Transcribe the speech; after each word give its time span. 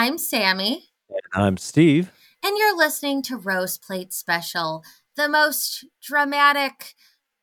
I'm 0.00 0.16
Sammy. 0.16 0.88
And 1.10 1.20
I'm 1.34 1.56
Steve. 1.58 2.10
And 2.42 2.56
you're 2.56 2.74
listening 2.74 3.20
to 3.24 3.36
Rose 3.36 3.76
Plate 3.76 4.14
Special, 4.14 4.82
the 5.14 5.28
most 5.28 5.84
dramatic, 6.02 6.94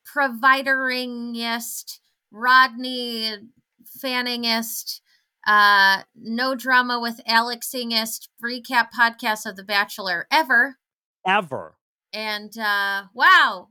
provideringest, 0.03 1.99
Rodney 2.31 3.35
fanningest, 4.03 5.01
uh, 5.45 6.01
no 6.15 6.55
drama 6.55 6.99
with 6.99 7.21
Alexingest 7.27 8.27
recap 8.43 8.87
podcast 8.89 9.45
of 9.45 9.55
The 9.55 9.63
Bachelor 9.63 10.25
ever. 10.31 10.77
Ever. 11.27 11.75
And 12.11 12.57
uh, 12.57 13.03
wow. 13.13 13.67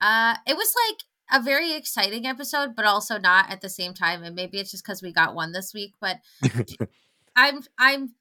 Uh, 0.00 0.36
it 0.46 0.56
was 0.56 0.72
like 0.88 1.02
a 1.30 1.44
very 1.44 1.74
exciting 1.74 2.24
episode, 2.24 2.74
but 2.74 2.86
also 2.86 3.18
not 3.18 3.50
at 3.50 3.60
the 3.60 3.68
same 3.68 3.92
time. 3.92 4.22
And 4.22 4.34
maybe 4.34 4.58
it's 4.58 4.70
just 4.70 4.82
because 4.82 5.02
we 5.02 5.12
got 5.12 5.34
one 5.34 5.52
this 5.52 5.74
week, 5.74 5.92
but 6.00 6.16
I'm 7.38 7.62
I'm 7.78 8.14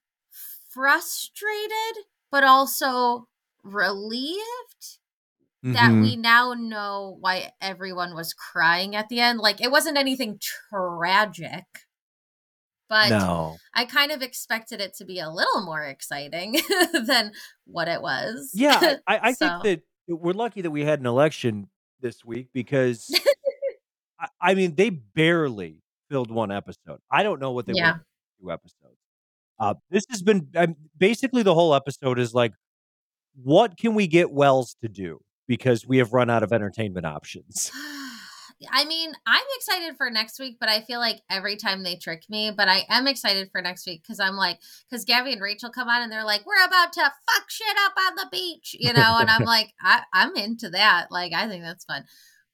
frustrated, 0.69 2.05
but 2.31 2.43
also 2.43 3.27
relieved 3.63 4.99
that 5.63 5.91
Mhm. 5.91 6.01
we 6.03 6.15
now 6.15 6.53
know 6.53 7.17
why 7.19 7.51
everyone 7.59 8.13
was 8.13 8.33
crying 8.33 8.95
at 8.95 9.09
the 9.09 9.19
end. 9.19 9.39
Like 9.39 9.59
it 9.59 9.71
wasn't 9.71 9.97
anything 9.97 10.39
tragic, 10.39 11.65
but 12.87 13.09
no. 13.09 13.57
I 13.73 13.85
kind 13.85 14.11
of 14.11 14.21
expected 14.21 14.79
it 14.81 14.93
to 14.97 15.05
be 15.05 15.19
a 15.19 15.29
little 15.31 15.65
more 15.65 15.83
exciting 15.83 16.61
than 16.93 17.31
what 17.65 17.87
it 17.87 18.01
was. 18.01 18.51
Yeah, 18.53 18.97
I, 19.07 19.19
I 19.29 19.31
So- 19.33 19.59
think 19.61 19.81
that 20.07 20.15
we're 20.15 20.33
lucky 20.33 20.61
that 20.61 20.71
we 20.71 20.85
had 20.85 20.99
an 20.99 21.05
election 21.07 21.69
this 22.01 22.23
week 22.23 22.49
because, 22.53 23.09
I, 24.19 24.27
I 24.39 24.53
mean, 24.53 24.75
they 24.75 24.91
barely 24.91 25.81
filled 26.09 26.29
one 26.31 26.51
episode. 26.51 27.01
I 27.11 27.23
don't 27.23 27.41
know 27.41 27.51
what 27.51 27.65
they 27.65 27.73
Yeah. 27.73 27.93
were 27.93 28.05
two 28.39 28.51
episodes. 28.51 28.99
Uh, 29.59 29.73
this 29.89 30.05
has 30.09 30.21
been 30.21 30.47
um, 30.55 30.75
basically 30.97 31.43
the 31.43 31.53
whole 31.53 31.73
episode 31.73 32.19
is 32.19 32.33
like, 32.33 32.53
what 33.43 33.77
can 33.77 33.93
we 33.93 34.07
get 34.07 34.31
Wells 34.31 34.75
to 34.81 34.89
do? 34.89 35.19
Because 35.47 35.87
we 35.87 35.97
have 35.99 36.13
run 36.13 36.29
out 36.29 36.43
of 36.43 36.51
entertainment 36.51 37.05
options. 37.05 37.71
I 38.71 38.85
mean, 38.85 39.13
I'm 39.27 39.45
excited 39.57 39.97
for 39.97 40.09
next 40.09 40.39
week, 40.39 40.57
but 40.59 40.67
I 40.67 40.81
feel 40.81 40.99
like 40.99 41.21
every 41.29 41.57
time 41.57 41.83
they 41.83 41.95
trick 41.95 42.23
me. 42.27 42.51
But 42.55 42.67
I 42.67 42.85
am 42.89 43.07
excited 43.07 43.49
for 43.51 43.61
next 43.61 43.85
week 43.85 44.01
because 44.01 44.19
I'm 44.19 44.35
like, 44.35 44.59
because 44.89 45.05
Gabby 45.05 45.33
and 45.33 45.41
Rachel 45.41 45.69
come 45.69 45.87
on 45.87 46.01
and 46.01 46.11
they're 46.11 46.25
like, 46.25 46.43
we're 46.45 46.65
about 46.65 46.91
to 46.93 47.01
fuck 47.01 47.49
shit 47.49 47.77
up 47.85 47.93
on 48.07 48.15
the 48.15 48.27
beach, 48.31 48.75
you 48.79 48.93
know? 48.93 49.17
And 49.19 49.29
I'm 49.29 49.43
like, 49.45 49.73
I, 49.79 50.01
I'm 50.11 50.35
into 50.35 50.69
that. 50.71 51.07
Like, 51.11 51.33
I 51.33 51.47
think 51.47 51.63
that's 51.63 51.85
fun. 51.85 52.05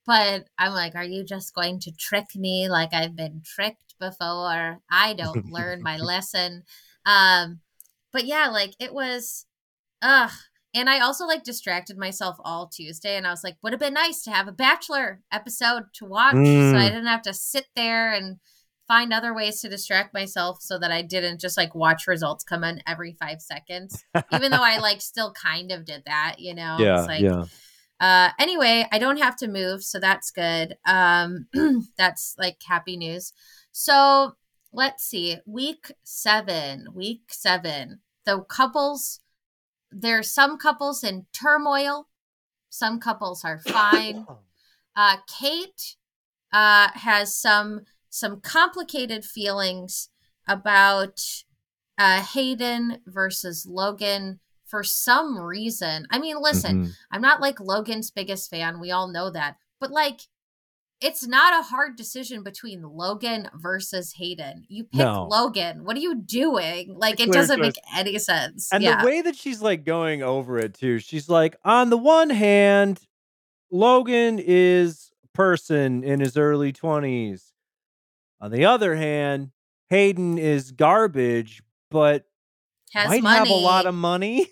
But 0.05 0.49
I'm 0.57 0.73
like, 0.73 0.95
are 0.95 1.03
you 1.05 1.23
just 1.23 1.53
going 1.53 1.79
to 1.81 1.91
trick 1.91 2.35
me 2.35 2.69
like 2.69 2.93
I've 2.93 3.15
been 3.15 3.41
tricked 3.45 3.95
before? 3.99 4.79
I 4.91 5.13
don't 5.13 5.45
learn 5.49 5.81
my 5.81 5.97
lesson. 5.99 6.63
Um, 7.05 7.59
but 8.11 8.25
yeah, 8.25 8.47
like 8.49 8.73
it 8.79 8.93
was, 8.93 9.45
ugh. 10.01 10.31
And 10.75 10.89
I 10.89 11.01
also 11.01 11.25
like 11.27 11.43
distracted 11.43 11.97
myself 11.99 12.35
all 12.43 12.67
Tuesday, 12.67 13.15
and 13.15 13.27
I 13.27 13.29
was 13.29 13.43
like, 13.43 13.57
would 13.61 13.73
have 13.73 13.79
been 13.79 13.93
nice 13.93 14.23
to 14.23 14.31
have 14.31 14.47
a 14.47 14.51
Bachelor 14.51 15.21
episode 15.31 15.83
to 15.95 16.05
watch, 16.05 16.33
so 16.33 16.39
Mm. 16.39 16.75
I 16.75 16.89
didn't 16.89 17.05
have 17.05 17.21
to 17.23 17.33
sit 17.33 17.67
there 17.75 18.11
and 18.11 18.37
find 18.87 19.13
other 19.13 19.33
ways 19.35 19.61
to 19.61 19.69
distract 19.69 20.13
myself, 20.15 20.61
so 20.61 20.79
that 20.79 20.91
I 20.91 21.03
didn't 21.03 21.39
just 21.39 21.57
like 21.57 21.75
watch 21.75 22.07
results 22.07 22.43
come 22.43 22.63
in 22.63 22.81
every 22.87 23.15
five 23.19 23.39
seconds. 23.39 24.03
Even 24.33 24.51
though 24.51 24.63
I 24.63 24.79
like 24.79 25.01
still 25.01 25.31
kind 25.33 25.71
of 25.71 25.85
did 25.85 26.03
that, 26.07 26.35
you 26.39 26.55
know. 26.55 26.77
yeah, 26.79 26.99
It's 26.99 27.07
like, 27.07 27.21
yeah. 27.21 27.45
uh, 27.99 28.29
anyway, 28.39 28.87
I 28.91 28.97
don't 28.97 29.21
have 29.21 29.35
to 29.37 29.47
move, 29.47 29.83
so 29.83 29.99
that's 29.99 30.31
good. 30.31 30.75
Um, 30.85 31.47
that's 31.99 32.33
like 32.39 32.57
happy 32.67 32.97
news. 32.97 33.31
So 33.71 34.35
let's 34.73 35.05
see. 35.05 35.37
Week 35.45 35.91
seven. 36.03 36.87
Week 36.93 37.21
seven. 37.29 37.99
The 38.25 38.41
couples. 38.41 39.19
There's 39.91 40.31
some 40.31 40.57
couples 40.57 41.03
in 41.03 41.27
turmoil. 41.31 42.07
Some 42.69 42.99
couples 42.99 43.43
are 43.45 43.59
fine. 43.59 44.25
Uh, 44.95 45.17
Kate 45.39 45.95
uh, 46.51 46.87
has 46.93 47.35
some 47.35 47.81
some 48.11 48.39
complicated 48.41 49.25
feelings 49.25 50.09
about 50.47 51.19
uh, 51.97 52.21
Hayden 52.21 52.99
versus 53.07 53.65
Logan 53.67 54.39
for 54.67 54.83
some 54.83 55.39
reason. 55.39 56.05
I 56.11 56.19
mean, 56.19 56.37
listen, 56.39 56.85
Mhm. 56.85 56.91
I'm 57.11 57.21
not 57.21 57.41
like 57.41 57.59
Logan's 57.59 58.11
biggest 58.11 58.51
fan. 58.51 58.79
We 58.79 58.91
all 58.91 59.07
know 59.07 59.31
that. 59.31 59.55
But 59.79 59.89
like, 59.89 60.21
it's 61.03 61.27
not 61.27 61.59
a 61.59 61.61
hard 61.61 61.97
decision 61.97 62.43
between 62.43 62.81
Logan 62.81 63.49
versus 63.55 64.13
Hayden. 64.13 64.63
You 64.69 64.85
pick 64.85 64.99
No. 64.99 65.27
Logan. 65.29 65.83
What 65.83 65.97
are 65.97 65.99
you 65.99 66.15
doing? 66.15 66.95
Like, 66.97 67.19
it 67.19 67.31
doesn't 67.31 67.59
make 67.59 67.75
any 67.93 68.17
sense. 68.19 68.69
And 68.71 68.81
yeah. 68.81 69.01
the 69.01 69.07
way 69.07 69.21
that 69.21 69.35
she's 69.35 69.61
like 69.61 69.83
going 69.83 70.23
over 70.23 70.57
it 70.57 70.73
too, 70.75 70.99
she's 70.99 71.27
like, 71.27 71.57
on 71.65 71.89
the 71.89 71.97
one 71.97 72.29
hand, 72.29 73.01
Logan 73.69 74.39
is 74.39 75.11
a 75.25 75.27
person 75.35 76.03
in 76.03 76.21
his 76.21 76.37
early 76.37 76.71
20s. 76.71 77.51
On 78.39 78.49
the 78.49 78.65
other 78.65 78.95
hand, 78.95 79.51
Hayden 79.89 80.37
is 80.37 80.71
garbage, 80.71 81.61
but 81.91 82.25
has 82.93 83.09
might 83.09 83.23
money. 83.23 83.37
have 83.39 83.49
a 83.49 83.53
lot 83.53 83.85
of 83.85 83.93
money. 83.95 84.47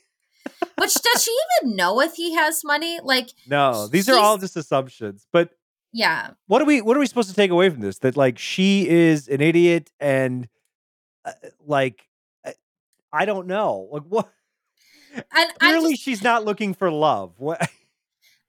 But 0.76 0.98
does 1.04 1.24
she 1.24 1.38
even 1.62 1.76
know 1.76 2.02
if 2.02 2.14
he 2.14 2.34
has 2.34 2.64
money? 2.64 3.00
Like, 3.04 3.30
No, 3.48 3.88
these 3.88 4.10
are 4.10 4.18
all 4.18 4.40
just 4.40 4.58
assumptions. 4.58 5.28
But 5.32 5.52
yeah. 5.94 6.31
what 6.47 6.62
are 6.62 6.66
we 6.66 6.81
what 6.81 6.96
are 6.97 7.00
we 7.00 7.07
supposed 7.07 7.29
to 7.29 7.35
take 7.35 7.52
away 7.52 7.69
from 7.69 7.81
this? 7.81 8.00
That 8.00 8.18
like 8.18 8.38
she 8.40 8.88
is 8.88 9.28
an 9.28 9.41
idiot 9.41 9.91
and 10.00 10.47
uh, 11.25 11.31
like 11.66 12.07
uh, 12.46 12.52
I 13.12 13.25
don't 13.25 13.47
know. 13.47 13.90
Like 13.91 14.03
what 14.03 14.29
And 15.16 15.25
I 15.34 15.50
clearly 15.59 15.91
just, 15.91 16.03
she's 16.03 16.24
not 16.24 16.46
looking 16.46 16.74
for 16.74 16.91
love. 16.91 17.34
What 17.38 17.69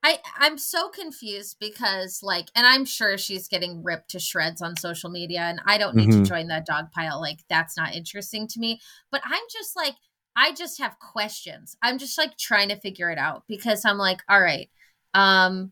I 0.03 0.19
I'm 0.37 0.57
so 0.57 0.89
confused 0.89 1.57
because 1.59 2.19
like 2.21 2.49
and 2.55 2.65
I'm 2.67 2.85
sure 2.85 3.17
she's 3.17 3.47
getting 3.47 3.83
ripped 3.83 4.09
to 4.11 4.19
shreds 4.19 4.61
on 4.61 4.75
social 4.75 5.09
media 5.09 5.41
and 5.41 5.61
I 5.65 5.77
don't 5.77 5.95
need 5.95 6.09
Mhm. 6.09 6.23
to 6.23 6.29
join 6.29 6.47
that 6.49 6.65
dog 6.65 6.91
pile 6.91 7.21
like 7.21 7.39
that's 7.49 7.77
not 7.77 7.95
interesting 7.95 8.47
to 8.49 8.59
me 8.59 8.81
but 9.11 9.21
I'm 9.23 9.43
just 9.51 9.75
like 9.75 9.95
I 10.35 10.51
just 10.51 10.79
have 10.79 10.97
questions. 10.99 11.77
I'm 11.83 11.99
just 11.99 12.17
like 12.17 12.37
trying 12.37 12.69
to 12.69 12.79
figure 12.79 13.11
it 13.11 13.19
out 13.19 13.43
because 13.47 13.85
I'm 13.85 13.97
like 13.97 14.21
all 14.27 14.41
right 14.41 14.69
um 15.13 15.71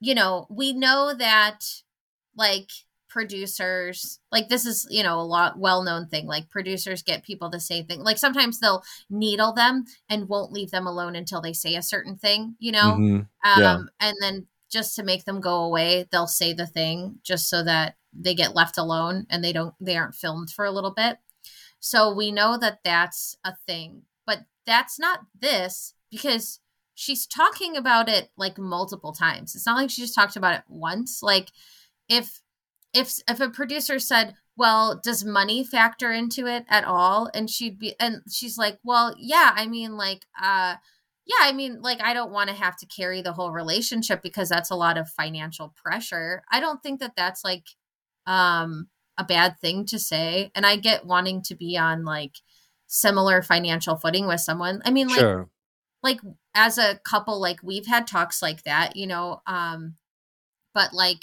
you 0.00 0.14
know, 0.14 0.46
we 0.50 0.72
know 0.72 1.14
that 1.14 1.64
like 2.36 2.70
producers 3.08 4.20
like 4.30 4.48
this 4.48 4.64
is 4.64 4.86
you 4.88 5.02
know 5.02 5.18
a 5.18 5.22
lot 5.22 5.58
well-known 5.58 6.06
thing 6.06 6.26
like 6.26 6.48
producers 6.48 7.02
get 7.02 7.24
people 7.24 7.50
to 7.50 7.58
say 7.58 7.82
things 7.82 8.04
like 8.04 8.16
sometimes 8.16 8.60
they'll 8.60 8.84
needle 9.10 9.52
them 9.52 9.84
and 10.08 10.28
won't 10.28 10.52
leave 10.52 10.70
them 10.70 10.86
alone 10.86 11.16
until 11.16 11.40
they 11.40 11.52
say 11.52 11.74
a 11.74 11.82
certain 11.82 12.16
thing 12.16 12.54
you 12.60 12.70
know 12.70 12.96
Mhm. 12.98 13.26
um, 13.44 13.60
Yeah. 13.60 13.78
and 13.98 14.16
then 14.20 14.46
just 14.70 14.94
to 14.94 15.02
make 15.02 15.24
them 15.24 15.40
go 15.40 15.64
away 15.64 16.06
they'll 16.12 16.28
say 16.28 16.52
the 16.52 16.68
thing 16.68 17.18
just 17.24 17.48
so 17.48 17.64
that 17.64 17.96
they 18.12 18.32
get 18.32 18.54
left 18.54 18.78
alone 18.78 19.26
and 19.28 19.42
they 19.42 19.52
don't 19.52 19.74
they 19.80 19.96
aren't 19.96 20.14
filmed 20.14 20.50
for 20.50 20.64
a 20.64 20.70
little 20.70 20.92
bit 20.92 21.18
so 21.80 22.14
we 22.14 22.30
know 22.30 22.56
that 22.58 22.78
that's 22.84 23.36
a 23.44 23.54
thing 23.66 24.02
but 24.24 24.44
that's 24.66 25.00
not 25.00 25.20
this 25.40 25.94
because 26.12 26.60
she's 27.00 27.26
talking 27.26 27.78
about 27.78 28.10
it 28.10 28.28
like 28.36 28.58
multiple 28.58 29.12
times. 29.12 29.54
It's 29.54 29.64
not 29.64 29.76
like 29.76 29.88
she 29.88 30.02
just 30.02 30.14
talked 30.14 30.36
about 30.36 30.54
it 30.54 30.64
once. 30.68 31.22
Like 31.22 31.50
if 32.10 32.42
if 32.92 33.14
if 33.26 33.40
a 33.40 33.48
producer 33.48 33.98
said 33.98 34.34
well 34.54 35.00
does 35.02 35.24
money 35.24 35.64
factor 35.64 36.12
into 36.12 36.46
it 36.46 36.66
at 36.68 36.84
all? 36.84 37.30
and 37.32 37.48
she'd 37.48 37.78
be 37.78 37.94
and 37.98 38.20
she's 38.30 38.58
like 38.58 38.78
well 38.84 39.14
yeah 39.18 39.52
i 39.54 39.66
mean 39.66 39.96
like 39.96 40.26
uh 40.42 40.74
yeah 41.24 41.42
i 41.42 41.52
mean 41.52 41.80
like 41.80 42.02
i 42.02 42.12
don't 42.12 42.32
want 42.32 42.50
to 42.50 42.56
have 42.56 42.76
to 42.76 42.86
carry 42.86 43.22
the 43.22 43.32
whole 43.32 43.52
relationship 43.52 44.22
because 44.22 44.48
that's 44.48 44.70
a 44.70 44.76
lot 44.76 44.98
of 44.98 45.08
financial 45.08 45.72
pressure. 45.82 46.42
I 46.52 46.60
don't 46.60 46.82
think 46.82 47.00
that 47.00 47.14
that's 47.16 47.44
like 47.44 47.64
um 48.26 48.88
a 49.16 49.24
bad 49.24 49.58
thing 49.60 49.86
to 49.86 49.98
say. 49.98 50.50
And 50.54 50.66
i 50.66 50.76
get 50.76 51.06
wanting 51.06 51.42
to 51.44 51.54
be 51.54 51.78
on 51.78 52.04
like 52.04 52.34
similar 52.88 53.40
financial 53.40 53.96
footing 53.96 54.26
with 54.26 54.40
someone. 54.40 54.82
I 54.84 54.90
mean 54.90 55.08
like 55.08 55.20
sure. 55.20 55.48
Like 56.02 56.20
as 56.54 56.78
a 56.78 56.98
couple 57.04 57.40
like 57.40 57.60
we've 57.62 57.86
had 57.86 58.06
talks 58.06 58.40
like 58.42 58.62
that 58.64 58.96
you 58.96 59.06
know 59.06 59.40
um 59.46 59.94
but 60.74 60.92
like 60.94 61.22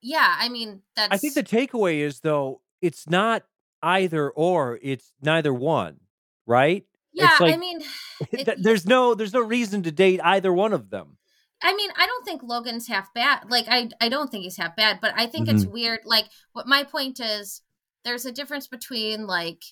yeah 0.00 0.34
i 0.38 0.48
mean 0.48 0.82
that's 0.96 1.12
I 1.14 1.18
think 1.18 1.34
the 1.34 1.42
takeaway 1.42 1.98
is 1.98 2.20
though 2.20 2.60
it's 2.80 3.08
not 3.08 3.44
either 3.84 4.30
or, 4.30 4.78
it's 4.82 5.12
neither 5.22 5.52
one, 5.52 5.98
right? 6.46 6.84
yeah 7.12 7.30
like- 7.40 7.54
i 7.54 7.56
mean 7.56 7.80
it- 8.32 8.62
there's 8.62 8.86
no 8.86 9.14
there's 9.14 9.32
no 9.32 9.40
reason 9.42 9.82
to 9.82 9.92
date 9.92 10.20
either 10.24 10.52
one 10.52 10.72
of 10.72 10.90
them. 10.90 11.16
I 11.64 11.76
mean, 11.76 11.90
I 11.96 12.06
don't 12.06 12.24
think 12.24 12.42
Logan's 12.42 12.88
half 12.88 13.14
bad. 13.14 13.48
Like, 13.48 13.66
I 13.68 13.88
I 14.00 14.08
don't 14.08 14.28
think 14.32 14.42
he's 14.42 14.56
half 14.56 14.74
bad, 14.74 14.98
but 15.00 15.12
I 15.16 15.26
think 15.28 15.48
it's 15.48 15.62
Mm-hmm. 15.62 15.72
weird. 15.72 16.00
Like, 16.04 16.24
what 16.54 16.66
my 16.66 16.82
point 16.82 17.20
is, 17.20 17.62
there's 18.04 18.26
a 18.26 18.32
difference 18.32 18.66
between 18.66 19.28
like 19.28 19.62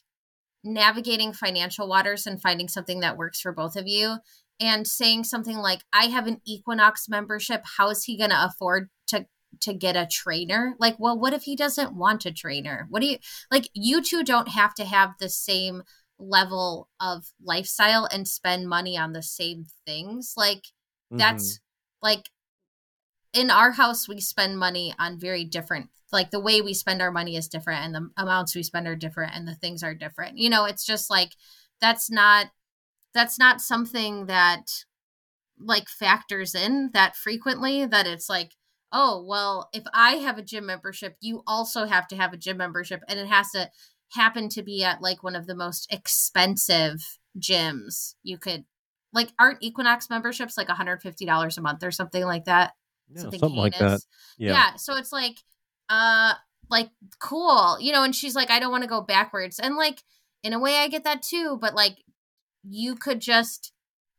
navigating 0.65 1.33
financial 1.33 1.89
waters 1.89 2.27
and 2.27 2.41
finding 2.41 2.69
something 2.69 3.01
that 3.01 3.17
works 3.17 3.41
for 3.41 3.53
both 3.53 3.77
of 3.77 3.87
you, 3.87 4.17
and 4.61 4.87
saying 4.87 5.25
something 5.25 5.57
like, 5.57 5.83
"I 5.93 6.07
have 6.07 6.27
an 6.27 6.41
Equinox 6.47 7.09
membership. 7.09 7.63
How 7.77 7.91
is 7.91 8.05
he 8.05 8.19
going 8.19 8.31
to 8.31 8.45
afford 8.45 8.91
to 9.09 9.27
to 9.61 9.75
get 9.75 9.97
a 9.97 10.07
trainer 10.07 10.75
like 10.79 10.95
well 10.99 11.19
what 11.19 11.33
if 11.33 11.43
he 11.43 11.57
doesn't 11.57 11.95
want 11.95 12.25
a 12.25 12.33
trainer 12.33 12.87
what 12.89 13.03
do 13.03 13.09
you 13.09 13.19
like 13.51 13.69
you 13.75 14.01
two 14.01 14.23
don't 14.23 14.49
have 14.49 14.73
to 14.75 14.85
have 14.85 15.11
the 15.19 15.29
same 15.29 15.83
level 16.21 16.89
of 17.01 17.27
lifestyle 17.43 18.07
and 18.13 18.29
spend 18.29 18.69
money 18.69 18.97
on 18.97 19.13
the 19.13 19.23
same 19.23 19.65
things 19.85 20.35
like 20.37 20.63
that's 21.11 21.55
mm-hmm. 21.55 22.07
like 22.07 22.31
in 23.33 23.51
our 23.51 23.73
house 23.73 24.09
we 24.09 24.21
spend 24.21 24.59
money 24.59 24.95
on 24.99 25.19
very 25.19 25.45
different 25.45 25.89
like 26.13 26.31
the 26.31 26.41
way 26.41 26.61
we 26.61 26.75
spend 26.75 27.01
our 27.01 27.13
money 27.13 27.37
is 27.37 27.49
different 27.49 27.85
and 27.85 27.95
the 27.95 28.11
amounts 28.17 28.55
we 28.55 28.63
spend 28.63 28.87
are 28.87 28.97
different 28.97 29.35
and 29.35 29.47
the 29.47 29.55
things 29.55 29.83
are 29.83 29.95
different. 29.95 30.39
You 30.39 30.51
know 30.51 30.65
it's 30.65 30.85
just 30.85 31.11
like 31.11 31.33
that's 31.81 32.11
not 32.11 32.47
that's 33.15 33.39
not 33.39 33.61
something 33.61 34.27
that 34.27 34.71
like 35.59 35.89
factors 35.89 36.55
in 36.55 36.91
that 36.95 37.17
frequently 37.17 37.87
that 37.87 38.07
it's 38.07 38.29
like 38.29 38.53
oh 38.93 39.23
well 39.27 39.69
if 39.75 39.85
i 39.93 40.13
have 40.13 40.39
a 40.39 40.43
gym 40.43 40.65
membership 40.65 41.17
you 41.21 41.43
also 41.47 41.85
have 41.85 42.09
to 42.09 42.17
have 42.17 42.33
a 42.33 42.37
gym 42.39 42.57
membership 42.57 43.03
and 43.09 43.19
it 43.19 43.27
has 43.27 43.51
to 43.51 43.69
happen 44.13 44.49
to 44.49 44.63
be 44.63 44.83
at 44.83 45.03
like 45.03 45.23
one 45.23 45.37
of 45.37 45.47
the 45.47 45.55
most 45.55 45.87
expensive 45.93 47.19
gyms 47.39 48.15
you 48.23 48.39
could 48.39 48.65
like 49.13 49.29
aren't 49.39 49.63
equinox 49.63 50.09
memberships 50.09 50.57
like 50.57 50.69
$150 50.69 51.59
a 51.59 51.61
month 51.61 51.83
or 51.83 51.91
something 51.91 52.25
like 52.25 52.47
that 52.47 52.73
yeah, 53.13 53.23
something, 53.23 53.41
something 53.41 53.59
like 53.59 53.79
that 53.79 54.01
yeah. 54.39 54.53
yeah 54.53 54.77
so 54.77 54.97
it's 54.97 55.13
like 55.13 55.39
uh 55.89 56.35
like 56.71 56.91
cool 57.19 57.77
you 57.81 57.93
know 57.93 58.05
and 58.05 58.15
she's 58.15 58.35
like 58.35 58.51
i 58.51 58.59
don't 58.59 58.71
want 58.71 58.83
to 58.83 58.89
go 58.89 59.01
backwards 59.01 59.59
and 59.59 59.77
like 59.77 60.03
in 60.43 60.53
a 60.53 60.59
way 60.59 60.77
i 60.77 60.89
get 60.89 61.05
that 61.05 61.23
too 61.23 61.59
but 61.61 61.75
like 61.75 61.99
you 62.63 62.95
could 62.95 63.21
just 63.21 63.73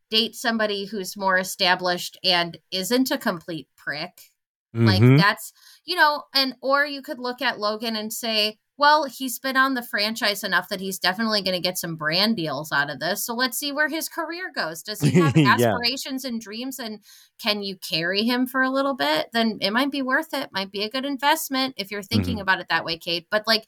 date 0.09 0.35
somebody 0.35 0.85
who's 0.85 1.15
more 1.15 1.37
established 1.37 2.17
and 2.23 2.57
isn't 2.71 3.11
a 3.11 3.17
complete 3.17 3.67
prick 3.77 4.31
mm-hmm. 4.75 4.85
like 4.85 5.17
that's 5.17 5.53
you 5.85 5.95
know 5.95 6.23
and 6.35 6.55
or 6.61 6.85
you 6.85 7.01
could 7.01 7.19
look 7.19 7.41
at 7.41 7.59
logan 7.59 7.95
and 7.95 8.11
say 8.11 8.57
well, 8.81 9.03
he's 9.03 9.37
been 9.37 9.57
on 9.57 9.75
the 9.75 9.83
franchise 9.83 10.43
enough 10.43 10.67
that 10.69 10.79
he's 10.79 10.97
definitely 10.97 11.43
going 11.43 11.53
to 11.53 11.61
get 11.61 11.77
some 11.77 11.95
brand 11.95 12.35
deals 12.35 12.71
out 12.71 12.89
of 12.89 12.99
this. 12.99 13.23
So 13.23 13.35
let's 13.35 13.55
see 13.55 13.71
where 13.71 13.87
his 13.87 14.09
career 14.09 14.51
goes. 14.55 14.81
Does 14.81 14.99
he 14.99 15.11
have 15.19 15.37
aspirations 15.37 16.23
yeah. 16.23 16.31
and 16.31 16.41
dreams? 16.41 16.79
And 16.79 16.97
can 17.39 17.61
you 17.61 17.77
carry 17.77 18.23
him 18.23 18.47
for 18.47 18.63
a 18.63 18.71
little 18.71 18.95
bit? 18.95 19.27
Then 19.33 19.59
it 19.61 19.69
might 19.69 19.91
be 19.91 20.01
worth 20.01 20.33
it. 20.33 20.49
Might 20.51 20.71
be 20.71 20.81
a 20.81 20.89
good 20.89 21.05
investment 21.05 21.75
if 21.77 21.91
you're 21.91 22.01
thinking 22.01 22.37
mm-hmm. 22.37 22.41
about 22.41 22.59
it 22.59 22.69
that 22.69 22.83
way, 22.83 22.97
Kate. 22.97 23.27
But 23.29 23.45
like 23.45 23.67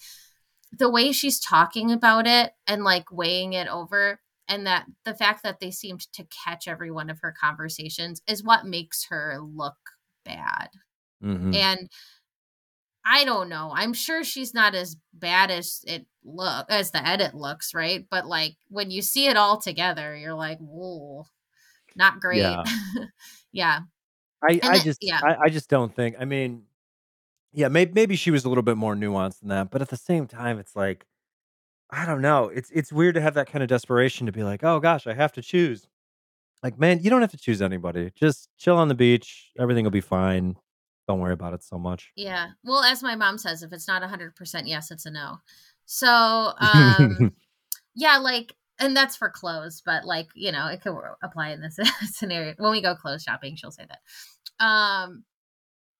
the 0.75 0.89
way 0.89 1.11
she's 1.11 1.39
talking 1.39 1.91
about 1.91 2.25
it 2.25 2.53
and 2.65 2.83
like 2.83 3.11
weighing 3.11 3.53
it 3.53 3.67
over, 3.67 4.19
and 4.47 4.65
that 4.65 4.87
the 5.05 5.13
fact 5.13 5.43
that 5.43 5.59
they 5.59 5.69
seemed 5.69 6.11
to 6.13 6.25
catch 6.43 6.67
every 6.67 6.89
one 6.89 7.11
of 7.11 7.19
her 7.21 7.35
conversations 7.39 8.23
is 8.27 8.43
what 8.43 8.65
makes 8.65 9.05
her 9.11 9.37
look 9.39 9.77
bad. 10.25 10.69
Mm-hmm. 11.23 11.53
And 11.53 11.89
I 13.05 13.25
don't 13.25 13.49
know. 13.49 13.71
I'm 13.75 13.93
sure 13.93 14.23
she's 14.23 14.53
not 14.53 14.75
as 14.75 14.95
bad 15.13 15.51
as 15.51 15.83
it 15.87 16.05
look 16.23 16.65
as 16.69 16.91
the 16.91 17.05
edit 17.05 17.33
looks, 17.33 17.73
right? 17.73 18.05
But 18.09 18.25
like 18.25 18.55
when 18.69 18.91
you 18.91 19.01
see 19.01 19.27
it 19.27 19.37
all 19.37 19.59
together, 19.59 20.15
you're 20.15 20.33
like, 20.33 20.57
whoa, 20.59 21.25
not 21.95 22.19
great. 22.19 22.39
Yeah. 22.39 22.63
yeah. 23.51 23.79
I, 24.41 24.59
I 24.63 24.73
then, 24.73 24.81
just 24.81 24.99
yeah. 25.01 25.19
I, 25.23 25.35
I, 25.43 25.49
just 25.49 25.69
don't 25.69 25.95
think 25.95 26.17
I 26.19 26.25
mean 26.25 26.63
yeah, 27.53 27.69
maybe 27.69 27.93
maybe 27.93 28.15
she 28.15 28.31
was 28.31 28.45
a 28.45 28.49
little 28.49 28.63
bit 28.63 28.77
more 28.77 28.95
nuanced 28.95 29.39
than 29.39 29.49
that, 29.49 29.69
but 29.69 29.81
at 29.81 29.89
the 29.89 29.97
same 29.97 30.27
time 30.27 30.59
it's 30.59 30.75
like 30.75 31.05
I 31.89 32.05
don't 32.05 32.21
know. 32.21 32.45
It's 32.45 32.71
it's 32.71 32.91
weird 32.91 33.15
to 33.15 33.21
have 33.21 33.35
that 33.35 33.47
kind 33.51 33.61
of 33.61 33.69
desperation 33.69 34.25
to 34.25 34.31
be 34.31 34.43
like, 34.43 34.63
"Oh 34.63 34.79
gosh, 34.79 35.05
I 35.05 35.13
have 35.13 35.31
to 35.33 35.41
choose." 35.41 35.87
Like, 36.63 36.79
man, 36.79 36.99
you 37.03 37.09
don't 37.09 37.21
have 37.21 37.31
to 37.31 37.37
choose 37.37 37.61
anybody. 37.61 38.11
Just 38.15 38.49
chill 38.57 38.77
on 38.77 38.87
the 38.87 38.95
beach. 38.95 39.51
Everything 39.59 39.83
will 39.83 39.91
be 39.91 40.01
fine 40.01 40.55
don't 41.07 41.19
worry 41.19 41.33
about 41.33 41.53
it 41.53 41.63
so 41.63 41.77
much. 41.77 42.11
Yeah. 42.15 42.49
Well, 42.63 42.83
as 42.83 43.03
my 43.03 43.15
mom 43.15 43.37
says, 43.37 43.63
if 43.63 43.73
it's 43.73 43.87
not 43.87 44.01
100% 44.01 44.63
yes, 44.65 44.91
it's 44.91 45.05
a 45.05 45.11
no. 45.11 45.37
So, 45.85 46.53
um, 46.59 47.33
yeah, 47.95 48.17
like, 48.17 48.55
and 48.79 48.95
that's 48.95 49.15
for 49.15 49.29
clothes, 49.29 49.81
but 49.85 50.05
like, 50.05 50.27
you 50.35 50.51
know, 50.51 50.67
it 50.67 50.81
could 50.81 50.97
apply 51.23 51.49
in 51.51 51.61
this 51.61 51.77
scenario. 52.11 52.53
When 52.57 52.71
we 52.71 52.81
go 52.81 52.95
clothes 52.95 53.23
shopping, 53.23 53.55
she'll 53.55 53.71
say 53.71 53.85
that. 53.87 54.65
Um, 54.65 55.23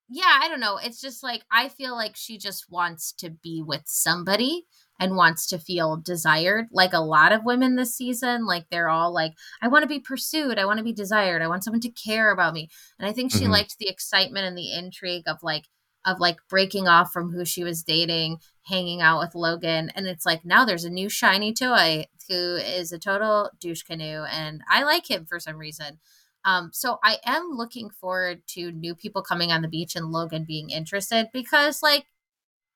yeah, 0.09 0.39
I 0.41 0.47
don't 0.47 0.59
know. 0.59 0.77
It's 0.77 1.01
just 1.01 1.23
like, 1.23 1.43
I 1.51 1.69
feel 1.69 1.95
like 1.95 2.15
she 2.15 2.37
just 2.37 2.69
wants 2.69 3.13
to 3.13 3.29
be 3.29 3.63
with 3.65 3.83
somebody 3.85 4.67
and 4.99 5.15
wants 5.15 5.47
to 5.47 5.57
feel 5.57 5.97
desired 5.97 6.67
like 6.71 6.93
a 6.93 6.99
lot 6.99 7.31
of 7.31 7.43
women 7.43 7.75
this 7.75 7.95
season 7.95 8.45
like 8.45 8.65
they're 8.69 8.89
all 8.89 9.13
like 9.13 9.33
i 9.61 9.67
want 9.67 9.83
to 9.83 9.87
be 9.87 9.99
pursued 9.99 10.57
i 10.57 10.65
want 10.65 10.77
to 10.77 10.83
be 10.83 10.93
desired 10.93 11.41
i 11.41 11.47
want 11.47 11.63
someone 11.63 11.81
to 11.81 11.89
care 11.89 12.31
about 12.31 12.53
me 12.53 12.69
and 12.99 13.07
i 13.07 13.11
think 13.11 13.31
she 13.31 13.39
mm-hmm. 13.39 13.51
liked 13.51 13.77
the 13.79 13.89
excitement 13.89 14.45
and 14.45 14.57
the 14.57 14.73
intrigue 14.73 15.23
of 15.27 15.37
like 15.41 15.65
of 16.05 16.19
like 16.19 16.37
breaking 16.49 16.87
off 16.87 17.11
from 17.11 17.31
who 17.31 17.45
she 17.45 17.63
was 17.63 17.83
dating 17.83 18.37
hanging 18.67 19.01
out 19.01 19.19
with 19.19 19.35
logan 19.35 19.91
and 19.95 20.07
it's 20.07 20.25
like 20.25 20.45
now 20.45 20.63
there's 20.65 20.85
a 20.85 20.89
new 20.89 21.09
shiny 21.09 21.53
toy 21.53 22.05
who 22.29 22.55
is 22.55 22.91
a 22.91 22.99
total 22.99 23.49
douche 23.59 23.83
canoe 23.83 24.23
and 24.31 24.61
i 24.69 24.83
like 24.83 25.09
him 25.09 25.25
for 25.25 25.39
some 25.39 25.57
reason 25.57 25.99
um, 26.45 26.71
so 26.73 26.99
I 27.01 27.19
am 27.25 27.51
looking 27.53 27.89
forward 27.89 28.41
to 28.47 28.71
new 28.71 28.95
people 28.95 29.21
coming 29.21 29.51
on 29.51 29.61
the 29.61 29.67
beach 29.69 29.95
and 29.95 30.11
Logan 30.11 30.43
being 30.45 30.71
interested 30.71 31.29
because 31.31 31.81
like 31.81 32.05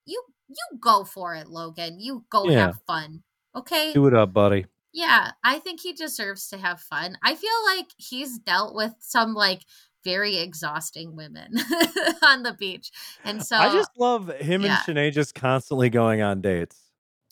you 0.06 0.22
you 0.48 0.78
go 0.80 1.04
for 1.04 1.34
it, 1.34 1.48
Logan. 1.48 2.00
You 2.00 2.24
go 2.30 2.48
yeah. 2.48 2.66
have 2.66 2.80
fun. 2.86 3.22
Okay. 3.54 3.92
Do 3.92 4.06
it 4.06 4.14
up, 4.14 4.32
buddy. 4.32 4.66
Yeah, 4.92 5.32
I 5.44 5.58
think 5.58 5.80
he 5.80 5.92
deserves 5.92 6.48
to 6.48 6.58
have 6.58 6.80
fun. 6.80 7.18
I 7.22 7.34
feel 7.34 7.50
like 7.66 7.86
he's 7.96 8.38
dealt 8.38 8.74
with 8.74 8.94
some 9.00 9.34
like 9.34 9.62
very 10.04 10.38
exhausting 10.38 11.14
women 11.14 11.54
on 12.22 12.42
the 12.42 12.54
beach. 12.58 12.90
And 13.24 13.44
so 13.44 13.56
I 13.56 13.72
just 13.72 13.90
love 13.98 14.28
him 14.36 14.62
yeah. 14.62 14.78
and 14.86 14.96
Shanae 14.96 15.12
just 15.12 15.34
constantly 15.34 15.90
going 15.90 16.22
on 16.22 16.40
dates. 16.40 16.76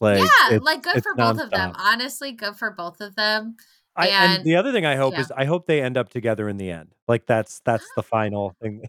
Like 0.01 0.19
Yeah, 0.19 0.59
like 0.61 0.83
good 0.83 1.03
for 1.03 1.15
both 1.15 1.41
of 1.41 1.51
them. 1.51 1.73
Honestly, 1.79 2.33
good 2.33 2.57
for 2.57 2.71
both 2.71 3.01
of 3.01 3.17
them. 3.17 3.57
I, 3.97 4.09
and, 4.09 4.37
and 4.37 4.45
the 4.45 4.57
other 4.57 4.73
thing 4.73 4.85
I 4.85 4.97
hope 4.97 5.15
yeah. 5.15 5.21
is 5.21 5.33
I 5.35 5.47
hope 5.47 5.67
they 5.67 5.81
end 5.81 5.97
up 5.97 6.11
together 6.11 6.49
in 6.51 6.59
the 6.59 6.71
end. 6.71 6.95
Like 7.09 7.27
that's 7.27 7.61
that's 7.65 7.87
the 7.97 8.03
final 8.03 8.55
thing. 8.61 8.83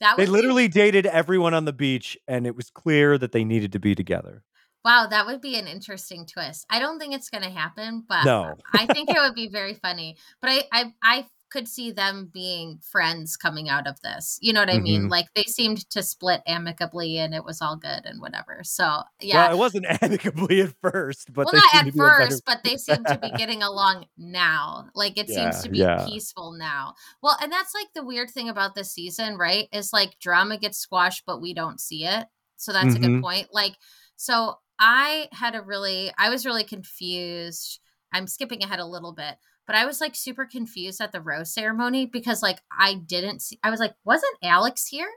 That 0.00 0.16
they 0.16 0.26
literally 0.26 0.68
dated 0.68 1.06
everyone 1.06 1.54
on 1.54 1.64
the 1.64 1.72
beach, 1.72 2.16
and 2.28 2.46
it 2.46 2.54
was 2.54 2.70
clear 2.70 3.18
that 3.18 3.32
they 3.32 3.44
needed 3.44 3.72
to 3.72 3.80
be 3.80 3.94
together. 3.94 4.44
Wow, 4.84 5.06
that 5.10 5.26
would 5.26 5.40
be 5.40 5.56
an 5.58 5.66
interesting 5.66 6.24
twist. 6.24 6.64
I 6.70 6.78
don't 6.78 6.98
think 6.98 7.14
it's 7.14 7.30
going 7.30 7.42
to 7.42 7.50
happen, 7.50 8.04
but 8.08 8.24
no. 8.24 8.54
I 8.72 8.86
think 8.92 9.10
it 9.10 9.18
would 9.18 9.34
be 9.34 9.48
very 9.48 9.74
funny. 9.74 10.16
But 10.40 10.50
I, 10.50 10.62
I, 10.72 10.92
I 11.02 11.26
could 11.50 11.68
see 11.68 11.90
them 11.90 12.30
being 12.32 12.78
friends 12.82 13.36
coming 13.36 13.68
out 13.68 13.86
of 13.86 14.00
this. 14.00 14.38
You 14.40 14.52
know 14.52 14.60
what 14.60 14.68
I 14.68 14.74
mm-hmm. 14.74 14.82
mean? 14.82 15.08
Like 15.08 15.26
they 15.34 15.44
seemed 15.44 15.88
to 15.90 16.02
split 16.02 16.42
amicably 16.46 17.18
and 17.18 17.34
it 17.34 17.44
was 17.44 17.62
all 17.62 17.76
good 17.76 18.02
and 18.04 18.20
whatever. 18.20 18.60
So 18.62 19.02
yeah. 19.20 19.46
Well, 19.46 19.54
it 19.54 19.58
wasn't 19.58 19.86
amicably 20.02 20.60
at 20.60 20.74
first, 20.80 21.32
but 21.32 21.46
well, 21.46 21.62
not 21.62 21.86
at 21.86 21.94
first, 21.94 22.44
but 22.44 22.60
they 22.64 22.76
seem 22.76 23.04
to 23.04 23.18
be 23.18 23.30
getting 23.30 23.62
along 23.62 24.06
now. 24.16 24.86
Like 24.94 25.18
it 25.18 25.28
yeah, 25.28 25.50
seems 25.50 25.62
to 25.62 25.70
be 25.70 25.78
yeah. 25.78 26.04
peaceful 26.06 26.52
now. 26.52 26.94
Well, 27.22 27.36
and 27.40 27.50
that's 27.50 27.74
like 27.74 27.88
the 27.94 28.04
weird 28.04 28.30
thing 28.30 28.48
about 28.48 28.74
this 28.74 28.92
season, 28.92 29.36
right? 29.36 29.68
Is 29.72 29.92
like 29.92 30.18
drama 30.20 30.58
gets 30.58 30.78
squashed, 30.78 31.24
but 31.26 31.40
we 31.40 31.54
don't 31.54 31.80
see 31.80 32.04
it. 32.04 32.26
So 32.56 32.72
that's 32.72 32.88
mm-hmm. 32.88 32.96
a 32.96 33.00
good 33.00 33.10
mm-hmm. 33.10 33.22
point. 33.22 33.48
Like, 33.52 33.76
so 34.16 34.58
I 34.78 35.28
had 35.32 35.54
a 35.54 35.62
really, 35.62 36.12
I 36.18 36.28
was 36.28 36.44
really 36.44 36.64
confused. 36.64 37.80
I'm 38.12 38.26
skipping 38.26 38.62
ahead 38.62 38.80
a 38.80 38.86
little 38.86 39.12
bit 39.12 39.36
but 39.68 39.76
I 39.76 39.84
was 39.84 40.00
like 40.00 40.16
super 40.16 40.46
confused 40.46 40.98
at 41.00 41.12
the 41.12 41.20
rose 41.20 41.52
ceremony 41.52 42.06
because 42.06 42.42
like 42.42 42.60
I 42.72 42.94
didn't 42.94 43.42
see 43.42 43.60
I 43.62 43.70
was 43.70 43.78
like, 43.78 43.94
wasn't 44.02 44.34
Alex 44.42 44.88
here? 44.88 45.10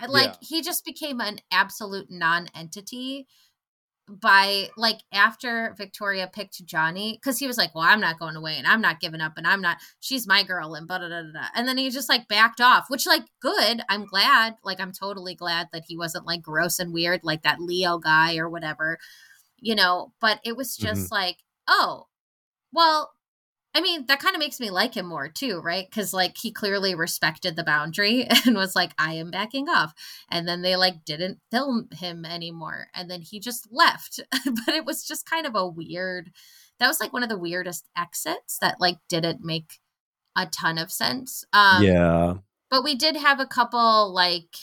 And 0.00 0.12
like 0.12 0.30
yeah. 0.30 0.36
he 0.40 0.60
just 0.60 0.84
became 0.84 1.20
an 1.20 1.38
absolute 1.52 2.08
non-entity 2.10 3.28
by 4.08 4.70
like 4.76 4.98
after 5.12 5.72
Victoria 5.78 6.28
picked 6.30 6.66
Johnny 6.66 7.12
because 7.12 7.38
he 7.38 7.46
was 7.46 7.56
like, 7.56 7.72
Well, 7.76 7.84
I'm 7.84 8.00
not 8.00 8.18
going 8.18 8.34
away 8.34 8.56
and 8.58 8.66
I'm 8.66 8.80
not 8.80 8.98
giving 8.98 9.20
up 9.20 9.34
and 9.36 9.46
I'm 9.46 9.62
not 9.62 9.76
she's 10.00 10.26
my 10.26 10.42
girl 10.42 10.74
and 10.74 10.88
blah, 10.88 10.98
blah, 10.98 11.06
blah, 11.06 11.22
blah. 11.32 11.46
and 11.54 11.68
then 11.68 11.78
he 11.78 11.90
just 11.90 12.08
like 12.08 12.26
backed 12.26 12.60
off, 12.60 12.86
which 12.88 13.06
like 13.06 13.22
good. 13.40 13.82
I'm 13.88 14.04
glad. 14.04 14.56
Like 14.64 14.80
I'm 14.80 14.92
totally 14.92 15.36
glad 15.36 15.68
that 15.72 15.84
he 15.86 15.96
wasn't 15.96 16.26
like 16.26 16.42
gross 16.42 16.80
and 16.80 16.92
weird 16.92 17.20
like 17.22 17.44
that 17.44 17.60
Leo 17.60 17.98
guy 17.98 18.36
or 18.36 18.48
whatever, 18.48 18.98
you 19.60 19.76
know, 19.76 20.12
but 20.20 20.40
it 20.44 20.56
was 20.56 20.76
just 20.76 21.04
mm-hmm. 21.04 21.14
like, 21.14 21.36
oh, 21.68 22.06
well, 22.72 23.12
I 23.74 23.80
mean, 23.80 24.04
that 24.06 24.20
kind 24.20 24.34
of 24.34 24.38
makes 24.38 24.60
me 24.60 24.70
like 24.70 24.94
him 24.94 25.06
more 25.06 25.28
too, 25.28 25.60
right? 25.60 25.86
Because 25.88 26.12
like 26.12 26.36
he 26.36 26.52
clearly 26.52 26.94
respected 26.94 27.56
the 27.56 27.64
boundary 27.64 28.26
and 28.46 28.56
was 28.56 28.76
like, 28.76 28.92
I 28.98 29.14
am 29.14 29.30
backing 29.30 29.68
off. 29.68 29.94
And 30.30 30.46
then 30.46 30.62
they 30.62 30.76
like 30.76 31.04
didn't 31.04 31.38
film 31.50 31.88
him 31.92 32.24
anymore. 32.24 32.88
And 32.94 33.10
then 33.10 33.22
he 33.22 33.40
just 33.40 33.68
left. 33.70 34.20
but 34.66 34.74
it 34.74 34.84
was 34.84 35.04
just 35.04 35.28
kind 35.28 35.46
of 35.46 35.54
a 35.54 35.66
weird, 35.66 36.32
that 36.78 36.88
was 36.88 37.00
like 37.00 37.12
one 37.12 37.22
of 37.22 37.30
the 37.30 37.38
weirdest 37.38 37.88
exits 37.96 38.58
that 38.60 38.80
like 38.80 38.98
didn't 39.08 39.42
make 39.42 39.78
a 40.36 40.46
ton 40.46 40.76
of 40.76 40.92
sense. 40.92 41.44
Um, 41.52 41.82
yeah. 41.82 42.34
But 42.70 42.84
we 42.84 42.94
did 42.94 43.16
have 43.16 43.40
a 43.40 43.46
couple 43.46 44.12
like, 44.12 44.56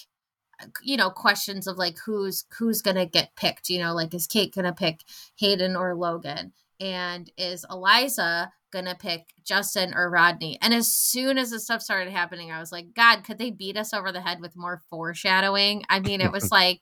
you 0.83 0.97
know 0.97 1.09
questions 1.09 1.67
of 1.67 1.77
like 1.77 1.97
who's 2.05 2.43
who's 2.57 2.81
gonna 2.81 3.05
get 3.05 3.33
picked 3.37 3.69
you 3.69 3.79
know 3.79 3.93
like 3.93 4.13
is 4.13 4.27
kate 4.27 4.53
gonna 4.53 4.73
pick 4.73 5.05
hayden 5.37 5.73
or 5.73 5.95
logan 5.95 6.51
and 6.79 7.31
is 7.37 7.65
Eliza 7.69 8.51
gonna 8.71 8.95
pick 8.95 9.33
Justin 9.43 9.93
or 9.95 10.09
Rodney. 10.09 10.57
And 10.61 10.73
as 10.73 10.93
soon 10.93 11.37
as 11.37 11.49
the 11.49 11.59
stuff 11.59 11.81
started 11.81 12.11
happening, 12.11 12.51
I 12.51 12.59
was 12.59 12.71
like, 12.71 12.93
God, 12.93 13.23
could 13.23 13.37
they 13.37 13.51
beat 13.51 13.77
us 13.77 13.93
over 13.93 14.11
the 14.11 14.21
head 14.21 14.39
with 14.41 14.55
more 14.55 14.81
foreshadowing? 14.89 15.83
I 15.89 15.99
mean, 15.99 16.21
it 16.21 16.31
was 16.31 16.51
like 16.51 16.81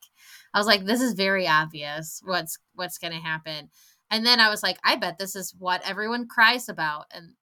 I 0.53 0.59
was 0.59 0.67
like, 0.67 0.85
this 0.85 1.01
is 1.01 1.13
very 1.13 1.47
obvious 1.47 2.21
what's 2.23 2.57
what's 2.73 2.97
gonna 2.97 3.21
happen. 3.21 3.69
And 4.09 4.25
then 4.25 4.39
I 4.39 4.49
was 4.49 4.63
like, 4.63 4.77
I 4.83 4.95
bet 4.95 5.17
this 5.17 5.35
is 5.35 5.53
what 5.57 5.87
everyone 5.87 6.27
cries 6.27 6.69
about. 6.69 7.05
And 7.13 7.33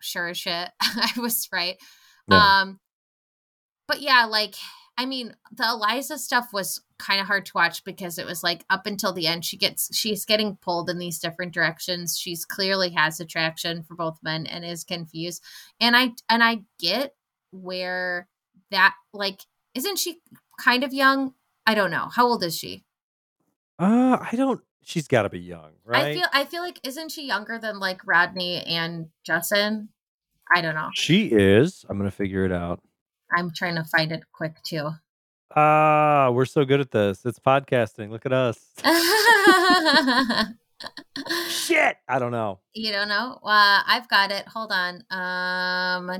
sure 0.00 0.28
as 0.28 0.38
shit, 0.38 0.70
I 0.80 1.10
was 1.16 1.48
right. 1.52 1.76
Yeah. 2.30 2.60
Um 2.60 2.80
but 3.86 4.02
yeah, 4.02 4.26
like 4.26 4.54
I 4.98 5.06
mean, 5.06 5.32
the 5.52 5.64
Eliza 5.64 6.18
stuff 6.18 6.48
was 6.52 6.80
kind 6.98 7.20
of 7.20 7.28
hard 7.28 7.46
to 7.46 7.52
watch 7.54 7.84
because 7.84 8.18
it 8.18 8.26
was 8.26 8.42
like 8.42 8.64
up 8.68 8.84
until 8.84 9.12
the 9.12 9.28
end 9.28 9.44
she 9.44 9.56
gets 9.56 9.96
she's 9.96 10.24
getting 10.24 10.56
pulled 10.56 10.90
in 10.90 10.98
these 10.98 11.20
different 11.20 11.54
directions. 11.54 12.18
She's 12.18 12.44
clearly 12.44 12.90
has 12.90 13.20
attraction 13.20 13.84
for 13.84 13.94
both 13.94 14.18
men 14.24 14.44
and 14.46 14.64
is 14.64 14.82
confused. 14.82 15.42
And 15.80 15.96
I 15.96 16.10
and 16.28 16.42
I 16.42 16.62
get 16.80 17.14
where 17.52 18.28
that 18.72 18.94
like 19.12 19.42
isn't 19.72 20.00
she 20.00 20.18
kind 20.60 20.82
of 20.82 20.92
young? 20.92 21.32
I 21.64 21.74
don't 21.74 21.92
know. 21.92 22.08
How 22.12 22.26
old 22.26 22.42
is 22.42 22.58
she? 22.58 22.84
Uh, 23.78 24.18
I 24.20 24.34
don't 24.34 24.60
she's 24.82 25.06
got 25.06 25.22
to 25.22 25.28
be 25.28 25.38
young, 25.38 25.70
right? 25.84 26.06
I 26.06 26.14
feel 26.14 26.26
I 26.32 26.44
feel 26.44 26.62
like 26.62 26.80
isn't 26.82 27.12
she 27.12 27.24
younger 27.24 27.56
than 27.60 27.78
like 27.78 28.04
Rodney 28.04 28.64
and 28.64 29.10
Justin? 29.22 29.90
I 30.52 30.60
don't 30.60 30.74
know. 30.74 30.88
She 30.94 31.26
is. 31.26 31.84
I'm 31.88 31.98
going 31.98 32.10
to 32.10 32.16
figure 32.16 32.44
it 32.44 32.52
out. 32.52 32.80
I'm 33.36 33.52
trying 33.54 33.76
to 33.76 33.84
find 33.84 34.12
it 34.12 34.24
quick 34.32 34.62
too. 34.62 34.90
Ah, 35.54 36.30
we're 36.32 36.44
so 36.44 36.64
good 36.64 36.80
at 36.80 36.90
this. 36.90 37.24
It's 37.24 37.38
podcasting. 37.38 38.10
Look 38.10 38.26
at 38.26 38.32
us. 38.32 38.58
Shit. 41.48 41.96
I 42.08 42.18
don't 42.18 42.32
know. 42.32 42.60
You 42.74 42.92
don't 42.92 43.08
know? 43.08 43.38
Uh, 43.42 43.82
I've 43.86 44.08
got 44.08 44.30
it. 44.30 44.46
Hold 44.48 44.72
on. 44.72 45.02
Um, 45.10 46.10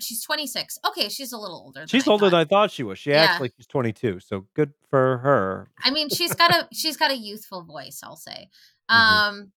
she's 0.00 0.22
26. 0.22 0.78
Okay, 0.88 1.08
she's 1.08 1.32
a 1.32 1.38
little 1.38 1.56
older. 1.56 1.86
she's 1.86 2.06
I 2.06 2.10
older 2.10 2.26
thought. 2.26 2.30
than 2.30 2.40
I 2.40 2.44
thought 2.44 2.70
she 2.70 2.82
was. 2.82 2.98
She 2.98 3.10
yeah. 3.10 3.24
actually 3.24 3.52
she's 3.56 3.66
22. 3.66 4.20
So 4.20 4.46
good 4.54 4.72
for 4.90 5.18
her. 5.18 5.68
I 5.82 5.90
mean, 5.90 6.08
she's 6.08 6.34
got 6.34 6.50
a 6.54 6.68
she's 6.72 6.96
got 6.96 7.10
a 7.10 7.16
youthful 7.16 7.62
voice. 7.62 8.00
I'll 8.02 8.16
say. 8.16 8.48
Mm-hmm. 8.90 8.96
Um, 8.96 9.52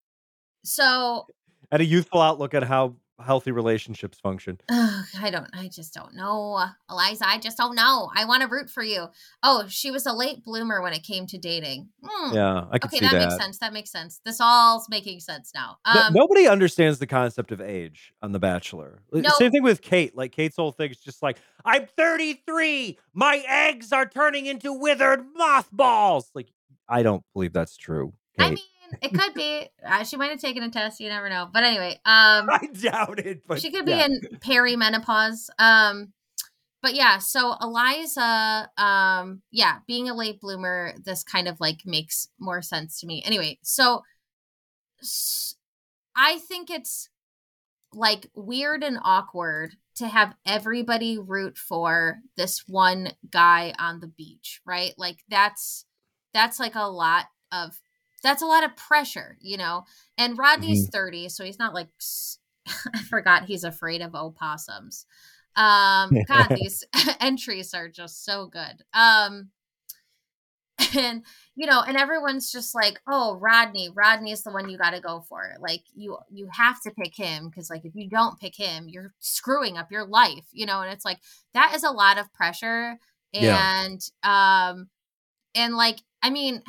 so 0.64 1.28
and 1.72 1.82
a 1.82 1.86
youthful 1.86 2.22
outlook 2.22 2.54
at 2.54 2.64
how 2.64 2.96
healthy 3.24 3.52
relationships 3.52 4.20
function? 4.20 4.60
Oh, 4.70 5.04
I 5.20 5.30
don't. 5.30 5.50
I 5.54 5.68
just 5.68 5.94
don't 5.94 6.16
know, 6.16 6.64
Eliza. 6.90 7.28
I 7.28 7.38
just 7.40 7.58
don't 7.58 7.76
know. 7.76 8.10
I 8.16 8.26
want 8.26 8.42
to 8.42 8.48
root 8.48 8.70
for 8.70 8.84
you. 8.84 9.08
Oh, 9.44 9.66
she 9.68 9.92
was 9.92 10.06
a 10.06 10.14
late 10.14 10.44
bloomer 10.44 10.82
when 10.82 10.94
it 10.94 11.04
came 11.04 11.28
to 11.28 11.38
dating. 11.38 11.90
Mm. 12.04 12.34
Yeah, 12.34 12.66
I 12.72 12.80
can 12.80 12.88
okay, 12.88 12.98
see 12.98 13.06
that, 13.06 13.12
that. 13.12 13.30
makes 13.30 13.44
sense. 13.44 13.60
That 13.60 13.74
makes 13.74 13.92
sense. 13.92 14.22
This 14.26 14.40
all's 14.42 14.88
making 14.90 15.20
sense 15.20 15.52
now. 15.54 15.78
Um, 15.86 16.14
no, 16.14 16.22
nobody 16.22 16.48
understands 16.48 17.00
the 17.00 17.08
concept 17.08 17.52
of 17.52 17.62
age 17.62 18.14
on 18.22 18.32
The 18.32 18.40
Bachelor. 18.40 19.02
No, 19.12 19.30
Same 19.38 19.52
thing 19.52 19.64
with 19.64 19.82
Kate. 19.82 20.16
Like 20.16 20.32
Kate's 20.32 20.56
whole 20.56 20.72
thing 20.72 20.92
is 20.92 21.00
just 21.00 21.22
like, 21.22 21.38
I'm 21.66 21.88
33. 21.98 22.98
My 23.14 23.44
eggs 23.48 23.92
are 23.92 24.06
turning 24.06 24.46
into 24.46 24.74
withered 24.74 25.26
mothballs. 25.36 26.30
Like, 26.34 26.50
I 26.88 27.04
don't 27.04 27.24
believe 27.34 27.54
that's 27.54 27.78
true. 27.78 28.14
Kate. 28.38 28.46
I 28.46 28.50
mean 28.50 28.60
it 29.02 29.14
could 29.14 29.34
be. 29.34 29.68
Uh, 29.86 30.04
she 30.04 30.18
might 30.18 30.32
have 30.32 30.40
taken 30.40 30.64
a 30.64 30.70
test. 30.70 31.00
You 31.00 31.10
never 31.10 31.30
know. 31.30 31.50
But 31.52 31.64
anyway, 31.64 32.00
um, 32.06 32.50
I 32.50 32.68
doubt 32.74 33.20
it. 33.20 33.44
But 33.48 33.62
she 33.62 33.72
could 33.72 33.86
be 33.86 33.94
in 33.94 34.22
perimenopause. 34.40 35.50
Um, 35.60 36.14
but 36.82 36.96
yeah. 36.96 37.20
So 37.20 37.56
Eliza, 37.62 38.70
um, 38.78 39.42
yeah, 39.52 39.80
being 39.88 40.10
a 40.10 40.16
late 40.16 40.42
bloomer, 40.42 40.94
this 41.04 41.24
kind 41.24 41.48
of 41.48 41.60
like 41.60 41.82
makes 41.86 42.30
more 42.40 42.62
sense 42.62 43.00
to 43.02 43.08
me. 43.08 43.22
Anyway, 43.26 43.60
so 43.62 44.02
I 46.16 46.40
think 46.40 46.70
it's 46.70 47.10
like 47.94 48.28
weird 48.34 48.84
and 48.84 48.98
awkward 49.04 49.76
to 49.96 50.08
have 50.08 50.34
everybody 50.46 51.18
root 51.18 51.58
for 51.58 52.20
this 52.38 52.64
one 52.68 53.12
guy 53.30 53.74
on 53.78 54.00
the 54.00 54.08
beach, 54.08 54.62
right? 54.66 54.94
Like 54.98 55.24
that's 55.30 55.86
that's 56.34 56.60
like 56.60 56.76
a 56.76 56.90
lot 56.90 57.26
of 57.52 57.80
that's 58.24 58.42
a 58.42 58.48
lot 58.48 58.64
of 58.64 58.76
pressure, 58.76 59.38
you 59.42 59.58
know. 59.58 59.86
And 60.18 60.38
Rodney's 60.38 60.86
mm-hmm. 60.86 60.98
30, 60.98 61.30
so 61.30 61.44
he's 61.44 61.60
not 61.60 61.74
like 61.74 61.90
I 62.94 63.02
forgot 63.10 63.46
he's 63.46 63.64
afraid 63.64 64.02
of 64.02 64.16
opossums. 64.16 65.06
Um 65.56 66.12
god, 66.28 66.56
these 66.56 66.84
entries 67.20 67.74
are 67.74 67.90
just 67.90 68.24
so 68.26 68.48
good. 68.48 68.84
Um 68.94 69.50
and 70.96 71.24
you 71.56 71.68
know, 71.68 71.82
and 71.86 71.98
everyone's 71.98 72.52
just 72.52 72.74
like, 72.74 73.00
"Oh, 73.08 73.36
Rodney, 73.36 73.90
Rodney 73.94 74.32
is 74.32 74.44
the 74.44 74.52
one 74.52 74.70
you 74.70 74.78
got 74.78 74.92
to 74.92 75.00
go 75.00 75.24
for." 75.28 75.56
Like 75.60 75.84
you 75.94 76.18
you 76.30 76.48
have 76.52 76.82
to 76.82 76.92
pick 76.92 77.16
him 77.16 77.50
because 77.50 77.70
like 77.70 77.86
if 77.86 77.94
you 77.96 78.10
don't 78.10 78.40
pick 78.40 78.56
him, 78.56 78.88
you're 78.88 79.14
screwing 79.20 79.78
up 79.78 79.92
your 79.92 80.06
life, 80.06 80.46
you 80.52 80.66
know, 80.66 80.82
and 80.82 80.92
it's 80.92 81.06
like 81.06 81.20
that 81.54 81.74
is 81.76 81.84
a 81.84 81.92
lot 81.92 82.18
of 82.18 82.34
pressure 82.34 82.98
and 83.34 84.02
yeah. 84.24 84.70
um 84.70 84.90
and 85.56 85.76
like 85.76 86.00
I 86.22 86.30
mean, 86.30 86.64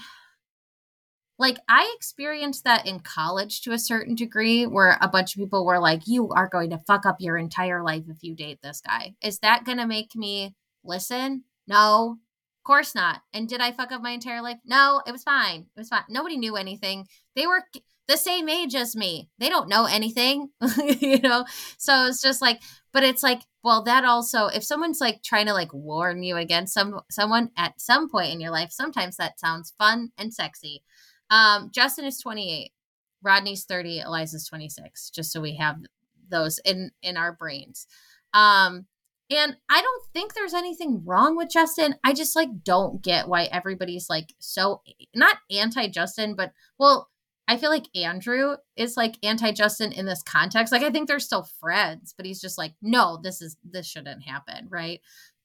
like 1.38 1.58
I 1.68 1.92
experienced 1.96 2.64
that 2.64 2.86
in 2.86 3.00
college 3.00 3.62
to 3.62 3.72
a 3.72 3.78
certain 3.78 4.14
degree 4.14 4.66
where 4.66 4.98
a 5.00 5.08
bunch 5.08 5.34
of 5.34 5.40
people 5.40 5.64
were 5.64 5.78
like 5.78 6.02
you 6.06 6.28
are 6.30 6.48
going 6.48 6.70
to 6.70 6.78
fuck 6.78 7.06
up 7.06 7.16
your 7.20 7.36
entire 7.36 7.82
life 7.82 8.04
if 8.08 8.22
you 8.22 8.34
date 8.34 8.60
this 8.62 8.80
guy. 8.80 9.14
Is 9.22 9.38
that 9.40 9.64
going 9.64 9.78
to 9.78 9.86
make 9.86 10.14
me 10.14 10.54
listen? 10.84 11.44
No. 11.66 12.18
Of 12.60 12.64
course 12.64 12.94
not. 12.94 13.22
And 13.32 13.48
did 13.48 13.60
I 13.60 13.72
fuck 13.72 13.90
up 13.90 14.02
my 14.02 14.12
entire 14.12 14.40
life? 14.40 14.58
No, 14.64 15.02
it 15.04 15.10
was 15.10 15.24
fine. 15.24 15.66
It 15.76 15.80
was 15.80 15.88
fine. 15.88 16.04
Nobody 16.08 16.36
knew 16.36 16.54
anything. 16.54 17.08
They 17.34 17.44
were 17.44 17.64
the 18.06 18.16
same 18.16 18.48
age 18.48 18.74
as 18.74 18.94
me. 18.94 19.28
They 19.38 19.48
don't 19.48 19.68
know 19.68 19.86
anything, 19.86 20.50
you 21.00 21.18
know? 21.20 21.44
So 21.78 22.06
it's 22.06 22.22
just 22.22 22.40
like, 22.40 22.60
but 22.92 23.02
it's 23.02 23.22
like, 23.22 23.40
well, 23.64 23.82
that 23.84 24.04
also, 24.04 24.46
if 24.46 24.62
someone's 24.62 25.00
like 25.00 25.22
trying 25.22 25.46
to 25.46 25.54
like 25.54 25.72
warn 25.72 26.22
you 26.22 26.36
against 26.36 26.74
some 26.74 27.00
someone 27.10 27.50
at 27.56 27.80
some 27.80 28.08
point 28.08 28.32
in 28.32 28.40
your 28.40 28.50
life, 28.50 28.70
sometimes 28.70 29.16
that 29.16 29.40
sounds 29.40 29.72
fun 29.78 30.10
and 30.18 30.34
sexy. 30.34 30.82
Um, 31.32 31.70
Justin 31.74 32.04
is 32.04 32.20
28, 32.20 32.70
Rodney's 33.22 33.64
30, 33.64 34.00
Eliza's 34.00 34.46
26, 34.46 35.10
just 35.10 35.32
so 35.32 35.40
we 35.40 35.56
have 35.56 35.78
those 36.28 36.60
in 36.64 36.92
in 37.02 37.16
our 37.16 37.32
brains. 37.32 37.86
Um, 38.34 38.86
and 39.30 39.56
I 39.70 39.80
don't 39.80 40.04
think 40.12 40.34
there's 40.34 40.54
anything 40.54 41.02
wrong 41.04 41.36
with 41.36 41.50
Justin. 41.50 41.94
I 42.04 42.12
just 42.12 42.36
like 42.36 42.62
don't 42.64 43.02
get 43.02 43.28
why 43.28 43.44
everybody's 43.44 44.10
like 44.10 44.34
so 44.38 44.82
not 45.14 45.38
anti 45.50 45.88
Justin, 45.88 46.34
but 46.34 46.52
well, 46.78 47.08
I 47.48 47.56
feel 47.56 47.70
like 47.70 47.86
Andrew 47.94 48.56
is 48.76 48.96
like 48.96 49.16
anti 49.22 49.52
Justin 49.52 49.92
in 49.92 50.06
this 50.06 50.22
context. 50.22 50.72
Like 50.72 50.82
I 50.82 50.90
think 50.90 51.08
they're 51.08 51.18
still 51.18 51.48
friends, 51.60 52.14
but 52.16 52.26
he's 52.26 52.40
just 52.40 52.58
like, 52.58 52.74
no, 52.82 53.18
this 53.22 53.40
is 53.40 53.56
this 53.64 53.86
shouldn't 53.86 54.22
happen, 54.22 54.68
right? 54.70 55.00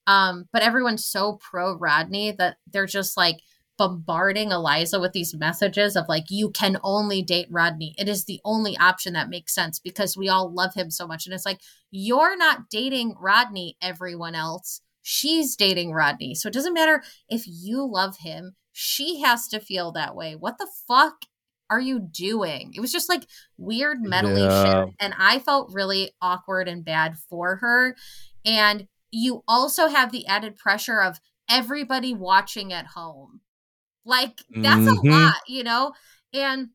Um, 0.06 0.48
but 0.52 0.62
everyone's 0.62 1.04
so 1.04 1.38
pro 1.40 1.74
Rodney 1.74 2.32
that 2.32 2.56
they're 2.70 2.86
just 2.86 3.16
like, 3.16 3.40
bombarding 3.78 4.50
Eliza 4.50 5.00
with 5.00 5.12
these 5.12 5.34
messages 5.34 5.96
of 5.96 6.06
like, 6.08 6.24
you 6.28 6.50
can 6.50 6.76
only 6.82 7.22
date 7.22 7.46
Rodney. 7.50 7.94
It 7.96 8.08
is 8.08 8.24
the 8.24 8.40
only 8.44 8.76
option 8.76 9.14
that 9.14 9.30
makes 9.30 9.54
sense 9.54 9.78
because 9.78 10.16
we 10.16 10.28
all 10.28 10.52
love 10.52 10.74
him 10.74 10.90
so 10.90 11.06
much. 11.06 11.24
And 11.24 11.34
it's 11.34 11.46
like, 11.46 11.60
you're 11.90 12.36
not 12.36 12.68
dating 12.68 13.14
Rodney, 13.18 13.76
everyone 13.80 14.34
else. 14.34 14.82
She's 15.02 15.56
dating 15.56 15.92
Rodney. 15.92 16.34
So 16.34 16.48
it 16.48 16.54
doesn't 16.54 16.74
matter 16.74 17.02
if 17.30 17.44
you 17.46 17.88
love 17.88 18.18
him, 18.18 18.56
she 18.72 19.20
has 19.22 19.48
to 19.48 19.60
feel 19.60 19.92
that 19.92 20.14
way. 20.14 20.34
What 20.34 20.58
the 20.58 20.68
fuck 20.86 21.22
are 21.70 21.80
you 21.80 22.00
doing? 22.00 22.72
It 22.74 22.80
was 22.80 22.92
just 22.92 23.08
like 23.08 23.24
weird 23.56 24.02
meddling 24.02 24.44
yeah. 24.44 24.84
shit. 24.84 24.94
And 25.00 25.14
I 25.18 25.38
felt 25.38 25.72
really 25.72 26.10
awkward 26.20 26.68
and 26.68 26.84
bad 26.84 27.16
for 27.30 27.56
her. 27.56 27.96
And 28.44 28.88
you 29.10 29.44
also 29.46 29.88
have 29.88 30.12
the 30.12 30.26
added 30.26 30.56
pressure 30.56 31.00
of 31.00 31.20
everybody 31.48 32.12
watching 32.12 32.72
at 32.72 32.86
home 32.88 33.40
like 34.04 34.38
that's 34.54 34.80
mm-hmm. 34.80 35.08
a 35.08 35.12
lot, 35.12 35.40
you 35.46 35.64
know? 35.64 35.92
And 36.32 36.68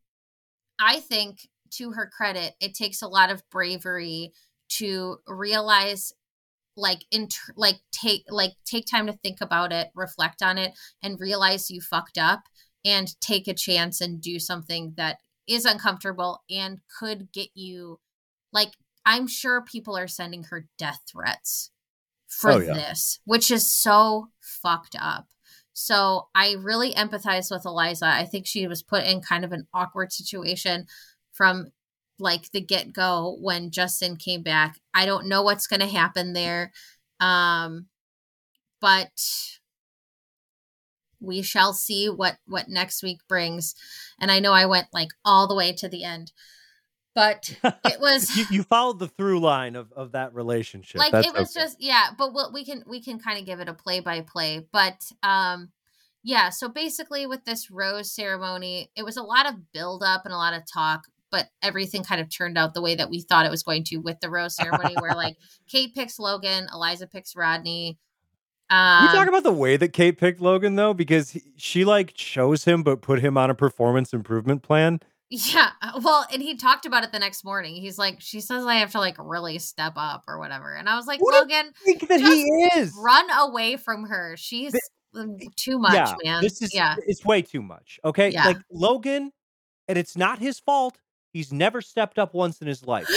I 0.80 1.00
think 1.00 1.48
to 1.72 1.92
her 1.92 2.10
credit, 2.16 2.54
it 2.60 2.74
takes 2.74 3.02
a 3.02 3.08
lot 3.08 3.32
of 3.32 3.44
bravery 3.50 4.34
to 4.78 5.18
realize 5.28 6.14
like 6.76 7.06
inter- 7.12 7.54
like 7.56 7.78
take 7.92 8.24
like 8.30 8.54
take 8.66 8.86
time 8.86 9.08
to 9.08 9.14
think 9.14 9.40
about 9.42 9.72
it, 9.72 9.90
reflect 9.96 10.42
on 10.42 10.58
it 10.58 10.74
and 11.02 11.20
realize 11.20 11.70
you 11.70 11.82
fucked 11.82 12.18
up 12.18 12.42
and 12.86 13.20
take 13.22 13.48
a 13.48 13.54
chance 13.54 14.02
and 14.02 14.22
do 14.22 14.40
something 14.40 14.94
that 14.98 15.18
is 15.48 15.66
uncomfortable 15.66 16.44
and 16.50 16.80
could 17.00 17.32
get 17.32 17.50
you 17.54 18.00
like 18.52 18.74
I'm 19.06 19.28
sure 19.28 19.62
people 19.62 19.98
are 19.98 20.08
sending 20.08 20.44
her 20.44 20.68
death 20.78 21.02
threats 21.12 21.72
for 22.28 22.52
oh, 22.52 22.60
yeah. 22.60 22.74
this, 22.74 23.20
which 23.26 23.52
is 23.52 23.70
so 23.70 24.30
fucked 24.42 24.96
up. 25.00 25.28
So 25.74 26.28
I 26.36 26.56
really 26.60 26.94
empathize 26.94 27.52
with 27.52 27.66
Eliza. 27.66 28.06
I 28.06 28.26
think 28.26 28.46
she 28.46 28.68
was 28.68 28.84
put 28.84 29.04
in 29.04 29.22
kind 29.22 29.44
of 29.44 29.52
an 29.52 29.68
awkward 29.74 30.14
situation 30.14 30.86
from 31.34 31.72
like 32.20 32.52
the 32.52 32.62
get 32.62 32.94
go 32.94 33.38
when 33.42 33.72
Justin 33.72 34.16
came 34.16 34.44
back. 34.44 34.80
I 34.94 35.06
don't 35.06 35.28
know 35.28 35.42
what's 35.42 35.68
going 35.68 35.80
to 35.80 35.88
happen 35.88 36.34
there. 36.34 36.72
Um, 37.20 37.88
but 38.80 39.12
we 41.24 41.42
shall 41.42 41.74
see 41.74 42.10
what 42.10 42.38
what 42.46 42.68
next 42.68 43.02
week 43.02 43.20
brings 43.30 43.74
and 44.20 44.30
i 44.30 44.40
know 44.40 44.52
i 44.52 44.66
went 44.66 44.88
like 44.92 45.08
all 45.24 45.48
the 45.48 45.56
way 45.56 45.72
to 45.72 45.88
the 45.88 46.04
end 46.04 46.34
but 47.16 47.56
it 47.64 48.00
was 48.00 48.36
you, 48.36 48.46
you 48.50 48.64
followed 48.64 49.00
the 49.00 49.08
through 49.08 49.40
line 49.40 49.76
of, 49.76 49.92
of 49.94 50.14
that 50.14 50.34
relationship. 50.34 51.00
like 51.00 51.12
That's 51.12 51.28
it 51.28 51.34
was 51.34 51.56
okay. 51.56 51.66
just 51.66 51.78
yeah 51.80 52.08
but 52.18 52.34
what 52.34 52.54
we 52.54 52.66
can 52.66 52.84
we 52.88 53.02
can 53.02 53.20
kind 53.20 53.40
of 53.40 53.46
give 53.46 53.60
it 53.60 53.70
a 53.70 53.74
play 53.74 54.00
by 54.00 54.22
play 54.22 54.66
but 54.72 55.02
um 55.22 55.72
yeah 56.24 56.50
so 56.50 56.70
basically 56.70 57.26
with 57.26 57.46
this 57.46 57.70
rose 57.70 58.14
ceremony 58.14 58.90
it 58.96 59.04
was 59.04 59.18
a 59.18 59.24
lot 59.24 59.48
of 59.48 59.72
build 59.72 60.04
up 60.04 60.24
and 60.26 60.34
a 60.34 60.38
lot 60.38 60.54
of 60.54 60.64
talk 60.72 61.04
but 61.32 61.50
everything 61.64 62.04
kind 62.04 62.22
of 62.22 62.30
turned 62.30 62.58
out 62.58 62.76
the 62.76 62.82
way 62.82 62.96
that 62.96 63.10
we 63.10 63.22
thought 63.22 63.46
it 63.46 63.52
was 63.52 63.64
going 63.64 63.84
to 63.84 63.98
with 63.98 64.20
the 64.20 64.30
rose 64.30 64.56
ceremony 64.56 64.96
where 65.00 65.16
like 65.16 65.36
kate 65.70 65.94
picks 65.94 66.20
logan 66.20 66.68
eliza 66.74 67.08
picks 67.08 67.36
rodney 67.36 67.98
Can 68.70 69.04
we 69.04 69.10
um, 69.10 69.16
talk 69.16 69.28
about 69.28 69.44
the 69.44 69.54
way 69.54 69.78
that 69.78 69.90
Kate 69.90 70.18
picked 70.18 70.40
Logan 70.42 70.76
though, 70.76 70.96
because 70.96 71.32
he, 71.32 71.44
she 71.58 71.86
like 71.86 72.14
chose 72.16 72.64
him 72.64 72.82
but 72.82 73.02
put 73.02 73.20
him 73.20 73.38
on 73.38 73.52
a 73.52 73.54
performance 73.54 74.14
improvement 74.14 74.64
plan. 74.64 75.00
Yeah 75.36 75.72
well 76.04 76.26
and 76.32 76.44
he 76.44 76.56
talked 76.56 76.86
about 76.86 77.04
it 77.04 77.12
the 77.12 77.18
next 77.18 77.44
morning 77.44 77.74
he's 77.74 77.98
like 77.98 78.18
she 78.22 78.40
says 78.40 78.66
i 78.66 78.76
have 78.76 78.92
to 78.92 79.00
like 79.00 79.16
really 79.18 79.58
step 79.58 79.94
up 79.96 80.24
or 80.28 80.38
whatever 80.38 80.76
and 80.76 80.88
i 80.88 80.96
was 80.96 81.08
like 81.08 81.20
What 81.22 81.34
logan 81.34 81.72
think 81.84 82.08
that 82.08 82.22
he 82.22 82.44
is. 82.76 82.94
run 83.04 83.26
away 83.40 83.78
from 83.78 84.04
her 84.06 84.36
she's 84.38 84.74
um, 85.16 85.38
too 85.56 85.80
much 85.80 85.94
yeah, 85.96 86.14
man 86.24 86.42
This 86.44 86.62
is 86.62 86.74
yeah 86.74 86.96
it's 87.08 87.24
way 87.26 87.42
too 87.42 87.62
much. 87.62 88.00
Okay, 88.06 88.30
Yeah. 88.32 88.46
like 88.48 88.58
Logan, 88.72 89.32
and 89.88 89.98
it's 89.98 90.18
not 90.18 90.40
his 90.40 90.60
fault. 90.60 90.98
He's 91.34 91.52
never 91.54 91.82
stepped 91.82 92.18
up 92.20 92.34
once 92.34 92.62
in 92.62 92.68
his 92.68 92.86
life. 92.86 93.08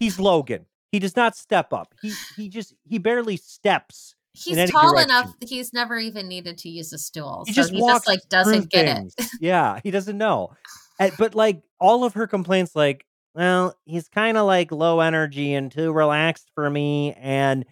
He's 0.00 0.18
Logan. 0.18 0.66
He 0.90 0.98
does 0.98 1.14
not 1.16 1.36
step 1.36 1.72
up. 1.72 1.94
He 2.02 2.12
he 2.36 2.48
just 2.48 2.74
he 2.88 2.98
barely 2.98 3.36
steps. 3.36 4.16
he's 4.32 4.56
tall 4.70 4.92
direction. 4.94 5.10
enough 5.10 5.34
he's 5.46 5.72
never 5.72 5.96
even 5.96 6.26
needed 6.26 6.58
to 6.58 6.68
use 6.68 6.92
a 6.92 6.98
stool 6.98 7.44
He 7.46 7.52
so 7.52 7.62
just 7.62 7.72
he 7.72 7.80
walks 7.80 7.94
just 8.00 8.08
like 8.08 8.28
doesn't 8.28 8.68
get 8.70 8.86
it 9.04 9.14
yeah, 9.40 9.78
he 9.84 9.90
doesn't 9.92 10.18
know. 10.18 10.50
And- 10.98 11.12
but 11.18 11.34
like 11.34 11.62
all 11.80 12.04
of 12.04 12.14
her 12.14 12.26
complaints, 12.26 12.74
like, 12.76 13.04
well, 13.34 13.76
he's 13.84 14.08
kind 14.08 14.36
of 14.36 14.46
like 14.46 14.70
low 14.72 15.00
energy 15.00 15.54
and 15.54 15.70
too 15.72 15.92
relaxed 15.92 16.50
for 16.54 16.68
me, 16.70 17.14
and 17.14 17.64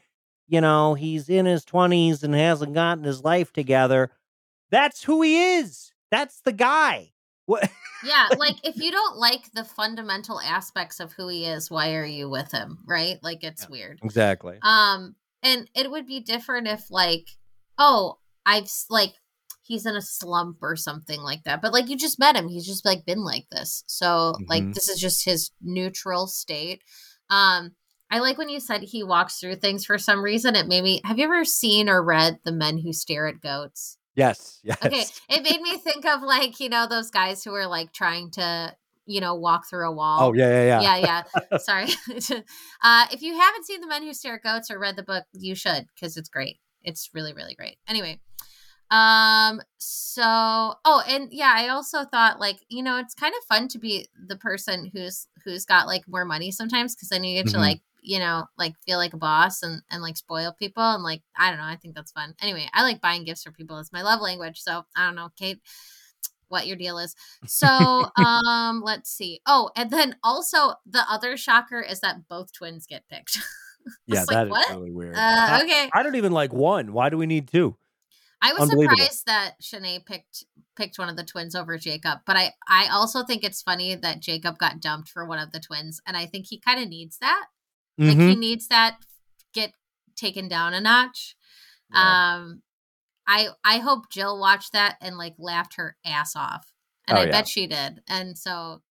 you 0.49 0.61
know, 0.61 0.95
he's 0.95 1.29
in 1.29 1.47
his 1.47 1.65
twenties 1.65 2.23
and 2.23 2.35
hasn't 2.35 2.75
gotten 2.75 3.05
his 3.05 3.23
life 3.25 3.53
together. 3.53 4.11
That's 4.71 5.03
who 5.05 5.23
he 5.23 5.57
is. 5.57 5.93
That's 6.11 6.41
the 6.43 6.53
guy. 6.53 7.13
What? 7.47 7.71
yeah 8.05 8.29
like 8.39 8.57
if 8.65 8.77
you 8.77 8.91
don't 8.93 9.17
like 9.17 9.51
the 9.53 9.65
fundamental 9.65 10.41
aspects 10.41 11.01
of 11.01 11.13
who 11.13 11.27
he 11.29 11.45
is 11.45 11.71
why 11.71 11.95
are 11.95 12.05
you 12.05 12.29
with 12.31 12.51
him 12.53 12.79
right 12.87 13.17
like 13.23 13.43
it's 13.45 13.63
Yeah. 13.65 13.69
weird 13.71 14.01
Exactly. 14.03 14.59
um 14.63 15.15
and 15.43 15.69
it 15.75 15.91
would 15.91 16.07
be 16.07 16.21
different 16.21 16.69
if 16.69 16.89
like 16.91 17.29
oh 17.79 18.19
i've 18.47 18.71
like 18.91 19.15
he's 19.63 19.87
in 19.87 19.97
a 19.97 20.03
slump 20.03 20.59
or 20.63 20.77
something 20.77 21.21
like 21.21 21.43
that 21.45 21.63
but 21.63 21.73
like 21.73 21.89
you 21.89 21.97
just 21.97 22.19
met 22.19 22.37
him 22.37 22.49
he's 22.49 22.67
just 22.67 22.85
like 22.85 23.05
been 23.07 23.23
like 23.25 23.47
this 23.51 23.85
so 23.87 24.35
like 24.49 24.63
Mhm. 24.63 24.75
this 24.75 24.89
is 24.89 25.01
just 25.01 25.25
his 25.25 25.51
neutral 25.61 26.27
state 26.27 26.83
um 27.31 27.73
i 28.11 28.19
like 28.19 28.39
when 28.39 28.49
you 28.49 28.61
said 28.61 28.83
he 28.83 29.03
walks 29.03 29.39
through 29.39 29.57
things 29.57 29.85
for 29.85 29.99
some 29.99 30.23
reason 30.23 30.55
it 30.57 30.67
made 30.69 30.83
me 30.85 31.01
have 31.05 31.19
you 31.19 31.25
ever 31.25 31.45
seen 31.45 31.89
or 31.89 32.03
read 32.03 32.39
the 32.45 32.53
men 32.53 32.79
who 32.79 32.93
stare 32.93 33.27
at 33.27 33.41
goats 33.41 33.97
Yes. 34.15 34.61
Yes. 34.63 34.85
okay 34.85 35.05
it 35.31 35.43
made 35.43 35.63
me 35.63 35.79
think 35.79 36.05
of 36.05 36.21
like 36.23 36.61
you 36.61 36.69
know 36.69 36.87
those 36.87 37.11
guys 37.11 37.43
who 37.43 37.55
are 37.55 37.67
like 37.67 37.93
trying 37.95 38.31
to 38.33 38.77
you 39.07 39.21
know 39.23 39.35
walk 39.35 39.69
through 39.71 39.89
a 39.89 39.93
wall 39.93 40.19
Oh 40.29 40.33
yeah, 40.35 40.49
yeah, 40.51 40.81
yeah. 40.81 40.97
yeah, 40.99 41.23
yeah. 41.51 41.59
Sorry. 41.59 41.87
uh, 42.83 43.07
if 43.11 43.23
you 43.23 43.35
haven't 43.39 43.65
seen 43.67 43.81
The 43.81 43.87
Men 43.89 44.03
Who 44.05 44.13
Stare 44.15 44.35
at 44.37 44.43
Goats 44.43 44.71
or 44.71 44.79
read 44.79 44.97
the 44.97 45.03
book, 45.03 45.25
you 45.33 45.55
should 45.57 45.87
because 45.95 46.17
it's 46.17 46.29
great. 46.29 46.59
It's 46.83 47.11
really, 47.13 47.33
really 47.33 47.55
great. 47.55 47.79
Anyway, 47.89 48.21
um, 48.93 49.61
so 49.79 50.23
oh, 50.85 51.03
and 51.09 51.29
yeah, 51.33 51.53
I 51.57 51.69
also 51.69 52.05
thought 52.05 52.39
like 52.39 52.59
you 52.69 52.83
know 52.83 52.99
it's 52.99 53.15
kind 53.15 53.35
of 53.37 53.45
fun 53.45 53.67
to 53.69 53.79
be 53.79 54.07
the 54.29 54.37
person 54.37 54.91
who's 54.93 55.27
who's 55.45 55.65
got 55.65 55.87
like 55.87 56.07
more 56.07 56.27
money 56.27 56.51
sometimes 56.51 56.95
because 56.95 57.09
then 57.09 57.25
you 57.25 57.43
get 57.43 57.51
to 57.53 57.57
Mhm. 57.57 57.61
like 57.61 57.81
you 58.03 58.19
know 58.19 58.45
like 58.59 58.75
feel 58.85 58.99
like 58.99 59.15
a 59.15 59.17
boss 59.17 59.63
and 59.63 59.81
and 59.91 60.03
like 60.03 60.19
spoil 60.19 60.55
people 60.59 60.83
and 60.83 61.03
like 61.03 61.23
I 61.39 61.49
don't 61.49 61.59
know. 61.59 61.65
I 61.65 61.77
think 61.77 61.95
that's 61.95 62.13
fun. 62.13 62.35
Anyway, 62.43 62.69
I 62.75 62.83
like 62.83 63.01
buying 63.01 63.25
gifts 63.25 63.45
for 63.45 63.51
people. 63.51 63.79
It's 63.79 63.93
my 63.95 64.03
love 64.03 64.21
language. 64.21 64.61
So 64.61 64.85
I 64.95 65.07
don't 65.07 65.17
know, 65.17 65.31
Kate 65.39 65.59
what 66.49 66.67
your 66.67 66.77
deal 66.77 66.99
is. 66.99 67.17
So, 67.47 67.67
um, 68.17 68.83
let's 68.85 69.11
see. 69.11 69.41
Oh, 69.47 69.71
and 69.75 69.91
then 69.91 70.17
also 70.23 70.75
the 70.85 71.03
other 71.11 71.39
shocker 71.39 71.81
is 71.81 72.01
that 72.01 72.29
both 72.29 72.53
twins 72.53 72.87
get 72.87 73.09
picked. 73.09 73.39
Yeah, 74.07 74.21
like, 74.21 74.29
that 74.29 74.47
is 74.49 74.77
really 74.77 74.93
weird. 74.93 75.17
uh, 75.17 75.21
I, 75.21 75.63
okay. 75.65 75.91
I 75.93 76.05
don't 76.05 76.15
even 76.15 76.31
like 76.31 76.53
one. 76.53 76.93
Why 76.93 77.09
do 77.09 77.17
we 77.17 77.27
need 77.27 77.49
two? 77.49 77.77
I 78.43 78.53
was 78.55 78.69
surprised 78.69 79.27
that 79.27 79.55
Shanae 79.63 80.05
picked 80.05 80.45
picked 80.77 80.99
one 80.99 81.09
of 81.09 81.17
the 81.17 81.23
twins 81.25 81.55
over 81.55 81.79
Jacob, 81.79 82.21
but 82.27 82.37
I 82.37 82.53
I 82.69 82.89
also 82.91 83.23
think 83.25 83.45
it's 83.45 83.63
funny 83.63 83.95
that 83.95 84.21
Jacob 84.21 84.59
got 84.59 84.81
dumped 84.81 85.09
for 85.09 85.25
one 85.25 85.39
of 85.39 85.53
the 85.53 85.61
twins, 85.61 86.01
and 86.07 86.17
I 86.17 86.27
think 86.27 86.47
he 86.49 86.59
kind 86.59 86.83
of 86.83 86.89
needs 86.89 87.19
that. 87.19 87.47
Like 87.99 88.17
Mhm. 88.17 88.31
he 88.31 88.37
needs 88.37 88.69
that 88.69 88.99
get 89.53 89.73
taken 90.17 90.49
down 90.49 90.75
a 90.75 90.81
notch. 90.81 91.37
Yeah. 91.93 92.35
Um, 92.37 92.63
I 93.27 93.51
I 93.65 93.79
hope 93.79 94.11
Jill 94.11 94.39
watched 94.41 94.73
that 94.73 94.97
and 95.01 95.17
like 95.17 95.35
laughed 95.39 95.75
her 95.77 95.97
ass 96.05 96.35
off, 96.35 96.73
and 97.07 97.17
Oh, 97.19 97.21
I 97.21 97.25
yeah. 97.27 97.31
bet 97.31 97.49
she 97.49 97.67
did. 97.67 98.03
And 98.09 98.37
so, 98.37 98.83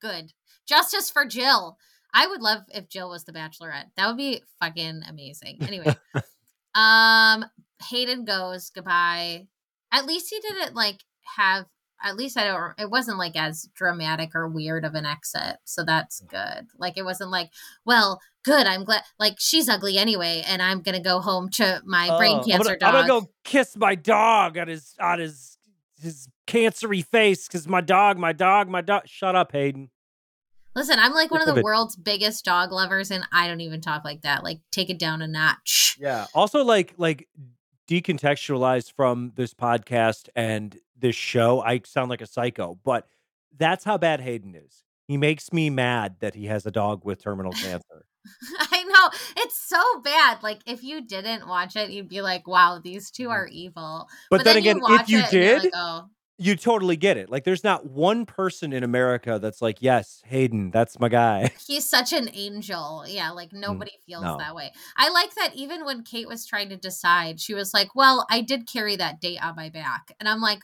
good 0.00 0.32
justice 0.64 1.10
for 1.10 1.26
Jill. 1.26 1.76
I 2.14 2.26
would 2.28 2.40
love 2.40 2.62
if 2.72 2.88
Jill 2.88 3.10
was 3.10 3.24
the 3.24 3.32
Bachelorette. 3.32 3.90
That 3.96 4.06
would 4.06 4.16
be 4.16 4.42
fucking 4.60 5.02
amazing. 5.06 5.58
Anyway, 5.60 5.94
um, 6.74 7.44
Hayden 7.90 8.24
goes 8.24 8.70
goodbye. 8.70 9.48
At 9.92 10.06
least 10.06 10.30
he 10.30 10.40
didn't 10.40 10.74
like 10.74 11.04
have. 11.36 11.66
At 12.04 12.16
least 12.16 12.36
I 12.36 12.44
don't. 12.44 12.78
It 12.78 12.90
wasn't 12.90 13.18
like 13.18 13.36
as 13.36 13.68
dramatic 13.74 14.34
or 14.34 14.48
weird 14.48 14.84
of 14.84 14.94
an 14.94 15.06
exit, 15.06 15.56
so 15.64 15.82
that's 15.82 16.20
good. 16.20 16.66
Like 16.78 16.98
it 16.98 17.04
wasn't 17.04 17.30
like, 17.30 17.50
well, 17.84 18.20
good. 18.44 18.66
I'm 18.66 18.84
glad. 18.84 19.02
Like 19.18 19.36
she's 19.38 19.68
ugly 19.68 19.96
anyway, 19.96 20.42
and 20.46 20.60
I'm 20.60 20.82
gonna 20.82 21.02
go 21.02 21.20
home 21.20 21.48
to 21.50 21.82
my 21.86 22.16
brain 22.18 22.36
Oh, 22.36 22.40
I'm 22.40 22.44
cancer 22.44 22.76
gonna, 22.76 22.98
I'm 22.98 23.06
gonna 23.06 23.20
go 23.22 23.30
kiss 23.44 23.76
my 23.76 23.94
dog 23.94 24.58
on 24.58 24.68
his 24.68 24.94
on 25.00 25.20
his 25.20 25.56
his 26.02 26.28
cancery 26.46 27.04
face 27.04 27.46
because 27.46 27.66
my 27.66 27.80
dog, 27.80 28.18
my 28.18 28.32
dog, 28.32 28.68
my 28.68 28.82
dog. 28.82 29.02
Shut 29.06 29.34
up, 29.34 29.52
Hayden. 29.52 29.90
Listen, 30.76 30.98
I'm 30.98 31.14
like 31.14 31.30
one 31.30 31.40
of 31.40 31.54
the 31.54 31.62
world's 31.62 31.96
biggest 31.96 32.44
dog 32.44 32.70
lovers, 32.70 33.10
and 33.10 33.26
I 33.32 33.48
don't 33.48 33.62
even 33.62 33.80
talk 33.80 34.04
like 34.04 34.20
that. 34.22 34.44
Like, 34.44 34.60
take 34.70 34.90
it 34.90 34.98
down 34.98 35.22
a 35.22 35.26
notch. 35.26 35.96
Yeah. 35.98 36.26
Also, 36.34 36.62
like 36.62 36.92
like 36.98 37.26
decontextualized 37.88 38.92
from 38.92 39.32
this 39.36 39.54
podcast 39.54 40.28
and 40.34 40.78
this 40.98 41.16
show, 41.16 41.60
I 41.60 41.80
sound 41.84 42.10
like 42.10 42.20
a 42.20 42.26
psycho, 42.26 42.78
but 42.84 43.06
that's 43.56 43.84
how 43.84 43.98
bad 43.98 44.20
Hayden 44.20 44.54
is. 44.54 44.84
He 45.06 45.16
makes 45.16 45.52
me 45.52 45.70
mad 45.70 46.16
that 46.20 46.34
he 46.34 46.46
has 46.46 46.66
a 46.66 46.70
dog 46.70 47.04
with 47.04 47.22
terminal 47.22 47.52
cancer. 47.62 48.06
I 48.58 48.82
know 48.82 49.18
it's 49.36 49.58
so 49.58 49.80
bad. 50.02 50.42
Like, 50.42 50.60
if 50.66 50.82
you 50.82 51.06
didn't 51.06 51.46
watch 51.46 51.76
it, 51.76 51.90
you'd 51.90 52.08
be 52.08 52.22
like, 52.22 52.48
"Wow, 52.48 52.80
these 52.82 53.10
two 53.12 53.30
are 53.30 53.46
evil." 53.46 54.08
Mm-hmm. 54.08 54.26
But, 54.30 54.44
then, 54.44 54.56
again, 54.56 54.80
if 54.82 55.08
you 55.08 55.20
it 55.20 55.32
you're 55.32 55.42
did, 55.42 55.62
like, 55.62 55.72
oh, 55.76 56.06
you 56.38 56.54
totally 56.54 56.96
get 56.96 57.16
it. 57.16 57.30
Like, 57.30 57.44
there's 57.44 57.64
not 57.64 57.86
one 57.86 58.26
person 58.26 58.72
in 58.72 58.82
America 58.82 59.38
that's 59.40 59.62
like, 59.62 59.78
yes, 59.80 60.22
Hayden, 60.26 60.70
that's 60.70 60.98
my 61.00 61.08
guy. 61.08 61.50
he's 61.66 61.88
such 61.88 62.12
an 62.12 62.28
angel. 62.34 63.04
Yeah, 63.06 63.30
like 63.30 63.52
nobody 63.52 63.92
feels 64.06 64.24
Mm, 64.24 64.32
no. 64.32 64.38
that 64.38 64.54
way. 64.54 64.72
I 64.96 65.08
like 65.10 65.34
that 65.36 65.54
even 65.54 65.84
when 65.84 66.02
Kate 66.02 66.28
was 66.28 66.46
trying 66.46 66.68
to 66.70 66.76
decide, 66.76 67.40
she 67.40 67.54
was 67.54 67.72
like, 67.72 67.94
Well, 67.94 68.26
I 68.30 68.42
did 68.42 68.68
carry 68.70 68.96
that 68.96 69.20
date 69.20 69.42
on 69.42 69.56
my 69.56 69.70
back. 69.70 70.14
And 70.20 70.28
I'm 70.28 70.40
like, 70.40 70.60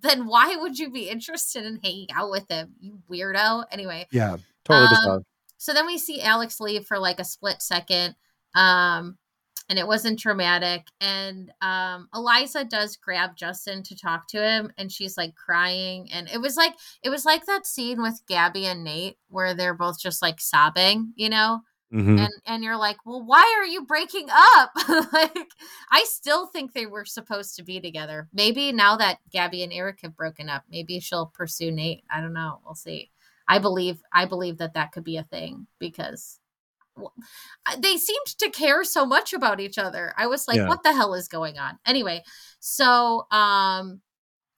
Then 0.00 0.26
why 0.26 0.56
would 0.56 0.78
you 0.78 0.90
be 0.90 1.08
interested 1.08 1.64
in 1.64 1.80
hanging 1.82 2.08
out 2.14 2.30
with 2.30 2.48
him, 2.50 2.74
you 2.80 3.00
weirdo? 3.10 3.64
Anyway, 3.70 4.06
Yeah, 4.10 4.36
totally 4.64 4.88
Um, 5.06 5.24
so 5.56 5.72
then 5.72 5.86
we 5.86 5.96
see 5.96 6.20
Alex 6.20 6.60
leave 6.60 6.86
for 6.86 6.98
like 6.98 7.18
a 7.18 7.24
split 7.24 7.62
second. 7.62 8.14
Um, 8.54 9.16
and 9.68 9.78
it 9.78 9.86
wasn't 9.86 10.18
dramatic. 10.18 10.86
And 11.00 11.52
um, 11.62 12.08
Eliza 12.14 12.64
does 12.64 12.96
grab 12.96 13.36
Justin 13.36 13.82
to 13.84 13.96
talk 13.96 14.28
to 14.28 14.42
him, 14.42 14.70
and 14.78 14.90
she's 14.90 15.16
like 15.16 15.34
crying. 15.34 16.10
And 16.12 16.28
it 16.32 16.40
was 16.40 16.56
like 16.56 16.74
it 17.02 17.10
was 17.10 17.24
like 17.24 17.46
that 17.46 17.66
scene 17.66 18.02
with 18.02 18.22
Gabby 18.26 18.66
and 18.66 18.84
Nate 18.84 19.18
where 19.28 19.54
they're 19.54 19.74
both 19.74 19.98
just 20.00 20.22
like 20.22 20.40
sobbing, 20.40 21.12
you 21.16 21.28
know. 21.28 21.60
Mhm. 21.92 22.18
And 22.18 22.32
and 22.46 22.64
you're 22.64 22.76
like, 22.76 22.96
well, 23.06 23.22
why 23.24 23.56
are 23.58 23.66
you 23.66 23.84
breaking 23.86 24.28
up? 24.30 24.70
like, 25.12 25.48
I 25.90 26.04
still 26.08 26.46
think 26.46 26.72
they 26.72 26.86
were 26.86 27.04
supposed 27.04 27.54
to 27.56 27.62
be 27.62 27.80
together. 27.80 28.28
Maybe 28.32 28.72
now 28.72 28.96
that 28.96 29.18
Gabby 29.30 29.62
and 29.62 29.72
Eric 29.72 30.00
have 30.02 30.16
broken 30.16 30.48
up, 30.48 30.64
maybe 30.70 30.98
she'll 30.98 31.26
pursue 31.26 31.70
Nate. 31.70 32.04
I 32.10 32.20
don't 32.20 32.32
know. 32.32 32.60
We'll 32.64 32.74
see. 32.74 33.10
I 33.46 33.58
believe 33.58 34.02
I 34.12 34.24
believe 34.24 34.58
that 34.58 34.74
that 34.74 34.92
could 34.92 35.04
be 35.04 35.18
a 35.18 35.22
thing 35.22 35.66
because 35.78 36.40
they 37.78 37.96
seemed 37.96 38.26
to 38.38 38.50
care 38.50 38.84
so 38.84 39.04
much 39.06 39.32
about 39.32 39.60
each 39.60 39.78
other. 39.78 40.12
I 40.16 40.26
was 40.26 40.46
like, 40.46 40.58
Yeah. 40.58 40.68
what 40.68 40.82
the 40.82 40.92
hell 40.92 41.14
is 41.14 41.28
going 41.28 41.58
on? 41.58 41.78
Anyway, 41.86 42.22
so 42.60 43.26
um 43.30 44.00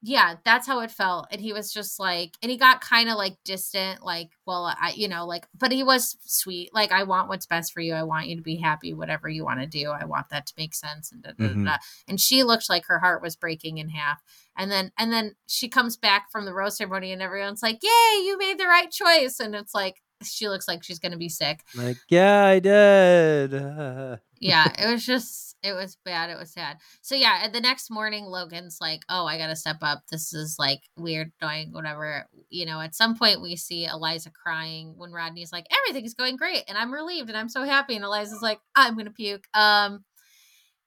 yeah, 0.03 0.37
that's 0.45 0.69
how 0.69 0.81
it 0.81 0.91
felt. 0.93 1.27
And 1.33 1.41
he 1.41 1.53
was 1.53 1.73
just 1.73 1.99
like 1.99 2.35
and 2.43 2.51
he 2.51 2.57
got 2.59 2.81
kind 2.81 3.09
of 3.09 3.17
like 3.17 3.39
distant 3.45 4.05
like, 4.05 4.29
well, 4.47 4.67
I 4.81 4.93
you 4.95 5.09
know, 5.09 5.27
like 5.27 5.47
but 5.59 5.73
he 5.73 5.83
was 5.83 6.17
sweet. 6.25 6.73
Like 6.75 6.93
I 6.93 7.03
want 7.05 7.29
what's 7.29 7.47
best 7.47 7.73
for 7.73 7.81
you. 7.81 7.95
I 7.95 8.03
want 8.05 8.29
you 8.29 8.37
to 8.37 8.43
be 8.43 8.57
happy 8.57 8.93
whatever 8.95 9.29
you 9.29 9.45
want 9.45 9.61
to 9.61 9.67
do. 9.67 9.91
I 9.91 10.05
want 10.05 10.29
that 10.29 10.47
to 10.47 10.55
make 10.59 10.75
sense 10.75 11.11
and 11.11 11.23
da, 11.23 11.31
da, 11.33 11.49
da, 11.49 11.55
Mhm. 11.55 11.65
da. 11.65 11.77
and 12.07 12.21
she 12.21 12.43
looked 12.45 12.69
like 12.69 12.85
her 12.87 12.99
heart 13.01 13.23
was 13.23 13.37
breaking 13.37 13.79
in 13.79 13.89
half. 13.89 14.23
And 14.57 14.71
then 14.71 14.93
and 14.99 15.13
then 15.13 15.35
she 15.49 15.69
comes 15.69 15.97
back 15.97 16.31
from 16.31 16.45
the 16.45 16.55
rose 16.55 16.77
ceremony 16.77 17.13
and 17.13 17.23
everyone's 17.23 17.63
like, 17.63 17.79
"Yay, 17.83 18.23
you 18.25 18.37
made 18.39 18.59
the 18.59 18.67
right 18.67 18.91
choice." 18.91 19.41
And 19.41 19.55
it's 19.55 19.75
like, 19.75 20.03
she 20.23 20.49
looks 20.49 20.69
like 20.69 20.83
she's 20.83 20.99
gonna 20.99 21.17
be 21.17 21.29
sick. 21.29 21.61
Like, 21.75 21.99
yeah, 22.09 22.45
I 22.45 22.59
did. 22.59 23.53
yeah, 24.41 24.73
it 24.79 24.91
was 24.91 25.05
just 25.05 25.57
it 25.63 25.73
was 25.73 25.97
bad. 26.05 26.31
It 26.31 26.39
was 26.39 26.53
sad. 26.53 26.79
So 27.03 27.15
yeah, 27.15 27.49
the 27.49 27.61
next 27.61 27.91
morning, 27.91 28.25
Logan's 28.25 28.79
like, 28.81 29.03
"Oh, 29.09 29.27
I 29.27 29.39
gotta 29.39 29.57
step 29.57 29.79
up. 29.83 30.03
This 30.11 30.33
is 30.33 30.57
like 30.59 30.81
weird, 30.97 31.33
annoying, 31.41 31.73
whatever." 31.73 32.27
You 32.51 32.67
know, 32.67 32.81
at 32.81 32.95
some 32.95 33.17
point 33.17 33.43
we 33.43 33.57
see 33.57 33.87
Eliza 33.87 34.31
crying 34.31 34.95
when 34.97 35.13
Rodney's 35.13 35.53
like, 35.53 35.67
"Everything's 35.83 36.15
going 36.15 36.37
great, 36.37 36.65
and 36.69 36.79
I'm 36.79 36.93
relieved, 36.93 37.29
and 37.29 37.39
I'm 37.39 37.49
so 37.49 37.65
happy." 37.65 37.97
And 37.97 38.05
Eliza's 38.05 38.43
like, 38.43 38.61
"I'm 38.75 38.97
gonna 38.97 39.11
puke." 39.11 39.47
Um, 39.55 40.05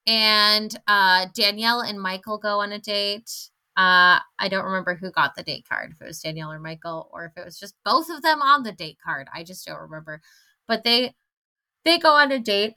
and 0.08 0.76
uh, 0.88 1.28
Danielle 1.36 1.82
and 1.82 2.02
Michael 2.02 2.38
go 2.38 2.62
on 2.62 2.72
a 2.72 2.80
date. 2.80 3.30
Uh, 3.80 4.20
I 4.38 4.50
don't 4.50 4.65
remember 4.65 4.96
who 4.96 5.10
got 5.10 5.36
the 5.36 5.44
date 5.44 5.65
card, 5.70 5.92
if 5.94 6.02
it 6.02 6.06
was 6.06 6.20
Danielle 6.20 6.52
or 6.52 6.60
Michael, 6.60 7.10
or 7.13 7.24
if 7.24 7.32
it 7.42 7.46
was 7.46 7.58
just 7.58 7.76
both 7.86 8.10
of 8.10 8.22
them 8.22 8.42
on 8.42 8.63
the 8.63 8.74
date 8.74 8.98
card. 9.02 9.30
I 9.34 9.46
just 9.46 9.65
don't 9.65 9.80
remember. 9.80 10.22
But 10.68 10.84
they 10.84 11.13
they 11.86 11.98
go 11.98 12.12
on 12.12 12.30
a 12.34 12.39
date. 12.39 12.74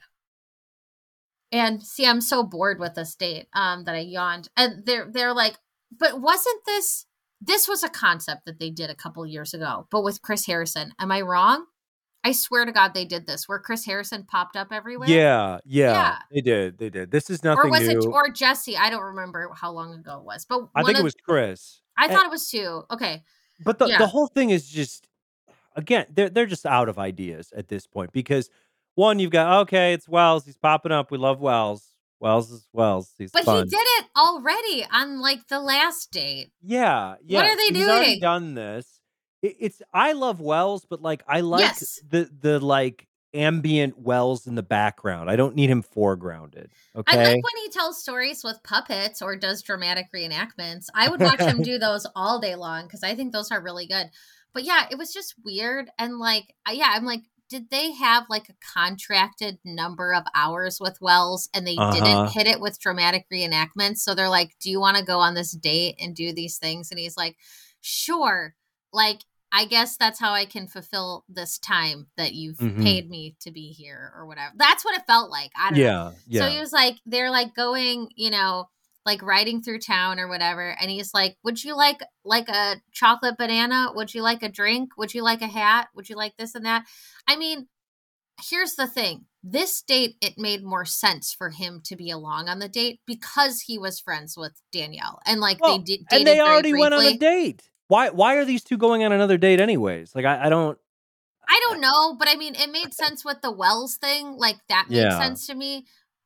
And 1.51 1.83
see, 1.83 2.07
I'm 2.07 2.21
so 2.21 2.41
bored 2.41 2.79
with 2.79 2.95
this 2.95 3.15
date 3.15 3.47
um, 3.53 3.83
that 3.83 3.95
I 3.95 3.99
yawned. 3.99 4.47
And 4.55 4.85
they're 4.85 5.09
they're 5.11 5.33
like, 5.33 5.57
but 5.91 6.21
wasn't 6.21 6.63
this 6.65 7.05
this 7.41 7.67
was 7.67 7.83
a 7.83 7.89
concept 7.89 8.45
that 8.45 8.59
they 8.59 8.69
did 8.69 8.89
a 8.89 8.95
couple 8.95 9.25
years 9.25 9.53
ago, 9.53 9.87
but 9.91 10.03
with 10.05 10.21
Chris 10.21 10.45
Harrison? 10.45 10.93
Am 10.99 11.11
I 11.11 11.19
wrong? 11.19 11.65
I 12.23 12.31
swear 12.31 12.65
to 12.65 12.71
God, 12.71 12.93
they 12.93 13.05
did 13.05 13.27
this 13.27 13.49
where 13.49 13.59
Chris 13.59 13.85
Harrison 13.85 14.23
popped 14.23 14.55
up 14.55 14.69
everywhere. 14.71 15.09
Yeah, 15.09 15.59
yeah, 15.65 15.91
yeah. 15.91 16.17
they 16.31 16.41
did. 16.41 16.77
They 16.77 16.89
did. 16.89 17.11
This 17.11 17.29
is 17.29 17.43
nothing 17.43 17.65
or 17.65 17.69
was 17.69 17.87
new. 17.87 17.99
it 17.99 18.05
or 18.05 18.29
Jesse? 18.29 18.77
I 18.77 18.89
don't 18.89 19.03
remember 19.03 19.49
how 19.53 19.71
long 19.71 19.93
ago 19.93 20.19
it 20.19 20.23
was, 20.23 20.45
but 20.45 20.69
I 20.73 20.83
think 20.83 20.99
it 20.99 21.03
was 21.03 21.15
Chris. 21.15 21.81
I 21.97 22.05
and, 22.05 22.13
thought 22.13 22.25
it 22.25 22.31
was 22.31 22.49
two. 22.49 22.83
Okay, 22.89 23.23
but 23.63 23.77
the 23.77 23.87
yeah. 23.87 23.97
the 23.97 24.07
whole 24.07 24.27
thing 24.27 24.51
is 24.51 24.69
just 24.69 25.07
again 25.75 26.05
they're 26.13 26.29
they're 26.29 26.45
just 26.45 26.65
out 26.65 26.89
of 26.89 26.97
ideas 26.97 27.51
at 27.55 27.67
this 27.67 27.87
point 27.87 28.11
because 28.11 28.49
one 28.95 29.19
you've 29.19 29.31
got 29.31 29.61
okay 29.61 29.93
it's 29.93 30.07
Wells 30.07 30.45
he's 30.45 30.57
popping 30.57 30.91
up 30.91 31.11
we 31.11 31.17
love 31.17 31.39
Wells 31.39 31.93
Wells 32.19 32.51
is 32.51 32.67
Wells 32.71 33.11
he's 33.17 33.31
but 33.31 33.43
fun. 33.43 33.63
he 33.63 33.69
did 33.69 33.75
it 33.79 34.05
already 34.15 34.85
on 34.91 35.19
like 35.19 35.47
the 35.47 35.59
last 35.59 36.11
date. 36.11 36.51
Yeah, 36.61 37.15
yeah. 37.25 37.39
What 37.39 37.49
are 37.49 37.57
they 37.57 37.77
he's 37.77 37.85
doing? 37.85 38.19
done 38.19 38.53
this 38.53 38.92
it's 39.43 39.81
I 39.93 40.13
love 40.13 40.39
Wells, 40.39 40.85
but 40.89 41.01
like 41.01 41.23
I 41.27 41.41
like 41.41 41.61
yes. 41.61 41.99
the 42.09 42.29
the 42.41 42.59
like 42.59 43.07
ambient 43.33 43.99
Wells 43.99 44.47
in 44.47 44.55
the 44.55 44.63
background. 44.63 45.29
I 45.29 45.35
don't 45.35 45.55
need 45.55 45.69
him 45.69 45.83
foregrounded. 45.83 46.67
Okay. 46.95 47.17
I 47.17 47.33
like 47.33 47.43
when 47.43 47.63
he 47.63 47.69
tells 47.69 48.01
stories 48.01 48.43
with 48.43 48.61
puppets 48.63 49.21
or 49.21 49.35
does 49.35 49.61
dramatic 49.61 50.07
reenactments. 50.15 50.85
I 50.95 51.09
would 51.09 51.19
watch 51.19 51.41
him 51.41 51.61
do 51.63 51.77
those 51.77 52.07
all 52.15 52.39
day 52.39 52.55
long 52.55 52.85
because 52.85 53.03
I 53.03 53.15
think 53.15 53.33
those 53.33 53.51
are 53.51 53.61
really 53.61 53.87
good. 53.87 54.09
But 54.53 54.63
yeah, 54.63 54.85
it 54.89 54.97
was 54.97 55.11
just 55.11 55.35
weird 55.43 55.89
and 55.97 56.19
like 56.19 56.53
yeah, 56.71 56.93
I'm 56.95 57.05
like 57.05 57.23
did 57.49 57.69
they 57.69 57.91
have 57.91 58.23
like 58.29 58.49
a 58.49 58.55
contracted 58.73 59.59
number 59.63 60.13
of 60.13 60.23
hours 60.33 60.79
with 60.79 60.97
Wells 61.01 61.49
and 61.53 61.67
they 61.67 61.75
uh-huh. 61.77 61.91
didn't 61.91 62.31
hit 62.31 62.47
it 62.47 62.59
with 62.59 62.79
dramatic 62.79 63.27
reenactments? 63.31 63.97
So 63.97 64.15
they're 64.15 64.29
like, 64.29 64.55
"Do 64.59 64.71
you 64.71 64.79
want 64.79 64.97
to 64.97 65.03
go 65.03 65.19
on 65.19 65.35
this 65.35 65.51
date 65.51 65.95
and 65.99 66.15
do 66.15 66.33
these 66.33 66.57
things?" 66.57 66.89
And 66.89 66.99
he's 66.99 67.17
like, 67.17 67.35
"Sure." 67.81 68.55
Like 68.91 69.19
I 69.55 69.65
guess 69.65 69.97
that's 69.97 70.19
how 70.19 70.33
I 70.33 70.45
can 70.45 70.67
fulfill 70.67 71.25
this 71.29 71.59
time 71.59 72.07
that 72.17 72.33
you've 72.33 72.57
mm-hmm. 72.57 72.81
paid 72.81 73.07
me 73.07 73.35
to 73.41 73.51
be 73.51 73.67
here 73.67 74.11
or 74.17 74.25
whatever. 74.25 74.51
That's 74.57 74.83
what 74.83 74.97
it 74.97 75.05
felt 75.05 75.29
like. 75.29 75.51
I 75.55 75.69
don't 75.69 75.79
yeah, 75.79 75.91
know. 75.91 76.11
Yeah. 76.27 76.41
So 76.41 76.47
he 76.51 76.59
was 76.59 76.73
like, 76.73 76.95
they're 77.05 77.29
like 77.29 77.53
going, 77.53 78.09
you 78.15 78.31
know, 78.31 78.69
like 79.05 79.21
riding 79.21 79.61
through 79.61 79.79
town 79.79 80.19
or 80.19 80.27
whatever. 80.27 80.75
And 80.81 80.89
he's 80.89 81.13
like, 81.13 81.37
Would 81.43 81.63
you 81.63 81.77
like 81.77 82.01
like 82.25 82.49
a 82.49 82.81
chocolate 82.91 83.37
banana? 83.37 83.91
Would 83.93 84.15
you 84.15 84.23
like 84.23 84.41
a 84.41 84.49
drink? 84.49 84.97
Would 84.97 85.13
you 85.13 85.21
like 85.21 85.43
a 85.43 85.47
hat? 85.47 85.89
Would 85.95 86.09
you 86.09 86.15
like 86.15 86.35
this 86.37 86.55
and 86.55 86.65
that? 86.65 86.85
I 87.27 87.35
mean, 87.35 87.67
here's 88.49 88.73
the 88.73 88.87
thing. 88.87 89.25
This 89.43 89.81
date, 89.81 90.15
it 90.21 90.37
made 90.37 90.63
more 90.63 90.85
sense 90.85 91.33
for 91.33 91.49
him 91.51 91.81
to 91.85 91.95
be 91.95 92.09
along 92.09 92.47
on 92.47 92.59
the 92.59 92.69
date 92.69 93.01
because 93.05 93.61
he 93.61 93.77
was 93.77 93.99
friends 93.99 94.35
with 94.35 94.53
Danielle. 94.71 95.19
And 95.27 95.41
like 95.41 95.61
well, 95.61 95.77
they 95.77 95.83
did 95.83 96.05
And 96.11 96.25
they 96.25 96.39
already 96.39 96.73
went 96.73 96.93
on 96.93 97.05
a 97.05 97.17
date. 97.17 97.61
Why 97.87 98.09
why 98.09 98.35
are 98.35 98.45
these 98.45 98.63
two 98.63 98.77
going 98.77 99.03
on 99.03 99.11
another 99.11 99.37
date 99.37 99.59
anyways? 99.59 100.15
Like 100.15 100.25
I, 100.25 100.45
I 100.45 100.49
don't 100.49 100.77
I 101.47 101.59
don't 101.63 101.81
know, 101.81 102.15
but 102.17 102.27
I 102.27 102.35
mean 102.35 102.55
it 102.55 102.71
made 102.71 102.93
sense 102.93 103.25
with 103.25 103.41
the 103.41 103.51
Wells 103.51 103.97
thing. 103.97 104.37
Like 104.37 104.57
that 104.69 104.89
made 104.89 104.97
yeah. 104.97 105.19
sense 105.19 105.47
to 105.47 105.55
me. 105.55 105.85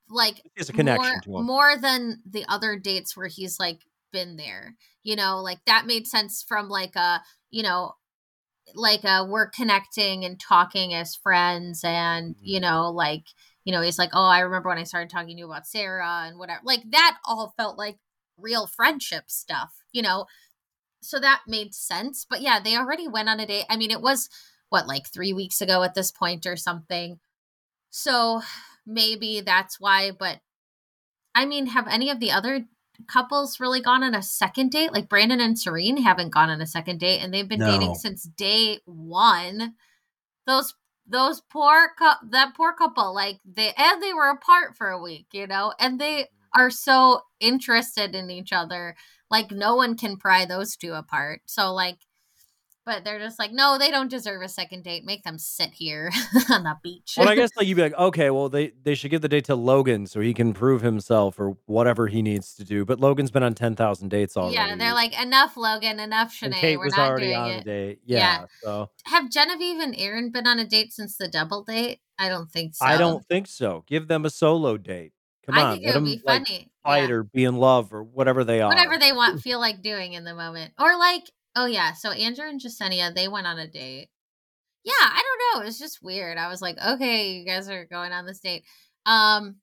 Like 0.10 0.42
there's 0.56 0.70
a 0.70 0.74
connection 0.74 1.12
more, 1.12 1.22
to 1.22 1.38
him. 1.38 1.46
More 1.46 1.78
than 1.78 2.22
the 2.30 2.46
other 2.48 2.78
dates 2.78 3.18
where 3.18 3.28
he's 3.28 3.60
like 3.60 3.82
been 4.12 4.38
there. 4.38 4.76
You 5.04 5.16
know, 5.16 5.42
like 5.42 5.60
that 5.66 5.86
made 5.86 6.08
sense 6.08 6.44
from 6.48 6.70
like 6.70 6.96
a, 6.96 7.22
you 7.50 7.64
know, 7.64 7.94
like 8.76 9.04
a 9.04 9.26
we're 9.26 9.50
connecting 9.50 10.26
and 10.26 10.40
talking 10.40 10.94
as 10.94 11.16
friends 11.16 11.82
and, 11.84 12.36
you 12.42 12.60
mm-hmm. 12.60 12.70
know, 12.70 12.92
like 12.92 13.24
you 13.64 13.74
know, 13.74 13.82
he's 13.82 14.00
like, 14.00 14.12
"Oh, 14.14 14.26
I 14.26 14.40
remember 14.40 14.70
when 14.70 14.78
I 14.78 14.84
started 14.84 15.10
talking 15.10 15.36
to 15.36 15.40
you 15.40 15.46
about 15.46 15.68
Sarah 15.68 16.24
and 16.26 16.40
whatever." 16.40 16.62
Like 16.64 16.84
that 16.92 17.18
all 17.26 17.54
felt 17.58 17.78
like 17.78 17.98
real 18.38 18.66
friendship 18.66 19.26
stuff, 19.28 19.74
you 19.92 20.02
know 20.02 20.26
so 21.08 21.20
that 21.20 21.42
made 21.48 21.74
sense. 21.74 22.26
But 22.30 22.42
yeah, 22.42 22.60
they 22.60 22.76
already 22.76 23.08
went 23.08 23.30
on 23.30 23.40
a 23.40 23.46
date. 23.46 23.66
I 23.70 23.78
mean, 23.78 23.92
it 23.92 24.02
was 24.02 24.30
what 24.70 24.88
like 24.88 25.08
three 25.08 25.34
weeks 25.34 25.62
ago 25.62 25.84
at 25.84 25.96
this 25.96 26.12
point 26.12 26.46
or 26.46 26.58
something. 26.58 27.20
So 27.90 28.42
maybe 28.86 29.42
that's 29.42 29.80
why. 29.80 30.12
But 30.12 30.40
I 31.34 31.46
mean, 31.46 31.68
have 31.68 31.88
any 31.88 32.10
of 32.10 32.20
the 32.20 32.32
other 32.32 32.66
couples 33.08 33.60
really 33.60 33.82
gone 33.82 34.04
on 34.04 34.16
a 34.16 34.22
second 34.22 34.72
date? 34.72 34.92
Like 34.92 35.10
Brandon 35.10 35.40
and 35.40 35.58
Serene 35.58 35.98
haven't 35.98 36.34
gone 36.34 36.50
on 36.50 36.62
a 36.62 36.68
second 36.68 37.00
date, 37.00 37.20
and 37.20 37.34
they've 37.34 37.48
been 37.48 37.60
no. 37.60 37.72
dating 37.72 37.96
since 37.96 38.24
day 38.24 38.80
one. 38.86 39.76
Those 40.46 40.74
those 41.08 41.42
poor 41.50 41.92
cu- 41.98 42.30
that 42.32 42.54
poor 42.56 42.74
couple, 42.74 43.16
like 43.16 43.40
they 43.46 43.74
and 43.78 44.02
they 44.04 44.14
were 44.14 44.30
apart 44.30 44.76
for 44.76 44.90
a 44.90 45.02
week, 45.02 45.28
you 45.32 45.48
know, 45.48 45.74
and 45.80 46.00
they 46.00 46.28
are 46.54 46.70
so 46.70 47.22
interested 47.40 48.16
in 48.16 48.30
each 48.30 48.52
other 48.52 48.96
like 49.30 49.52
no 49.52 49.76
one 49.76 49.98
can 49.98 50.18
pry 50.18 50.46
those 50.46 50.76
two 50.76 50.94
apart. 50.94 51.42
So 51.46 51.74
like 51.74 51.98
but 52.88 53.04
they're 53.04 53.20
just 53.20 53.38
like, 53.38 53.52
no, 53.52 53.78
they 53.78 53.92
don't 53.92 54.10
deserve 54.10 54.42
a 54.42 54.48
second 54.48 54.86
date. 54.86 55.04
Make 55.04 55.24
them 55.24 55.38
sit 55.38 55.72
here 55.74 56.10
on 56.50 56.64
the 56.64 56.78
beach. 56.82 57.16
well, 57.18 57.28
I 57.28 57.36
guess 57.36 57.50
like 57.58 57.68
you'd 57.68 57.76
be 57.76 57.82
like, 57.82 57.98
okay, 57.98 58.30
well 58.30 58.48
they 58.48 58.72
they 58.82 58.96
should 58.96 59.12
give 59.12 59.22
the 59.22 59.28
date 59.28 59.44
to 59.46 59.56
Logan 59.56 60.08
so 60.08 60.22
he 60.22 60.34
can 60.34 60.54
prove 60.54 60.82
himself 60.82 61.38
or 61.38 61.58
whatever 61.66 62.08
he 62.08 62.22
needs 62.22 62.56
to 62.56 62.64
do. 62.64 62.86
But 62.86 63.02
Logan's 63.02 63.30
been 63.30 63.44
on 63.44 63.54
ten 63.56 63.76
thousand 63.76 64.08
dates 64.08 64.38
already. 64.38 64.56
Yeah, 64.56 64.74
they're 64.78 64.94
like, 64.94 65.22
enough, 65.22 65.58
Logan, 65.58 66.00
enough, 66.00 66.34
Shanae. 66.34 66.46
And 66.46 66.56
Kate 66.56 66.78
We're 66.78 66.86
was 66.86 66.98
not 66.98 67.10
already 67.10 67.26
doing 67.28 67.38
on 67.38 67.50
it. 67.50 67.62
a 67.62 67.64
date. 67.66 68.00
Yeah, 68.06 68.18
yeah. 68.18 68.46
So 68.64 68.90
have 69.04 69.30
Genevieve 69.30 69.80
and 69.80 69.94
Aaron 69.98 70.32
been 70.32 70.48
on 70.48 70.58
a 70.58 70.66
date 70.66 70.94
since 70.94 71.18
the 71.18 71.28
double 71.28 71.66
date? 71.66 72.00
I 72.18 72.30
don't 72.30 72.50
think 72.50 72.76
so. 72.76 72.86
I 72.86 72.98
don't 72.98 73.26
think 73.26 73.48
so. 73.48 73.84
Give 73.86 74.08
them 74.08 74.24
a 74.24 74.30
solo 74.30 74.78
date. 74.78 75.12
Come 75.46 75.56
I 75.56 75.62
on, 75.62 75.74
think 75.74 75.88
it 75.88 75.94
would 75.94 76.06
be 76.06 76.22
like, 76.26 76.48
funny. 76.48 76.72
Fight 76.88 77.10
yeah. 77.10 77.16
or 77.16 77.24
be 77.24 77.44
in 77.44 77.56
love 77.56 77.94
or 77.94 78.04
whatever 78.04 78.44
they 78.44 78.62
are. 78.62 78.70
Whatever 78.70 78.98
they 78.98 79.12
want, 79.12 79.42
feel 79.42 79.60
like 79.60 79.82
doing 79.82 80.14
in 80.14 80.24
the 80.24 80.34
moment. 80.34 80.74
Or 80.80 80.98
like, 80.98 81.24
oh 81.56 81.66
yeah, 81.66 81.94
so 81.94 82.12
Andrew 82.12 82.48
and 82.48 82.62
Jessenia, 82.62 83.14
they 83.14 83.28
went 83.28 83.48
on 83.48 83.60
a 83.60 83.68
date. 83.68 84.10
Yeah, 84.84 84.94
I 85.00 85.22
don't 85.22 85.60
know. 85.60 85.64
It 85.64 85.66
was 85.66 85.80
just 85.80 86.02
weird. 86.02 86.38
I 86.38 86.48
was 86.48 86.62
like, 86.62 86.78
okay, 86.86 87.34
you 87.34 87.46
guys 87.46 87.70
are 87.70 87.86
going 87.86 88.14
on 88.14 88.26
this 88.26 88.40
date. 88.40 88.64
Um, 89.06 89.58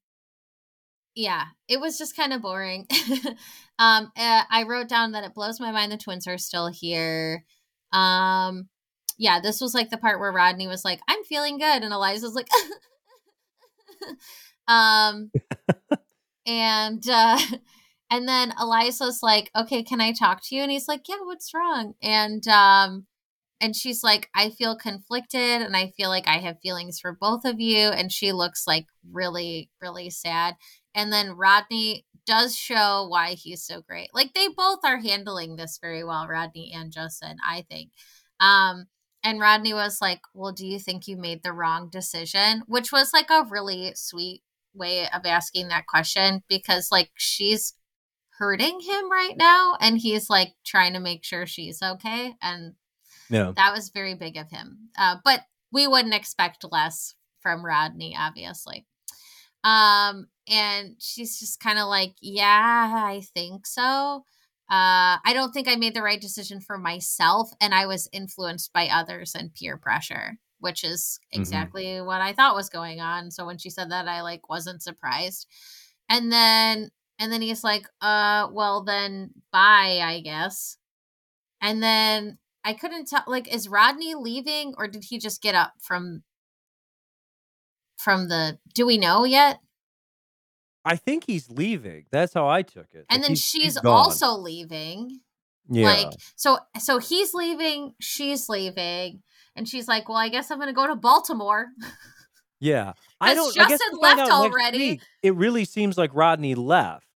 yeah, 1.14 1.44
it 1.68 1.80
was 1.80 1.96
just 1.96 2.16
kind 2.16 2.32
of 2.32 2.42
boring. 2.42 2.86
um, 3.78 4.12
uh, 4.16 4.42
I 4.50 4.64
wrote 4.68 4.88
down 4.88 5.12
that 5.12 5.24
it 5.24 5.34
blows 5.34 5.60
my 5.60 5.72
mind 5.72 5.92
the 5.92 5.96
twins 5.96 6.26
are 6.26 6.38
still 6.38 6.68
here. 6.68 7.44
Um, 7.92 8.68
yeah, 9.16 9.40
this 9.40 9.60
was 9.60 9.72
like 9.74 9.90
the 9.90 9.96
part 9.96 10.20
where 10.20 10.32
Rodney 10.32 10.66
was 10.66 10.84
like, 10.84 11.00
"I'm 11.08 11.22
feeling 11.24 11.56
good," 11.56 11.82
and 11.82 11.92
Eliza's 11.92 12.34
like, 12.34 12.48
Um, 14.66 15.30
and 16.46 17.02
uh, 17.08 17.38
and 18.10 18.28
then 18.28 18.52
Eliza's 18.60 19.20
like, 19.22 19.50
"Okay, 19.56 19.82
can 19.82 20.00
I 20.00 20.12
talk 20.12 20.42
to 20.44 20.54
you?" 20.56 20.62
And 20.62 20.70
he's 20.70 20.88
like, 20.88 21.08
"Yeah, 21.08 21.22
what's 21.24 21.54
wrong?" 21.54 21.94
And 22.02 22.46
um, 22.48 23.06
and 23.60 23.76
she's 23.76 24.04
like, 24.04 24.30
"I 24.34 24.50
feel 24.50 24.76
conflicted, 24.76 25.62
and 25.62 25.76
I 25.76 25.92
feel 25.96 26.08
like 26.10 26.28
I 26.28 26.38
have 26.38 26.60
feelings 26.62 27.00
for 27.00 27.16
both 27.18 27.44
of 27.44 27.60
you." 27.60 27.88
And 27.88 28.12
she 28.12 28.32
looks 28.32 28.66
like 28.66 28.86
really, 29.12 29.70
really 29.82 30.10
sad. 30.10 30.56
And 30.94 31.12
then 31.12 31.36
Rodney 31.36 32.06
does 32.26 32.56
show 32.56 33.06
why 33.08 33.32
he's 33.34 33.64
so 33.64 33.82
great. 33.82 34.10
Like 34.14 34.34
they 34.34 34.48
both 34.48 34.80
are 34.84 34.98
handling 34.98 35.56
this 35.56 35.78
very 35.80 36.04
well, 36.04 36.26
Rodney 36.28 36.72
and 36.74 36.92
Justin, 36.92 37.36
I 37.46 37.64
think. 37.70 37.90
Um, 38.40 38.86
and 39.22 39.40
Rodney 39.40 39.74
was 39.74 39.98
like, 40.00 40.20
Well, 40.34 40.52
do 40.52 40.66
you 40.66 40.78
think 40.78 41.06
you 41.08 41.16
made 41.16 41.42
the 41.42 41.52
wrong 41.52 41.88
decision? 41.90 42.62
Which 42.66 42.92
was 42.92 43.12
like 43.12 43.30
a 43.30 43.46
really 43.48 43.92
sweet 43.94 44.42
way 44.74 45.08
of 45.12 45.22
asking 45.24 45.68
that 45.68 45.86
question 45.86 46.42
because 46.48 46.88
like 46.90 47.10
she's 47.16 47.74
hurting 48.38 48.80
him 48.80 49.10
right 49.10 49.36
now 49.36 49.76
and 49.80 49.98
he's 49.98 50.28
like 50.28 50.54
trying 50.64 50.92
to 50.92 51.00
make 51.00 51.24
sure 51.24 51.46
she's 51.46 51.80
okay 51.82 52.34
and 52.42 52.74
yeah. 53.30 53.52
that 53.56 53.72
was 53.72 53.90
very 53.90 54.14
big 54.14 54.36
of 54.36 54.50
him. 54.50 54.90
Uh, 54.98 55.16
but 55.24 55.40
we 55.72 55.86
wouldn't 55.86 56.14
expect 56.14 56.64
less 56.70 57.14
from 57.40 57.64
rodney 57.64 58.16
obviously. 58.18 58.86
Um 59.62 60.26
and 60.48 60.96
she's 60.98 61.38
just 61.38 61.60
kind 61.60 61.78
of 61.78 61.86
like 61.88 62.14
yeah 62.20 63.04
i 63.06 63.22
think 63.34 63.66
so. 63.66 64.24
Uh 64.70 65.20
i 65.24 65.32
don't 65.32 65.52
think 65.52 65.68
i 65.68 65.76
made 65.76 65.94
the 65.94 66.02
right 66.02 66.20
decision 66.20 66.60
for 66.60 66.76
myself 66.78 67.50
and 67.60 67.74
i 67.74 67.86
was 67.86 68.08
influenced 68.12 68.72
by 68.72 68.88
others 68.88 69.34
and 69.34 69.54
peer 69.54 69.76
pressure 69.76 70.38
which 70.64 70.82
is 70.82 71.20
Mhm. 71.32 71.38
exactly 71.40 72.00
what 72.00 72.20
I 72.20 72.32
thought 72.32 72.56
was 72.56 72.68
going 72.68 73.00
on. 73.00 73.30
So 73.30 73.46
when 73.46 73.58
she 73.58 73.70
said 73.70 73.90
that, 73.92 74.08
I 74.08 74.22
like 74.22 74.48
wasn't 74.48 74.82
surprised. 74.82 75.46
And 76.08 76.32
then 76.32 76.90
and 77.20 77.32
then 77.32 77.42
he's 77.42 77.62
like, 77.62 77.86
uh, 78.00 78.48
well 78.50 78.82
then 78.82 79.30
bye, 79.52 80.00
I 80.02 80.20
guess. 80.24 80.78
And 81.60 81.80
then 81.82 82.38
I 82.64 82.72
couldn't 82.74 83.06
tell 83.06 83.22
like 83.28 83.46
is 83.54 83.68
Rodney 83.68 84.14
leaving 84.14 84.74
or 84.76 84.88
did 84.88 85.04
he 85.04 85.18
just 85.18 85.40
get 85.42 85.54
up 85.54 85.74
from 85.80 86.24
from 87.96 88.28
the 88.28 88.58
do 88.74 88.86
we 88.86 88.98
know 88.98 89.24
yet? 89.24 89.60
I 90.84 90.96
think 90.96 91.24
he's 91.26 91.48
leaving. 91.48 92.04
That's 92.10 92.34
how 92.34 92.46
I 92.48 92.62
took 92.62 92.88
it. 92.92 93.06
And 93.08 93.20
Like, 93.20 93.22
then 93.22 93.30
he's- 93.30 93.40
she's 93.40 93.62
he's 93.62 93.78
also 93.78 94.32
leaving. 94.36 95.20
yeah. 95.70 95.86
Like 95.86 96.12
so 96.36 96.58
so 96.78 96.98
he's 96.98 97.32
leaving, 97.32 97.94
she's 98.00 98.48
leaving, 98.48 99.22
and 99.56 99.68
she's 99.68 99.88
like, 99.88 100.08
Well, 100.08 100.18
I 100.18 100.28
guess 100.28 100.50
I'm 100.50 100.58
gonna 100.58 100.72
go 100.72 100.86
to 100.86 100.96
Baltimore. 100.96 101.68
yeah. 102.60 102.92
I 103.20 103.34
don't. 103.34 103.58
I 103.58 103.68
guess 103.68 103.80
Justin 103.80 103.98
we'll 104.00 104.16
left 104.16 104.30
already. 104.30 104.78
week. 104.78 105.00
It 105.22 105.34
really 105.34 105.64
seems 105.64 105.96
like 105.96 106.10
Rodney 106.14 106.54
left, 106.54 107.06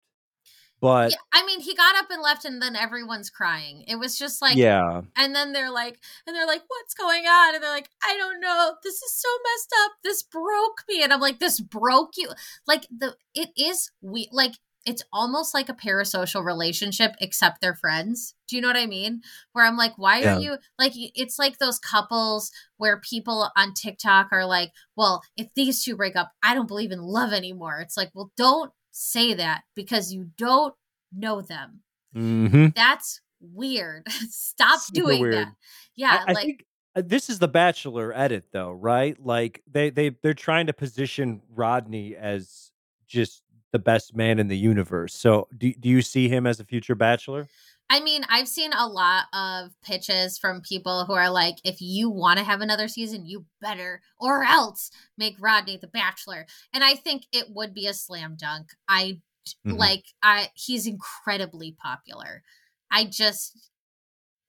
but 0.80 1.10
Yeah, 1.10 1.16
I 1.32 1.44
mean, 1.44 1.60
he 1.60 1.74
got 1.74 1.96
up 1.96 2.10
and 2.10 2.22
left, 2.22 2.44
and 2.44 2.62
then 2.62 2.76
everyone's 2.76 3.30
crying. 3.30 3.84
It 3.88 3.96
was 3.96 4.18
just 4.18 4.40
like, 4.40 4.56
yeah, 4.56 5.02
and 5.16 5.34
then 5.34 5.52
they're 5.52 5.70
like, 5.70 5.98
and 6.26 6.34
they're 6.34 6.46
like, 6.46 6.62
what's 6.68 6.94
going 6.94 7.26
on? 7.26 7.54
And 7.54 7.62
they're 7.62 7.70
like, 7.70 7.90
I 8.02 8.16
don't 8.16 8.40
know. 8.40 8.74
This 8.82 9.02
is 9.02 9.14
so 9.14 9.28
messed 9.44 9.74
up. 9.84 9.92
This 10.04 10.22
broke 10.22 10.84
me. 10.88 11.02
And 11.02 11.12
I'm 11.12 11.20
like, 11.20 11.40
this 11.40 11.60
broke 11.60 12.16
you. 12.16 12.30
Like 12.66 12.86
the 12.96 13.16
it 13.34 13.50
is 13.56 13.90
we 14.00 14.28
like 14.32 14.54
it's 14.86 15.02
almost 15.12 15.54
like 15.54 15.68
a 15.68 15.74
parasocial 15.74 16.44
relationship, 16.44 17.12
except 17.20 17.60
they're 17.60 17.74
friends. 17.74 18.34
Do 18.48 18.56
you 18.56 18.62
know 18.62 18.68
what 18.68 18.76
I 18.76 18.86
mean? 18.86 19.20
Where 19.52 19.64
I'm 19.66 19.76
like, 19.76 19.92
why 19.96 20.20
Yeah. 20.20 20.36
are 20.36 20.40
you 20.40 20.56
like 20.78 20.92
it's 20.94 21.38
like 21.38 21.58
those 21.58 21.78
couples 21.78 22.50
where 22.78 23.00
people 23.00 23.50
on 23.56 23.74
TikTok 23.74 24.28
are 24.32 24.46
like, 24.46 24.70
well, 24.96 25.22
if 25.36 25.52
these 25.54 25.84
two 25.84 25.96
break 25.96 26.16
up, 26.16 26.32
I 26.42 26.54
don't 26.54 26.68
believe 26.68 26.92
in 26.92 27.00
love 27.02 27.32
anymore. 27.32 27.80
It's 27.80 27.96
like, 27.96 28.10
well, 28.14 28.32
don't 28.36 28.72
say 28.90 29.34
that 29.34 29.62
because 29.74 30.12
you 30.12 30.30
don't 30.36 30.74
know 31.12 31.40
them 31.40 31.82
hmm 32.12 32.68
that's 32.74 33.20
weird. 33.40 34.08
Stop 34.30 34.80
Super 34.80 35.00
doing 35.00 35.20
weird. 35.22 35.34
that. 35.34 35.52
Yeah, 35.96 36.22
I, 36.26 36.30
I 36.30 36.32
like 36.32 36.46
think 36.46 36.64
uh, 36.96 37.02
this 37.04 37.30
is 37.30 37.38
the 37.38 37.48
Bachelor 37.48 38.12
edit, 38.16 38.46
though, 38.52 38.72
right? 38.72 39.18
Like 39.24 39.62
they 39.70 39.90
they 39.90 40.10
they're 40.22 40.34
trying 40.34 40.66
to 40.66 40.72
position 40.72 41.42
Rodney 41.54 42.16
as 42.16 42.72
just 43.06 43.42
the 43.72 43.78
best 43.78 44.16
man 44.16 44.38
in 44.38 44.48
the 44.48 44.56
universe. 44.58 45.14
So, 45.14 45.48
do 45.56 45.72
do 45.74 45.88
you 45.88 46.02
see 46.02 46.28
him 46.28 46.46
as 46.46 46.60
a 46.60 46.64
future 46.64 46.94
Bachelor? 46.94 47.50
I 47.90 48.00
mean, 48.00 48.24
I've 48.28 48.48
seen 48.48 48.72
a 48.74 48.86
lot 48.86 49.24
of 49.32 49.70
pitches 49.82 50.38
from 50.38 50.60
people 50.60 51.06
who 51.06 51.14
are 51.14 51.30
like, 51.30 51.56
if 51.64 51.80
you 51.80 52.10
want 52.10 52.38
to 52.38 52.44
have 52.44 52.60
another 52.60 52.86
season, 52.86 53.24
you 53.24 53.46
better 53.62 54.02
or 54.18 54.44
else 54.44 54.90
make 55.16 55.36
Rodney 55.40 55.78
the 55.78 55.86
Bachelor. 55.86 56.46
And 56.74 56.84
I 56.84 56.94
think 56.96 57.24
it 57.32 57.46
would 57.50 57.72
be 57.72 57.86
a 57.86 57.94
slam 57.94 58.36
dunk. 58.36 58.68
I 58.88 59.22
Mhm. 59.64 59.78
like 59.78 60.04
I 60.22 60.50
he's 60.54 60.86
incredibly 60.86 61.72
popular. 61.72 62.42
I 62.90 63.04
just 63.06 63.70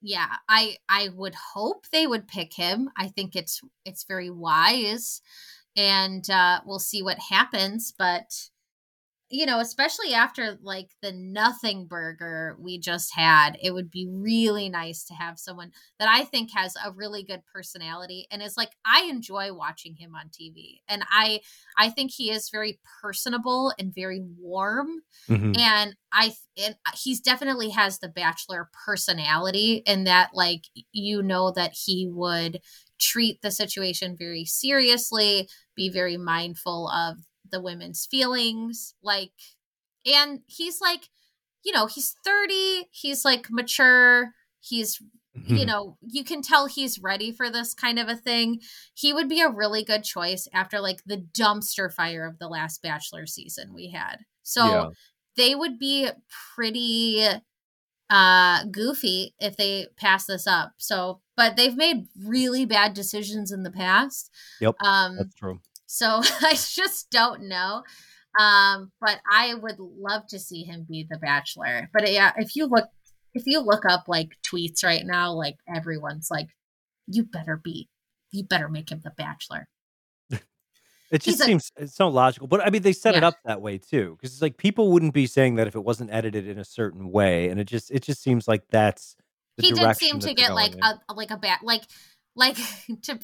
yeah, 0.02 0.38
I 0.50 0.78
I 0.90 1.10
would 1.10 1.36
hope 1.36 1.88
they 1.92 2.08
would 2.08 2.28
pick 2.28 2.54
him. 2.54 2.90
I 2.98 3.10
think 3.10 3.36
it's 3.36 3.62
it's 3.86 4.06
very 4.06 4.30
wise 4.30 5.22
and 5.78 6.30
uh 6.30 6.62
we'll 6.66 6.80
see 6.80 7.04
what 7.04 7.20
happens, 7.20 7.94
but 7.98 8.50
you 9.30 9.46
know, 9.46 9.60
especially 9.60 10.14
after 10.14 10.58
like 10.62 10.90
the 11.02 11.12
nothing 11.12 11.86
burger 11.86 12.58
we 12.60 12.80
just 12.80 13.14
had, 13.14 13.58
it 13.62 13.72
would 13.74 13.92
be 13.92 14.08
really 14.10 14.70
nice 14.70 15.04
to 15.06 15.14
have 15.14 15.38
someone 15.38 15.72
that 16.00 16.10
I 16.10 16.24
think 16.26 16.52
has 16.56 16.74
a 16.84 16.92
really 16.92 17.24
good 17.24 17.44
personality 17.54 18.28
and 18.32 18.42
is 18.42 18.58
like 18.58 18.72
I 18.86 19.04
enjoy 19.04 19.54
watching 19.54 19.96
him 19.96 20.16
on 20.16 20.30
TV. 20.34 20.82
And 20.88 21.04
I 21.12 21.42
I 21.78 21.90
think 21.92 22.12
he 22.12 22.32
is 22.32 22.50
very 22.50 22.80
personable 23.02 23.74
and 23.78 23.94
very 23.94 24.22
warm 24.40 25.02
Mhm. 25.28 25.60
and 25.60 25.96
I 26.12 26.34
and 26.58 26.76
he's 26.96 27.20
definitely 27.22 27.70
has 27.70 28.00
the 28.00 28.08
bachelor 28.08 28.70
personality 28.86 29.82
in 29.86 30.04
that 30.04 30.32
like 30.34 30.64
you 30.92 31.24
know 31.24 31.52
that 31.52 31.74
he 31.74 32.08
would 32.12 32.62
treat 33.00 33.42
the 33.42 33.52
situation 33.52 34.16
very 34.18 34.46
seriously, 34.46 35.50
be 35.76 35.90
very 35.90 36.18
mindful 36.18 36.90
of 36.90 37.18
the 37.52 37.62
women's 37.62 38.06
feelings, 38.06 38.94
like 39.04 39.32
and 40.06 40.42
he's 40.48 40.82
like 40.82 41.10
you 41.64 41.74
know, 41.74 41.88
he's 41.88 42.16
30, 42.26 42.88
he's 42.92 43.26
like 43.26 43.48
mature, 43.52 44.32
he's 44.62 45.02
you 45.46 45.66
know, 45.66 45.98
you 46.02 46.24
can 46.24 46.42
tell 46.42 46.68
he's 46.68 47.00
ready 47.00 47.32
for 47.32 47.50
this 47.50 47.74
kind 47.74 48.00
of 48.00 48.08
a 48.10 48.16
thing. 48.16 48.62
He 48.94 49.14
would 49.14 49.30
be 49.30 49.42
a 49.42 49.50
really 49.50 49.84
good 49.84 50.04
choice 50.04 50.48
after 50.54 50.80
like 50.80 51.04
the 51.06 51.18
dumpster 51.38 51.94
fire 51.94 52.26
of 52.26 52.40
the 52.40 52.48
last 52.48 52.82
Bachelor 52.82 53.26
season 53.26 53.74
we 53.74 53.92
had. 53.92 54.18
So 54.44 54.66
Yeah. 54.66 54.90
they 55.38 55.56
would 55.56 55.78
be 55.80 56.10
pretty 56.56 57.26
uh 58.10 58.64
goofy 58.66 59.36
if 59.40 59.56
they 59.56 59.88
pass 59.98 60.26
this 60.26 60.48
up. 60.48 60.74
So, 60.78 61.22
but 61.38 61.56
they've 61.56 61.76
made 61.76 62.08
really 62.26 62.66
bad 62.66 62.94
decisions 62.94 63.52
in 63.52 63.64
the 63.64 63.72
past. 63.72 64.32
Yep, 64.62 64.76
Um 64.84 65.16
That's 65.18 65.36
true. 65.36 65.60
So 65.92 66.06
I 66.42 66.52
just 66.54 67.10
don't 67.10 67.50
know. 67.50 67.84
Um, 68.40 68.92
but 69.02 69.20
I 69.30 69.56
would 69.56 69.80
love 69.80 70.28
to 70.28 70.40
see 70.40 70.64
him 70.64 70.86
be 70.88 71.08
the 71.10 71.18
bachelor. 71.18 71.90
But 71.92 72.12
yeah, 72.12 72.32
if 72.38 72.56
you 72.56 72.68
look 72.68 72.86
if 73.34 73.44
you 73.48 73.60
look 73.60 73.86
up 73.86 74.04
like 74.08 74.30
tweets 74.46 74.84
right 74.84 75.04
now, 75.04 75.34
like 75.34 75.56
everyone's 75.74 76.30
like, 76.30 76.48
you 77.08 77.24
better 77.24 77.60
be 77.62 77.90
you 78.32 78.44
better 78.44 78.70
make 78.70 78.92
him 78.92 79.02
the 79.04 79.12
bachelor. 79.18 79.68
It 81.12 81.24
just 81.24 81.42
a- 81.42 81.46
seems 81.46 81.72
it's 81.76 81.96
so 81.96 82.08
logical, 82.08 82.46
but 82.46 82.64
I 82.64 82.70
mean, 82.70 82.84
they 82.84 82.94
set 82.94 83.16
it 83.16 83.24
up 83.24 83.34
that 83.44 83.64
way 83.64 83.80
too, 83.80 84.16
because 84.16 84.32
it's 84.32 84.44
like 84.44 84.58
people 84.58 84.92
wouldn't 84.92 85.16
be 85.16 85.26
saying 85.26 85.56
that 85.56 85.66
if 85.66 85.74
it 85.74 85.84
wasn't 85.84 86.14
edited 86.14 86.48
in 86.48 86.60
a 86.60 86.64
certain 86.64 87.12
way, 87.12 87.50
and 87.50 87.60
it 87.60 87.64
just 87.64 87.90
it 87.90 88.04
just 88.04 88.22
seems 88.22 88.48
like 88.48 88.62
that's 88.70 89.16
the 89.58 89.66
he 89.66 89.72
did 89.72 89.96
seem 89.96 90.20
to 90.20 90.36
get 90.36 90.54
like 90.54 90.74
in. 90.74 90.84
a 90.84 91.00
like 91.16 91.32
a 91.32 91.38
bad 91.38 91.62
like 91.64 91.82
like 92.40 92.58
to 93.04 93.20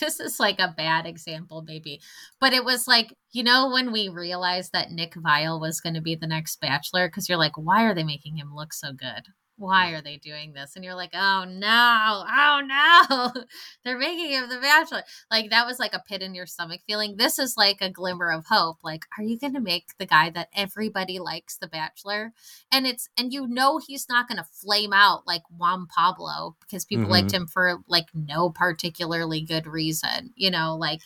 this 0.00 0.18
is 0.18 0.40
like 0.40 0.58
a 0.58 0.74
bad 0.76 1.06
example 1.06 1.62
maybe 1.66 2.00
but 2.40 2.52
it 2.52 2.64
was 2.64 2.88
like 2.88 3.14
you 3.32 3.44
know 3.44 3.70
when 3.70 3.92
we 3.92 4.08
realized 4.08 4.72
that 4.72 4.90
nick 4.90 5.14
viall 5.14 5.60
was 5.60 5.80
going 5.80 5.94
to 5.94 6.00
be 6.00 6.16
the 6.16 6.26
next 6.26 6.60
bachelor 6.60 7.06
because 7.06 7.28
you're 7.28 7.38
like 7.38 7.56
why 7.56 7.84
are 7.84 7.94
they 7.94 8.04
making 8.04 8.36
him 8.36 8.54
look 8.54 8.72
so 8.72 8.92
good 8.92 9.28
why 9.56 9.92
are 9.92 10.02
they 10.02 10.16
doing 10.16 10.52
this 10.52 10.74
and 10.74 10.84
you're 10.84 10.94
like 10.94 11.12
oh 11.14 11.44
no 11.48 12.24
oh 12.28 12.60
no 12.64 13.42
they're 13.84 13.98
making 13.98 14.30
him 14.30 14.48
the 14.48 14.58
bachelor 14.58 15.02
like 15.30 15.50
that 15.50 15.66
was 15.66 15.78
like 15.78 15.94
a 15.94 16.02
pit 16.08 16.22
in 16.22 16.34
your 16.34 16.46
stomach 16.46 16.80
feeling 16.86 17.16
this 17.16 17.38
is 17.38 17.56
like 17.56 17.78
a 17.80 17.90
glimmer 17.90 18.32
of 18.32 18.44
hope 18.48 18.78
like 18.82 19.04
are 19.16 19.24
you 19.24 19.38
going 19.38 19.54
to 19.54 19.60
make 19.60 19.88
the 19.98 20.06
guy 20.06 20.28
that 20.30 20.48
everybody 20.54 21.18
likes 21.18 21.56
the 21.56 21.68
bachelor 21.68 22.32
and 22.72 22.86
it's 22.86 23.08
and 23.16 23.32
you 23.32 23.46
know 23.46 23.78
he's 23.78 24.08
not 24.08 24.28
going 24.28 24.38
to 24.38 24.44
flame 24.44 24.92
out 24.92 25.26
like 25.26 25.42
Juan 25.50 25.86
Pablo 25.86 26.56
because 26.60 26.84
people 26.84 27.08
liked 27.08 27.28
mm-hmm. 27.28 27.42
him 27.42 27.46
for 27.46 27.78
like 27.88 28.06
no 28.14 28.50
particularly 28.50 29.42
good 29.42 29.66
reason. 29.66 30.32
You 30.36 30.50
know, 30.50 30.76
like 30.76 31.00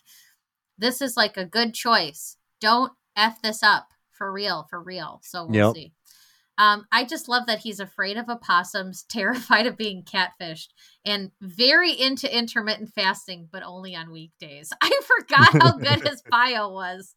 this 0.76 1.00
is 1.00 1.16
like 1.16 1.36
a 1.36 1.44
good 1.44 1.74
choice. 1.74 2.36
Don't 2.60 2.92
f 3.16 3.40
this 3.42 3.62
up 3.62 3.88
for 4.10 4.32
real, 4.32 4.66
for 4.68 4.82
real. 4.82 5.20
So 5.22 5.44
we'll 5.46 5.54
Yep. 5.54 5.74
see. 5.74 5.92
Um, 6.58 6.86
I 6.90 7.04
just 7.04 7.28
love 7.28 7.46
that 7.46 7.60
he's 7.60 7.80
afraid 7.80 8.16
of 8.16 8.28
opossums, 8.28 9.02
terrified 9.08 9.66
of 9.66 9.76
being 9.76 10.02
catfished, 10.02 10.68
and 11.04 11.30
very 11.40 11.92
into 11.92 12.34
intermittent 12.36 12.92
fasting, 12.94 13.48
but 13.50 13.62
only 13.62 13.94
on 13.94 14.10
weekdays. 14.10 14.72
I 14.82 15.00
forgot 15.06 15.62
how 15.62 15.72
good 15.78 16.06
his 16.06 16.22
bio 16.30 16.68
was. 16.70 17.14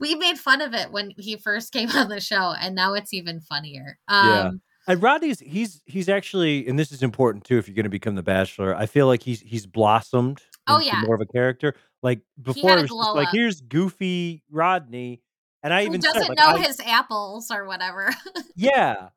We 0.00 0.16
made 0.16 0.38
fun 0.38 0.60
of 0.60 0.74
it 0.74 0.90
when 0.90 1.12
he 1.16 1.36
first 1.36 1.72
came 1.72 1.90
on 1.90 2.08
the 2.08 2.20
show, 2.20 2.54
and 2.58 2.74
now 2.74 2.94
it's 2.94 3.12
even 3.12 3.40
funnier. 3.40 3.98
Um, 4.08 4.28
Yeah. 4.28 4.50
And 4.86 5.02
Rodney's 5.02 5.40
he's 5.40 5.80
he's 5.86 6.10
actually, 6.10 6.66
and 6.68 6.78
this 6.78 6.92
is 6.92 7.02
important 7.02 7.44
too. 7.44 7.56
If 7.56 7.68
you're 7.68 7.74
going 7.74 7.84
to 7.84 7.90
become 7.90 8.16
the 8.16 8.22
Bachelor, 8.22 8.74
I 8.76 8.84
feel 8.84 9.06
like 9.06 9.22
he's 9.22 9.40
he's 9.40 9.64
blossomed. 9.64 10.42
Oh, 10.66 10.76
into 10.76 10.86
yeah. 10.88 11.02
more 11.06 11.14
of 11.14 11.22
a 11.22 11.26
character. 11.26 11.74
Like 12.02 12.20
before, 12.42 12.78
it 12.78 12.82
was 12.82 13.14
like 13.14 13.28
here's 13.32 13.62
goofy 13.62 14.42
Rodney, 14.50 15.22
and 15.64 15.74
I 15.74 15.80
who 15.82 15.88
even 15.88 16.00
doesn't 16.00 16.22
said, 16.22 16.28
like, 16.28 16.38
know 16.38 16.50
I- 16.50 16.60
his 16.64 16.78
apples 16.80 17.50
or 17.50 17.64
whatever. 17.64 18.10
Yeah. 18.54 19.08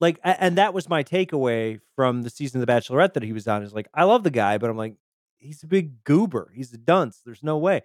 Like, 0.00 0.18
and 0.24 0.56
that 0.58 0.72
was 0.74 0.88
my 0.88 1.02
takeaway 1.02 1.80
from 1.94 2.22
the 2.22 2.30
season 2.30 2.60
of 2.60 2.66
The 2.66 2.72
Bachelorette 2.72 3.14
that 3.14 3.22
he 3.22 3.32
was 3.32 3.48
on. 3.48 3.62
Is 3.62 3.72
like, 3.72 3.88
I 3.94 4.04
love 4.04 4.24
the 4.24 4.30
guy, 4.30 4.58
but 4.58 4.68
I'm 4.68 4.76
like, 4.76 4.94
he's 5.38 5.62
a 5.62 5.66
big 5.66 6.04
goober. 6.04 6.52
He's 6.54 6.72
a 6.72 6.78
dunce. 6.78 7.20
There's 7.24 7.42
no 7.42 7.56
way. 7.58 7.82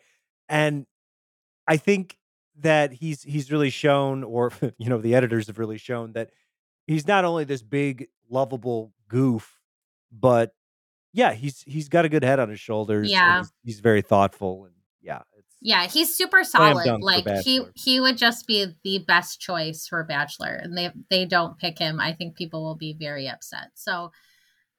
And 0.49 0.85
I 1.67 1.77
think 1.77 2.17
that 2.59 2.91
he's 2.91 3.23
he's 3.23 3.49
really 3.51 3.69
shown, 3.69 4.23
or 4.25 4.51
you 4.77 4.89
know, 4.89 4.97
the 4.99 5.15
editors 5.15 5.47
have 5.47 5.57
really 5.57 5.77
shown 5.77 6.11
that 6.13 6.31
he's 6.85 7.07
not 7.07 7.23
only 7.23 7.45
this 7.45 7.61
big 7.61 8.07
lovable 8.29 8.93
goof, 9.07 9.59
but 10.11 10.53
yeah, 11.13 11.31
he's 11.33 11.61
he's 11.63 11.87
got 11.87 12.03
a 12.03 12.09
good 12.09 12.23
head 12.23 12.39
on 12.39 12.49
his 12.49 12.59
shoulders. 12.59 13.09
Yeah. 13.09 13.39
he's, 13.39 13.51
he's 13.63 13.79
very 13.79 14.01
thoughtful, 14.01 14.65
and 14.65 14.73
yeah, 15.01 15.21
yeah, 15.61 15.87
he's 15.87 16.15
super 16.15 16.43
solid. 16.43 16.97
Like 17.01 17.25
he 17.43 17.61
he 17.75 17.99
would 18.01 18.17
just 18.17 18.47
be 18.47 18.67
the 18.83 18.99
best 19.07 19.39
choice 19.39 19.87
for 19.87 20.03
Bachelor, 20.03 20.59
and 20.61 20.77
they 20.77 20.91
they 21.09 21.25
don't 21.25 21.57
pick 21.57 21.77
him. 21.79 21.99
I 21.99 22.13
think 22.13 22.35
people 22.35 22.63
will 22.63 22.75
be 22.75 22.93
very 22.93 23.27
upset. 23.29 23.69
So, 23.75 24.11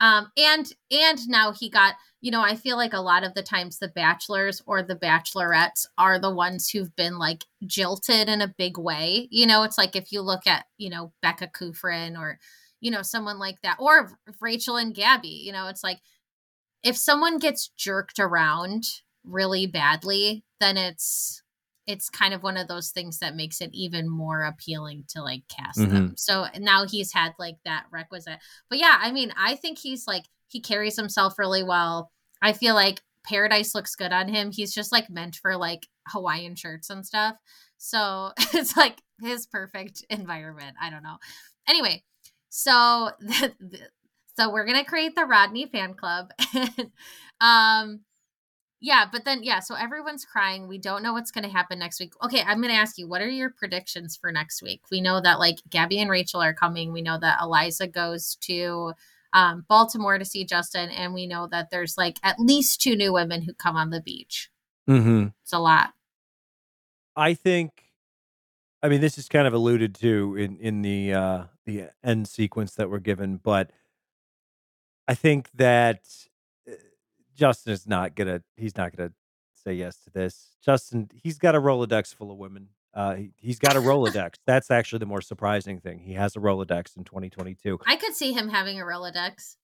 Um, 0.01 0.33
and 0.37 0.67
and 0.91 1.29
now 1.29 1.53
he 1.53 1.71
got, 1.71 1.95
you 2.21 2.33
know, 2.33 2.43
I 2.43 2.57
feel 2.57 2.77
like 2.77 2.93
a 2.93 3.01
lot 3.01 3.23
of 3.23 3.35
the 3.35 3.43
times 3.43 3.79
the 3.79 3.87
bachelors 3.87 4.61
or 4.67 4.83
the 4.83 4.97
bachelorettes 4.97 5.87
are 5.97 6.19
the 6.19 6.35
ones 6.35 6.69
who've 6.69 6.95
been 6.97 7.19
like 7.19 7.45
jilted 7.67 8.29
in 8.29 8.41
a 8.41 8.53
big 8.59 8.77
way. 8.79 9.29
You 9.31 9.47
know, 9.47 9.63
it's 9.63 9.79
like 9.79 9.95
if 9.95 10.11
you 10.11 10.21
look 10.21 10.45
at, 10.49 10.65
you 10.77 10.91
know, 10.91 11.13
Becca 11.23 11.51
Kufrin 11.55 12.19
or, 12.19 12.41
you 12.81 12.91
know, 12.91 13.03
someone 13.03 13.39
like 13.39 13.61
that, 13.63 13.77
or 13.79 14.19
Rachel 14.41 14.77
and 14.77 14.93
Gabby, 14.93 15.29
you 15.29 15.53
know, 15.53 15.69
it's 15.69 15.85
like 15.85 16.01
if 16.83 16.97
someone 16.97 17.39
gets 17.39 17.69
jerked 17.77 18.19
around 18.19 18.85
really 19.25 19.67
badly, 19.67 20.45
then 20.61 20.77
it's 20.77 21.43
it's 21.87 22.09
kind 22.09 22.33
of 22.33 22.43
one 22.43 22.57
of 22.57 22.69
those 22.69 22.91
things 22.91 23.19
that 23.19 23.35
makes 23.35 23.61
it 23.61 23.71
even 23.73 24.09
more 24.09 24.43
appealing 24.43 25.05
to 25.09 25.23
like 25.23 25.43
cast 25.49 25.79
mm-hmm. 25.79 25.93
them. 25.93 26.15
So 26.17 26.47
now 26.59 26.87
he's 26.87 27.13
had 27.13 27.33
like 27.39 27.57
that 27.65 27.87
requisite. 27.91 28.39
But 28.71 28.79
yeah, 28.79 28.99
I 29.01 29.11
mean, 29.11 29.33
I 29.37 29.57
think 29.57 29.79
he's 29.79 30.07
like 30.07 30.25
he 30.49 30.61
carries 30.61 30.97
himself 30.97 31.39
really 31.39 31.63
well. 31.63 32.11
I 32.41 32.53
feel 32.53 32.75
like 32.75 33.01
Paradise 33.25 33.75
looks 33.75 33.95
good 33.95 34.13
on 34.13 34.29
him. 34.29 34.51
He's 34.53 34.75
just 34.75 34.93
like 34.93 35.11
meant 35.11 35.37
for 35.37 35.57
like 35.57 35.87
Hawaiian 36.09 36.57
shirts 36.57 36.91
and 36.91 37.05
stuff. 37.05 37.37
So 37.79 38.33
it's 38.55 38.77
like 38.77 39.01
his 39.21 39.47
perfect 39.47 40.05
environment. 40.11 40.77
I 40.81 40.91
don't 40.91 41.03
know. 41.03 41.19
Anyway, 41.69 42.05
so 42.49 43.11
so 44.37 44.53
we're 44.53 44.67
gonna 44.67 44.85
create 44.85 45.15
the 45.15 45.25
Rodney 45.25 45.67
fan 45.67 45.95
club. 45.95 46.31
um 47.41 48.01
yeah, 48.83 49.05
but 49.11 49.25
then 49.25 49.45
yeah, 49.45 49.61
so 49.61 49.77
everyone's 49.77 50.25
crying. 50.25 50.67
We 50.67 50.77
don't 50.77 51.05
know 51.05 51.13
what's 51.13 51.31
going 51.31 51.45
to 51.45 51.51
happen 51.51 51.79
next 51.79 52.01
week. 52.01 52.15
Okay, 52.25 52.43
I'm 52.43 52.61
going 52.61 52.75
to 52.75 52.81
ask 52.81 52.99
you, 52.99 53.07
what 53.07 53.23
are 53.23 53.31
your 53.31 53.49
predictions 53.49 54.17
for 54.17 54.33
next 54.33 54.61
week? 54.61 54.83
We 54.91 55.01
know 55.01 55.21
that 55.21 55.39
like 55.39 55.59
Gabby 55.71 56.01
and 56.01 56.11
Rachel 56.11 56.43
are 56.43 56.53
coming. 56.53 56.93
We 56.93 57.01
know 57.01 57.17
that 57.21 57.39
Eliza 57.41 57.87
goes 57.87 58.37
to 58.41 58.93
um, 59.33 59.65
Baltimore 59.69 60.19
to 60.19 60.25
see 60.25 60.45
Justin, 60.45 60.91
and 60.91 61.15
we 61.15 61.29
know 61.29 61.47
that 61.47 61.71
there's 61.71 61.97
like 61.97 62.19
at 62.25 62.41
least 62.41 62.81
two 62.81 62.97
new 62.97 63.13
women 63.13 63.43
who 63.43 63.55
come 63.55 63.77
on 63.77 63.91
the 63.91 64.01
beach. 64.01 64.51
Mm-hmm. 64.91 65.29
It's 65.43 65.53
a 65.53 65.61
lot. 65.61 65.93
I 67.15 67.35
think. 67.35 67.85
I 68.83 68.89
mean, 68.89 69.01
this 69.01 69.17
is 69.17 69.29
kind 69.29 69.47
of 69.47 69.55
alluded 69.55 69.95
to 69.97 70.35
in 70.35 70.57
in 70.57 70.83
the 70.83 71.15
uh, 71.15 71.45
the 71.67 71.85
end 72.03 72.27
sequence 72.27 72.75
that 72.75 72.91
we're 72.91 72.99
given, 72.99 73.37
but 73.37 73.71
I 75.07 75.15
think 75.15 75.51
that 75.55 76.01
Justin 77.35 77.73
is 77.73 77.87
not 77.87 78.15
gonna. 78.15 78.43
He's 78.57 78.77
not 78.77 78.97
gonna 78.97 79.13
say 79.53 79.75
yes 79.75 79.97
to 80.05 80.11
this. 80.11 80.57
Justin, 80.65 81.11
he's 81.15 81.39
got 81.39 81.55
a 81.55 81.61
Rolodex 81.61 82.15
full 82.15 82.31
of 82.31 82.39
women. 82.39 82.69
Uh, 82.95 83.15
he, 83.15 83.49
has 83.49 83.59
got 83.59 83.77
a 83.77 83.81
Rolodex. 83.81 84.35
That's 84.47 84.71
actually 84.71 84.99
the 84.99 85.07
more 85.07 85.21
surprising 85.21 85.81
thing. 85.81 86.01
He 86.01 86.13
has 86.15 86.37
a 86.37 86.41
Rolodex 86.41 86.97
in 86.97 87.05
2022. 87.05 87.81
I 87.87 87.97
could 87.97 88.15
see 88.15 88.33
him 88.33 88.49
having 88.49 88.81
a 88.81 88.85
Rolodex. 88.85 89.57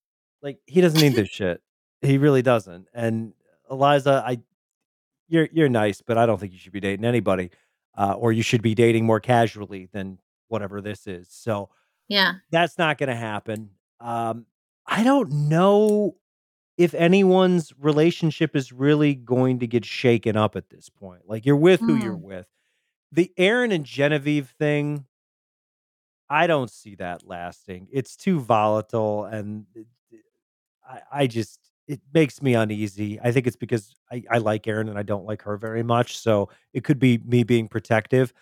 Like 0.42 0.58
he 0.66 0.80
doesn't 0.80 1.00
need 1.00 1.14
this 1.14 1.28
shit. 1.32 1.60
He 2.00 2.18
really 2.18 2.42
doesn't. 2.42 2.86
And 2.94 3.32
Eliza, 3.70 4.22
I, 4.26 4.38
you're 5.28 5.48
you're 5.52 5.68
nice, 5.68 6.00
but 6.00 6.16
I 6.16 6.26
don't 6.26 6.38
think 6.38 6.52
you 6.52 6.58
should 6.58 6.72
be 6.72 6.80
dating 6.80 7.04
anybody, 7.04 7.50
uh, 7.96 8.12
or 8.12 8.32
you 8.32 8.42
should 8.42 8.62
be 8.62 8.74
dating 8.74 9.04
more 9.04 9.20
casually 9.20 9.88
than 9.92 10.18
whatever 10.48 10.80
this 10.80 11.06
is. 11.06 11.28
So 11.30 11.70
yeah, 12.08 12.34
that's 12.50 12.78
not 12.78 12.98
going 12.98 13.10
to 13.10 13.16
happen. 13.16 13.70
Um, 14.00 14.46
I 14.86 15.04
don't 15.04 15.30
know 15.30 16.16
if 16.78 16.94
anyone's 16.94 17.72
relationship 17.78 18.54
is 18.54 18.72
really 18.72 19.14
going 19.14 19.58
to 19.58 19.66
get 19.66 19.84
shaken 19.84 20.36
up 20.36 20.54
at 20.54 20.70
this 20.70 20.88
point. 20.88 21.22
Like 21.26 21.44
you're 21.44 21.56
with 21.56 21.80
who 21.80 21.96
you're 21.96 22.16
mm. 22.16 22.22
with. 22.22 22.46
The 23.10 23.32
Aaron 23.36 23.72
and 23.72 23.84
Genevieve 23.84 24.54
thing, 24.58 25.04
I 26.30 26.46
don't 26.46 26.70
see 26.70 26.94
that 26.94 27.26
lasting. 27.26 27.88
It's 27.90 28.16
too 28.16 28.38
volatile 28.38 29.24
and 29.24 29.66
I, 30.88 31.00
I 31.10 31.26
just 31.26 31.58
it 31.88 32.00
makes 32.14 32.40
me 32.42 32.54
uneasy. 32.54 33.18
I 33.20 33.32
think 33.32 33.46
it's 33.46 33.56
because 33.56 33.94
I, 34.12 34.22
I 34.30 34.38
like 34.38 34.68
Aaron 34.68 34.88
and 34.88 34.98
I 34.98 35.02
don't 35.02 35.24
like 35.24 35.42
her 35.42 35.56
very 35.56 35.82
much. 35.82 36.18
So 36.18 36.50
it 36.74 36.84
could 36.84 36.98
be 36.98 37.18
me 37.24 37.42
being 37.42 37.66
protective. 37.66 38.32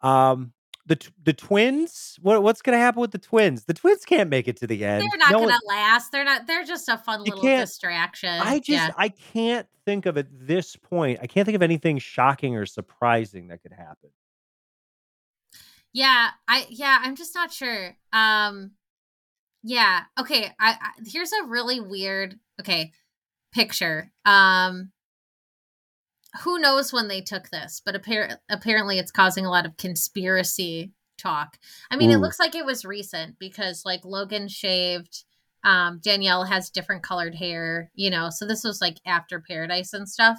Um, 0.00 0.52
the 0.86 0.98
the 1.22 1.32
twins? 1.32 2.18
What 2.22 2.42
what's 2.42 2.62
going 2.62 2.76
to 2.76 2.80
happen 2.80 3.00
with 3.00 3.12
the 3.12 3.18
twins? 3.18 3.64
The 3.64 3.74
twins 3.74 4.04
can't 4.04 4.28
make 4.28 4.48
it 4.48 4.56
to 4.58 4.66
the 4.66 4.84
end. 4.84 5.02
They're 5.02 5.18
not 5.18 5.30
no 5.30 5.38
going 5.38 5.50
to 5.50 5.66
last. 5.66 6.10
They're 6.12 6.24
not 6.24 6.46
they're 6.46 6.64
just 6.64 6.88
a 6.88 6.98
fun 6.98 7.22
little 7.22 7.42
distraction. 7.42 8.30
I 8.30 8.58
just 8.58 8.68
yeah. 8.70 8.90
i 8.96 9.08
can't 9.08 9.66
think 9.84 10.06
of 10.06 10.16
at 10.16 10.26
this 10.30 10.76
point 10.76 11.18
i 11.22 11.26
can't 11.26 11.44
think 11.44 11.56
of 11.56 11.62
anything 11.62 11.98
shocking 11.98 12.56
or 12.56 12.66
surprising 12.66 13.48
that 13.48 13.62
could 13.62 13.72
happen. 13.72 14.10
Yeah 15.92 16.30
i 16.48 16.66
yeah 16.70 17.00
i'm 17.02 17.16
just 17.16 17.34
not 17.34 17.52
sure 17.52 17.96
um 18.12 18.72
yeah 19.62 20.02
okay 20.18 20.50
I, 20.58 20.70
I 20.80 20.90
here's 21.06 21.32
a 21.32 21.46
really 21.46 21.80
weird 21.80 22.38
okay 22.60 22.92
picture 23.52 24.10
um 24.24 24.90
who 26.40 26.58
knows 26.58 26.92
when 26.92 27.08
they 27.08 27.20
took 27.20 27.50
this, 27.50 27.82
but 27.84 27.94
appar- 27.94 28.36
apparently 28.48 28.98
it's 28.98 29.10
causing 29.10 29.44
a 29.44 29.50
lot 29.50 29.66
of 29.66 29.76
conspiracy 29.76 30.92
talk. 31.18 31.58
I 31.90 31.96
mean, 31.96 32.10
Ooh. 32.10 32.14
it 32.14 32.18
looks 32.18 32.40
like 32.40 32.54
it 32.54 32.64
was 32.64 32.84
recent 32.84 33.38
because 33.38 33.82
like 33.84 34.04
Logan 34.04 34.48
shaved, 34.48 35.24
um, 35.64 36.00
Danielle 36.02 36.44
has 36.44 36.70
different 36.70 37.02
colored 37.02 37.34
hair, 37.34 37.90
you 37.94 38.10
know, 38.10 38.30
so 38.30 38.46
this 38.46 38.64
was 38.64 38.80
like 38.80 38.96
after 39.06 39.40
Paradise 39.40 39.92
and 39.92 40.08
stuff. 40.08 40.38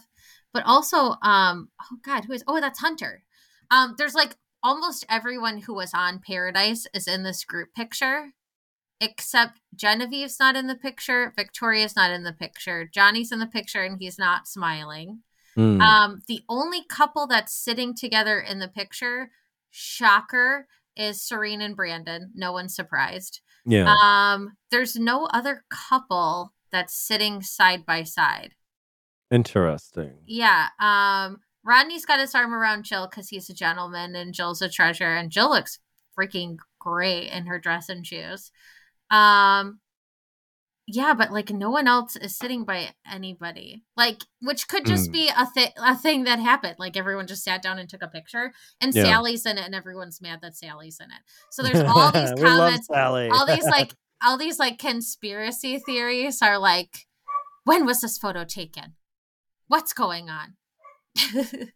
But 0.53 0.65
also, 0.65 1.15
um, 1.21 1.69
oh 1.81 1.97
God, 2.03 2.25
who 2.25 2.33
is 2.33 2.43
oh 2.47 2.59
that's 2.59 2.79
Hunter. 2.79 3.23
Um, 3.71 3.95
there's 3.97 4.15
like 4.15 4.35
almost 4.61 5.05
everyone 5.09 5.59
who 5.59 5.73
was 5.73 5.91
on 5.93 6.21
Paradise 6.25 6.87
is 6.93 7.07
in 7.07 7.23
this 7.23 7.43
group 7.43 7.73
picture. 7.75 8.33
Except 9.01 9.59
Genevieve's 9.75 10.39
not 10.39 10.55
in 10.55 10.67
the 10.67 10.75
picture, 10.75 11.33
Victoria's 11.35 11.95
not 11.95 12.11
in 12.11 12.23
the 12.23 12.31
picture, 12.31 12.89
Johnny's 12.91 13.31
in 13.31 13.39
the 13.39 13.47
picture 13.47 13.83
and 13.83 13.97
he's 13.99 14.17
not 14.17 14.47
smiling. 14.47 15.23
Mm. 15.57 15.81
Um, 15.81 16.21
the 16.27 16.41
only 16.49 16.83
couple 16.89 17.27
that's 17.27 17.53
sitting 17.53 17.95
together 17.95 18.39
in 18.39 18.59
the 18.59 18.67
picture, 18.67 19.31
shocker, 19.69 20.67
is 20.95 21.21
Serene 21.21 21.61
and 21.61 21.75
Brandon. 21.75 22.31
No 22.35 22.51
one's 22.51 22.75
surprised. 22.75 23.41
Yeah. 23.65 23.93
Um, 24.01 24.53
there's 24.71 24.95
no 24.95 25.25
other 25.27 25.63
couple 25.69 26.53
that's 26.71 26.95
sitting 26.95 27.41
side 27.41 27.85
by 27.85 28.03
side. 28.03 28.53
Interesting. 29.31 30.13
Yeah. 30.25 30.67
Um, 30.79 31.39
Rodney's 31.63 32.05
got 32.05 32.19
his 32.19 32.35
arm 32.35 32.53
around 32.53 32.83
Jill 32.83 33.07
because 33.07 33.29
he's 33.29 33.49
a 33.49 33.53
gentleman 33.53 34.15
and 34.15 34.33
Jill's 34.33 34.61
a 34.61 34.69
treasure, 34.69 35.15
and 35.15 35.31
Jill 35.31 35.49
looks 35.49 35.79
freaking 36.17 36.57
great 36.79 37.29
in 37.31 37.45
her 37.45 37.59
dress 37.59 37.89
and 37.89 38.05
shoes. 38.05 38.51
Um, 39.09 39.79
yeah, 40.85 41.13
but 41.13 41.31
like 41.31 41.49
no 41.49 41.69
one 41.69 41.87
else 41.87 42.15
is 42.15 42.37
sitting 42.37 42.65
by 42.65 42.89
anybody. 43.09 43.83
Like, 43.95 44.23
which 44.41 44.67
could 44.67 44.85
just 44.85 45.09
mm. 45.09 45.13
be 45.13 45.29
a 45.35 45.45
thing 45.45 45.69
a 45.77 45.95
thing 45.95 46.25
that 46.25 46.39
happened. 46.39 46.75
Like 46.77 46.97
everyone 46.97 47.27
just 47.27 47.43
sat 47.43 47.61
down 47.61 47.79
and 47.79 47.87
took 47.87 48.01
a 48.01 48.07
picture, 48.07 48.51
and 48.81 48.93
yeah. 48.93 49.03
Salley's 49.03 49.45
in 49.45 49.57
it, 49.57 49.65
and 49.65 49.75
everyone's 49.75 50.21
mad 50.21 50.39
that 50.41 50.55
Salley's 50.55 50.99
in 50.99 51.07
it. 51.07 51.21
So 51.51 51.63
there's 51.63 51.79
all 51.79 52.11
these 52.11 52.33
comments, 52.39 52.87
all 52.89 53.45
these 53.45 53.65
like 53.65 53.93
all 54.23 54.37
these 54.37 54.59
like 54.59 54.77
conspiracy 54.77 55.79
theories 55.79 56.41
are 56.41 56.59
like, 56.59 57.07
when 57.63 57.85
was 57.85 58.01
this 58.01 58.17
photo 58.17 58.43
taken? 58.43 58.95
What's 59.67 59.93
going 59.93 60.29
on? 60.29 60.55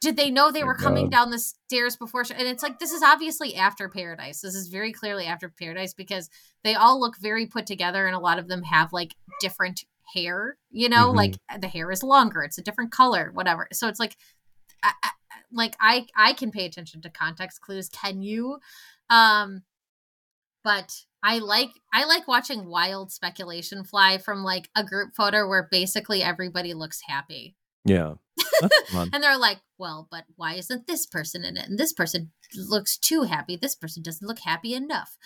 Did 0.00 0.16
they 0.16 0.30
know 0.30 0.50
they 0.50 0.64
were 0.64 0.74
coming 0.74 1.10
down 1.10 1.30
the 1.30 1.38
stairs 1.38 1.94
before? 1.96 2.22
and 2.22 2.48
it's 2.48 2.62
like 2.62 2.78
this 2.78 2.92
is 2.92 3.02
obviously 3.02 3.54
after 3.54 3.88
Paradise. 3.88 4.40
This 4.40 4.54
is 4.54 4.68
very 4.68 4.92
clearly 4.92 5.26
after 5.26 5.48
Paradise 5.50 5.92
because 5.92 6.30
they 6.64 6.74
all 6.74 6.98
look 6.98 7.18
very 7.18 7.46
put 7.46 7.66
together, 7.66 8.06
and 8.06 8.16
a 8.16 8.20
lot 8.20 8.38
of 8.38 8.48
them 8.48 8.62
have 8.62 8.92
like 8.92 9.14
different 9.40 9.84
hair. 10.14 10.56
You 10.70 10.88
know, 10.88 11.08
mm-hmm. 11.08 11.16
like 11.16 11.34
the 11.60 11.68
hair 11.68 11.90
is 11.90 12.02
longer, 12.02 12.42
it's 12.42 12.58
a 12.58 12.62
different 12.62 12.92
color, 12.92 13.30
whatever. 13.34 13.68
So 13.72 13.88
it's 13.88 14.00
like, 14.00 14.16
I, 14.82 14.92
I, 15.02 15.10
like 15.52 15.76
I 15.80 16.06
I 16.16 16.32
can 16.32 16.50
pay 16.50 16.64
attention 16.64 17.02
to 17.02 17.10
context 17.10 17.60
clues. 17.60 17.90
Can 17.90 18.22
you? 18.22 18.58
Um, 19.10 19.64
but 20.64 21.04
I 21.22 21.38
like 21.38 21.70
I 21.92 22.04
like 22.04 22.26
watching 22.26 22.66
wild 22.66 23.12
speculation 23.12 23.84
fly 23.84 24.18
from 24.18 24.44
like 24.44 24.70
a 24.74 24.84
group 24.84 25.14
photo 25.14 25.46
where 25.48 25.68
basically 25.70 26.22
everybody 26.22 26.74
looks 26.74 27.02
happy. 27.06 27.56
Yeah. 27.84 28.14
and 28.94 29.22
they're 29.22 29.38
like, 29.38 29.60
well, 29.78 30.08
but 30.10 30.24
why 30.36 30.54
isn't 30.54 30.86
this 30.86 31.06
person 31.06 31.44
in 31.44 31.56
it? 31.56 31.68
And 31.68 31.78
this 31.78 31.92
person 31.92 32.32
looks 32.54 32.98
too 32.98 33.22
happy. 33.22 33.56
This 33.56 33.74
person 33.74 34.02
doesn't 34.02 34.26
look 34.26 34.40
happy 34.40 34.74
enough. 34.74 35.16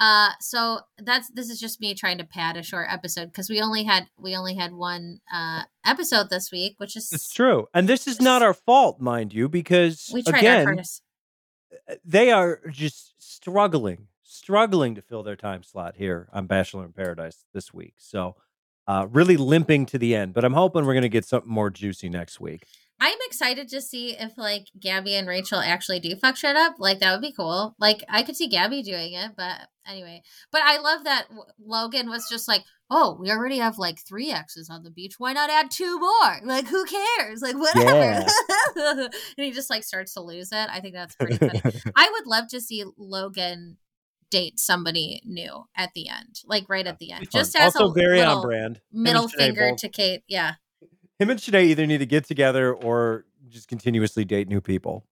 Uh, 0.00 0.30
so 0.40 0.80
that's 0.98 1.30
this 1.30 1.50
is 1.50 1.60
just 1.60 1.80
me 1.80 1.94
trying 1.94 2.18
to 2.18 2.24
pad 2.24 2.56
a 2.56 2.62
short 2.62 2.88
episode 2.90 3.26
because 3.26 3.50
we 3.50 3.60
only 3.60 3.84
had 3.84 4.08
we 4.18 4.34
only 4.34 4.54
had 4.54 4.72
one 4.72 5.20
uh 5.32 5.64
episode 5.84 6.30
this 6.30 6.50
week, 6.50 6.74
which 6.78 6.96
is 6.96 7.12
it's 7.12 7.32
true, 7.32 7.66
and 7.74 7.86
this 7.86 8.06
is 8.06 8.20
not 8.20 8.42
our 8.42 8.54
fault, 8.54 8.98
mind 8.98 9.34
you, 9.34 9.48
because 9.48 10.10
we 10.12 10.22
tried 10.22 10.38
again, 10.38 10.58
our 10.60 10.64
hardest. 10.64 11.02
Uh, 11.88 11.96
they 12.02 12.30
are 12.30 12.62
just 12.70 13.12
struggling, 13.18 14.08
struggling 14.22 14.94
to 14.94 15.02
fill 15.02 15.22
their 15.22 15.36
time 15.36 15.62
slot 15.62 15.96
here 15.96 16.28
on 16.32 16.46
Bachelor 16.46 16.86
in 16.86 16.92
Paradise 16.92 17.44
this 17.52 17.74
week. 17.74 17.94
So 17.98 18.36
uh, 18.90 19.06
really 19.06 19.36
limping 19.36 19.86
to 19.86 19.98
the 19.98 20.16
end. 20.16 20.34
But 20.34 20.44
I'm 20.44 20.52
hoping 20.52 20.84
we're 20.84 20.94
going 20.94 21.02
to 21.02 21.08
get 21.08 21.24
something 21.24 21.50
more 21.50 21.70
juicy 21.70 22.08
next 22.08 22.40
week. 22.40 22.66
I'm 23.02 23.18
excited 23.26 23.68
to 23.68 23.80
see 23.80 24.16
if 24.18 24.36
like 24.36 24.66
Gabby 24.78 25.14
and 25.14 25.28
Rachel 25.28 25.60
actually 25.60 26.00
do 26.00 26.16
fuck 26.16 26.36
shit 26.36 26.56
up. 26.56 26.74
Like 26.80 26.98
that 26.98 27.12
would 27.12 27.22
be 27.22 27.32
cool. 27.32 27.76
Like 27.78 28.02
I 28.08 28.24
could 28.24 28.36
see 28.36 28.48
Gabby 28.48 28.82
doing 28.82 29.12
it, 29.12 29.30
but 29.36 29.68
anyway. 29.86 30.22
But 30.50 30.62
I 30.64 30.78
love 30.78 31.04
that 31.04 31.28
Logan 31.64 32.10
was 32.10 32.28
just 32.28 32.48
like, 32.48 32.62
"Oh, 32.90 33.16
we 33.18 33.30
already 33.30 33.58
have 33.58 33.78
like 33.78 34.00
three 34.06 34.32
exes 34.32 34.68
on 34.68 34.82
the 34.82 34.90
beach. 34.90 35.14
Why 35.18 35.32
not 35.32 35.50
add 35.50 35.70
two 35.70 35.98
more? 35.98 36.40
Like 36.44 36.66
who 36.66 36.84
cares? 36.84 37.40
Like 37.40 37.56
whatever." 37.56 37.94
Yeah. 37.94 38.26
and 38.76 39.10
he 39.36 39.52
just 39.52 39.70
like 39.70 39.84
starts 39.84 40.12
to 40.14 40.20
lose 40.20 40.50
it. 40.52 40.68
I 40.70 40.80
think 40.80 40.94
that's 40.94 41.14
pretty 41.14 41.38
funny. 41.38 41.62
I 41.96 42.10
would 42.12 42.26
love 42.26 42.48
to 42.48 42.60
see 42.60 42.84
Logan 42.98 43.78
date 44.30 44.58
somebody 44.58 45.20
new 45.24 45.64
at 45.76 45.90
the 45.94 46.08
end, 46.08 46.40
like 46.44 46.68
right 46.68 46.86
at 46.86 46.98
the 46.98 47.12
end, 47.12 47.30
just 47.30 47.56
as 47.56 47.76
also 47.76 47.90
a 47.90 47.94
very 47.94 48.22
on 48.22 48.42
brand 48.42 48.80
middle 48.92 49.28
finger 49.28 49.74
to 49.76 49.88
Kate. 49.88 50.22
Yeah, 50.28 50.54
him 51.18 51.30
and 51.30 51.38
Shanae 51.38 51.64
either 51.64 51.86
need 51.86 51.98
to 51.98 52.06
get 52.06 52.24
together 52.24 52.72
or 52.74 53.26
just 53.48 53.68
continuously 53.68 54.24
date 54.24 54.48
new 54.48 54.60
people. 54.60 55.06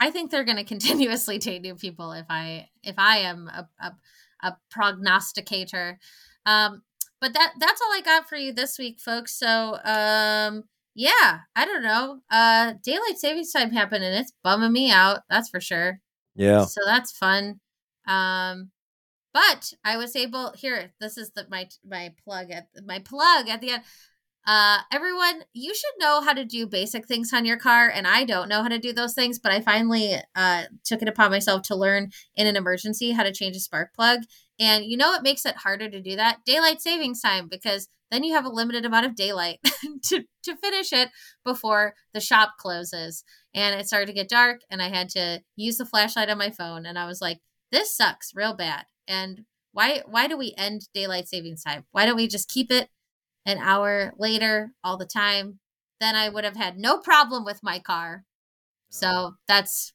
I 0.00 0.10
think 0.10 0.30
they're 0.30 0.44
going 0.44 0.56
to 0.58 0.64
continuously 0.64 1.38
date 1.38 1.62
new 1.62 1.74
people. 1.74 2.12
If 2.12 2.26
I 2.28 2.68
if 2.82 2.96
I 2.98 3.18
am 3.18 3.48
a 3.48 3.68
a, 3.80 3.92
a 4.42 4.56
prognosticator, 4.70 5.98
um, 6.46 6.82
but 7.20 7.32
that 7.34 7.54
that's 7.58 7.80
all 7.80 7.92
I 7.92 8.02
got 8.04 8.28
for 8.28 8.36
you 8.36 8.52
this 8.52 8.78
week, 8.78 9.00
folks. 9.00 9.34
So 9.34 9.78
um, 9.84 10.64
yeah, 10.94 11.40
I 11.56 11.64
don't 11.64 11.82
know. 11.82 12.20
Uh, 12.30 12.74
daylight 12.82 13.18
savings 13.18 13.52
time 13.52 13.70
happened 13.70 14.04
and 14.04 14.16
it's 14.16 14.32
bumming 14.42 14.72
me 14.72 14.90
out. 14.90 15.20
That's 15.28 15.48
for 15.48 15.60
sure. 15.60 16.00
Yeah. 16.34 16.64
So 16.64 16.80
that's 16.84 17.12
fun. 17.12 17.60
Um, 18.06 18.70
but 19.32 19.72
I 19.84 19.96
was 19.96 20.14
able 20.14 20.52
here. 20.56 20.92
This 21.00 21.18
is 21.18 21.30
the 21.32 21.46
my 21.50 21.68
my 21.84 22.14
plug 22.24 22.50
at 22.50 22.68
my 22.86 23.00
plug 23.00 23.48
at 23.48 23.60
the 23.60 23.70
end. 23.70 23.82
Uh, 24.46 24.80
everyone, 24.92 25.42
you 25.54 25.74
should 25.74 25.92
know 25.98 26.20
how 26.20 26.34
to 26.34 26.44
do 26.44 26.66
basic 26.66 27.06
things 27.06 27.32
on 27.32 27.46
your 27.46 27.56
car, 27.56 27.88
and 27.88 28.06
I 28.06 28.24
don't 28.24 28.48
know 28.48 28.62
how 28.62 28.68
to 28.68 28.78
do 28.78 28.92
those 28.92 29.14
things. 29.14 29.38
But 29.38 29.52
I 29.52 29.60
finally 29.60 30.14
uh, 30.34 30.64
took 30.84 31.02
it 31.02 31.08
upon 31.08 31.30
myself 31.30 31.62
to 31.62 31.76
learn 31.76 32.10
in 32.36 32.46
an 32.46 32.56
emergency 32.56 33.12
how 33.12 33.22
to 33.22 33.32
change 33.32 33.56
a 33.56 33.60
spark 33.60 33.94
plug. 33.94 34.20
And 34.60 34.84
you 34.84 34.96
know 34.96 35.10
what 35.10 35.22
makes 35.22 35.46
it 35.46 35.56
harder 35.56 35.88
to 35.90 36.00
do 36.00 36.16
that? 36.16 36.44
Daylight 36.44 36.80
savings 36.82 37.20
time, 37.20 37.48
because 37.48 37.88
then 38.10 38.22
you 38.22 38.34
have 38.34 38.44
a 38.44 38.50
limited 38.50 38.84
amount 38.84 39.06
of 39.06 39.16
daylight 39.16 39.58
to 40.04 40.24
to 40.44 40.56
finish 40.56 40.92
it 40.92 41.08
before 41.44 41.94
the 42.12 42.20
shop 42.20 42.52
closes. 42.58 43.24
And 43.54 43.80
it 43.80 43.86
started 43.86 44.06
to 44.06 44.12
get 44.12 44.28
dark, 44.28 44.60
and 44.70 44.82
I 44.82 44.90
had 44.90 45.08
to 45.10 45.42
use 45.56 45.78
the 45.78 45.86
flashlight 45.86 46.30
on 46.30 46.38
my 46.38 46.50
phone. 46.50 46.86
And 46.86 46.98
I 46.98 47.06
was 47.06 47.20
like, 47.20 47.38
"This 47.74 47.94
sucks 47.94 48.32
real 48.34 48.54
bad." 48.54 48.86
And 49.06 49.44
why 49.72 50.02
why 50.06 50.28
do 50.28 50.38
we 50.38 50.54
end 50.56 50.88
daylight 50.94 51.28
savings 51.28 51.62
time? 51.62 51.84
Why 51.92 52.06
don't 52.06 52.16
we 52.16 52.28
just 52.28 52.48
keep 52.48 52.70
it 52.70 52.88
an 53.46 53.58
hour 53.58 54.12
later 54.18 54.72
all 54.82 54.96
the 54.96 55.06
time, 55.06 55.58
then 56.00 56.14
I 56.16 56.28
would 56.28 56.44
have 56.44 56.56
had 56.56 56.78
no 56.78 56.98
problem 56.98 57.44
with 57.44 57.60
my 57.62 57.78
car. 57.78 58.24
So 58.90 59.34
that's, 59.48 59.92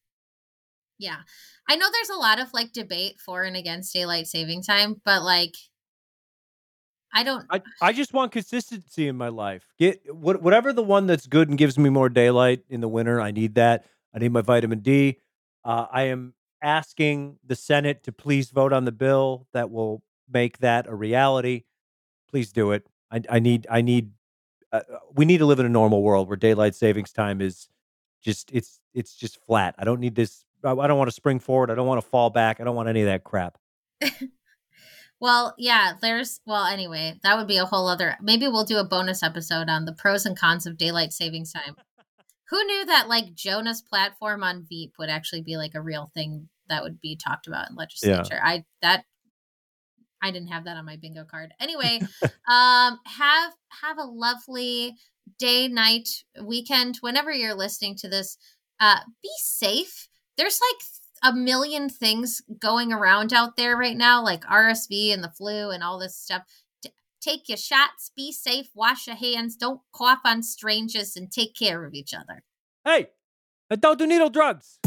yeah. 0.98 1.18
I 1.68 1.76
know 1.76 1.88
there's 1.92 2.10
a 2.10 2.20
lot 2.20 2.40
of 2.40 2.54
like 2.54 2.74
debate 2.74 3.20
for 3.24 3.44
and 3.44 3.56
against 3.56 3.94
daylight 3.94 4.28
saving 4.28 4.64
time, 4.64 5.02
but 5.06 5.24
like, 5.24 5.56
I 7.12 7.24
don't. 7.24 7.46
I, 7.50 7.62
I 7.82 7.92
just 7.92 8.14
want 8.14 8.32
consistency 8.32 9.08
in 9.08 9.16
my 9.16 9.30
life. 9.30 9.66
Get 9.80 10.14
what, 10.14 10.44
whatever 10.44 10.74
the 10.74 10.84
one 10.84 11.08
that's 11.08 11.26
good 11.26 11.50
and 11.50 11.58
gives 11.58 11.78
me 11.80 11.90
more 11.90 12.08
daylight 12.08 12.64
in 12.70 12.82
the 12.82 12.88
winter. 12.88 13.20
I 13.20 13.32
need 13.32 13.56
that. 13.56 13.86
I 14.14 14.20
need 14.20 14.32
my 14.32 14.42
vitamin 14.42 14.80
D. 14.80 15.18
Uh, 15.66 15.88
I 15.92 16.04
am 16.04 16.36
asking 16.62 17.38
the 17.46 17.56
Senate 17.56 18.04
to 18.04 18.12
please 18.12 18.52
vote 18.52 18.74
on 18.74 18.86
the 18.86 18.92
bill 18.92 19.48
that 19.54 19.72
will 19.72 20.04
make 20.32 20.60
that 20.60 20.88
a 20.88 20.96
reality. 20.96 21.64
Please 22.30 22.52
do 22.52 22.72
it. 22.72 22.86
I, 23.12 23.22
I 23.30 23.40
need 23.40 23.68
I 23.70 23.82
need 23.82 24.12
uh, 24.72 24.78
uh, 24.78 25.00
we 25.16 25.26
need 25.26 25.40
to 25.40 25.46
live 25.46 25.60
in 25.60 25.66
a 25.66 25.70
normal 25.70 26.04
world 26.04 26.28
where 26.28 26.38
daylight 26.38 26.76
savings 26.76 27.12
time 27.12 27.42
is 27.42 27.70
just 28.22 28.52
it's 28.54 28.80
it's 28.94 29.16
just 29.16 29.44
flat. 29.46 29.76
I 29.78 29.86
don't 29.86 30.00
need 30.00 30.16
this. 30.16 30.44
I, 30.64 30.72
I 30.72 30.88
don't 30.88 30.98
want 30.98 31.10
to 31.10 31.16
spring 31.16 31.40
forward. 31.40 31.72
I 31.72 31.76
don't 31.76 31.88
want 31.88 32.02
to 32.02 32.08
fall 32.08 32.30
back. 32.30 32.60
I 32.60 32.64
don't 32.64 32.76
want 32.76 32.90
any 32.90 33.02
of 33.02 33.08
that 33.08 33.24
crap. 33.24 33.58
well, 35.20 35.56
yeah. 35.58 35.94
There's 36.00 36.42
well. 36.46 36.66
Anyway, 36.66 37.20
that 37.24 37.38
would 37.38 37.48
be 37.48 37.58
a 37.58 37.66
whole 37.66 37.88
other. 37.88 38.16
Maybe 38.22 38.48
we'll 38.48 38.66
do 38.66 38.78
a 38.78 38.84
bonus 38.84 39.24
episode 39.24 39.70
on 39.70 39.86
the 39.86 39.94
pros 39.94 40.26
and 40.26 40.38
cons 40.38 40.68
of 40.68 40.78
daylight 40.78 41.14
savings 41.14 41.54
time. 41.54 41.76
Who 42.50 42.64
knew 42.64 42.86
that 42.86 43.08
like 43.08 43.36
Jonah's 43.36 43.82
platform 43.82 44.44
on 44.44 44.66
Veep 44.68 44.94
would 44.98 45.10
actually 45.10 45.42
be 45.42 45.58
like 45.58 45.76
a 45.76 45.82
real 45.82 46.12
thing 46.14 46.50
that 46.68 46.84
would 46.84 47.00
be 47.00 47.16
talked 47.16 47.48
about 47.48 47.70
in 47.70 47.76
legislature? 47.76 48.36
Yeah. 48.36 48.42
I 48.44 48.66
that 48.82 49.06
I 50.22 50.32
didn't 50.32 50.50
have 50.50 50.66
that 50.66 50.78
on 50.78 50.86
my 50.86 50.98
bingo 50.98 51.26
card. 51.26 51.54
Anyway, 51.60 52.00
um, 52.24 53.00
have 53.06 53.54
have 53.82 53.98
a 53.98 54.04
lovely 54.04 54.96
day, 55.38 55.68
night, 55.68 56.10
weekend, 56.44 56.98
whenever 57.02 57.32
you're 57.32 57.56
listening 57.56 57.96
to 57.98 58.10
this. 58.10 58.38
Uh, 58.80 59.00
be 59.22 59.30
safe. 59.42 60.08
There's 60.38 60.60
like 60.72 61.34
a 61.34 61.36
million 61.36 61.90
things 61.90 62.42
going 62.60 62.94
around 62.94 63.34
out 63.34 63.58
there 63.58 63.76
right 63.76 63.98
now, 63.98 64.24
like 64.24 64.46
RSV 64.46 65.14
and 65.14 65.24
the 65.24 65.32
flu 65.32 65.70
and 65.70 65.84
all 65.84 66.00
this 66.00 66.18
stuff. 66.18 66.44
T- 67.22 67.32
take 67.32 67.50
your 67.50 67.58
shots. 67.58 68.12
Be 68.16 68.32
safe. 68.32 68.70
Wash 68.74 69.08
your 69.08 69.16
hands. 69.16 69.56
Don't 69.56 69.82
cough 69.94 70.20
on 70.26 70.44
strangers, 70.44 71.16
and 71.16 71.32
take 71.32 71.56
care 71.56 71.86
of 71.86 71.94
each 71.94 72.14
other. 72.14 72.44
Hey, 72.86 73.08
and 73.70 73.82
don't 73.82 74.00
do 74.00 74.08
needle 74.08 74.30
drugs. 74.30 74.80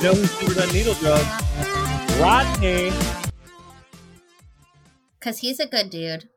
No 0.00 0.14
who's 0.14 0.30
super 0.30 0.62
on 0.62 0.72
needle 0.72 0.94
drugs? 0.94 1.26
Rodney. 2.20 2.92
Because 5.18 5.38
he's 5.38 5.58
a 5.58 5.66
good 5.66 5.90
dude. 5.90 6.28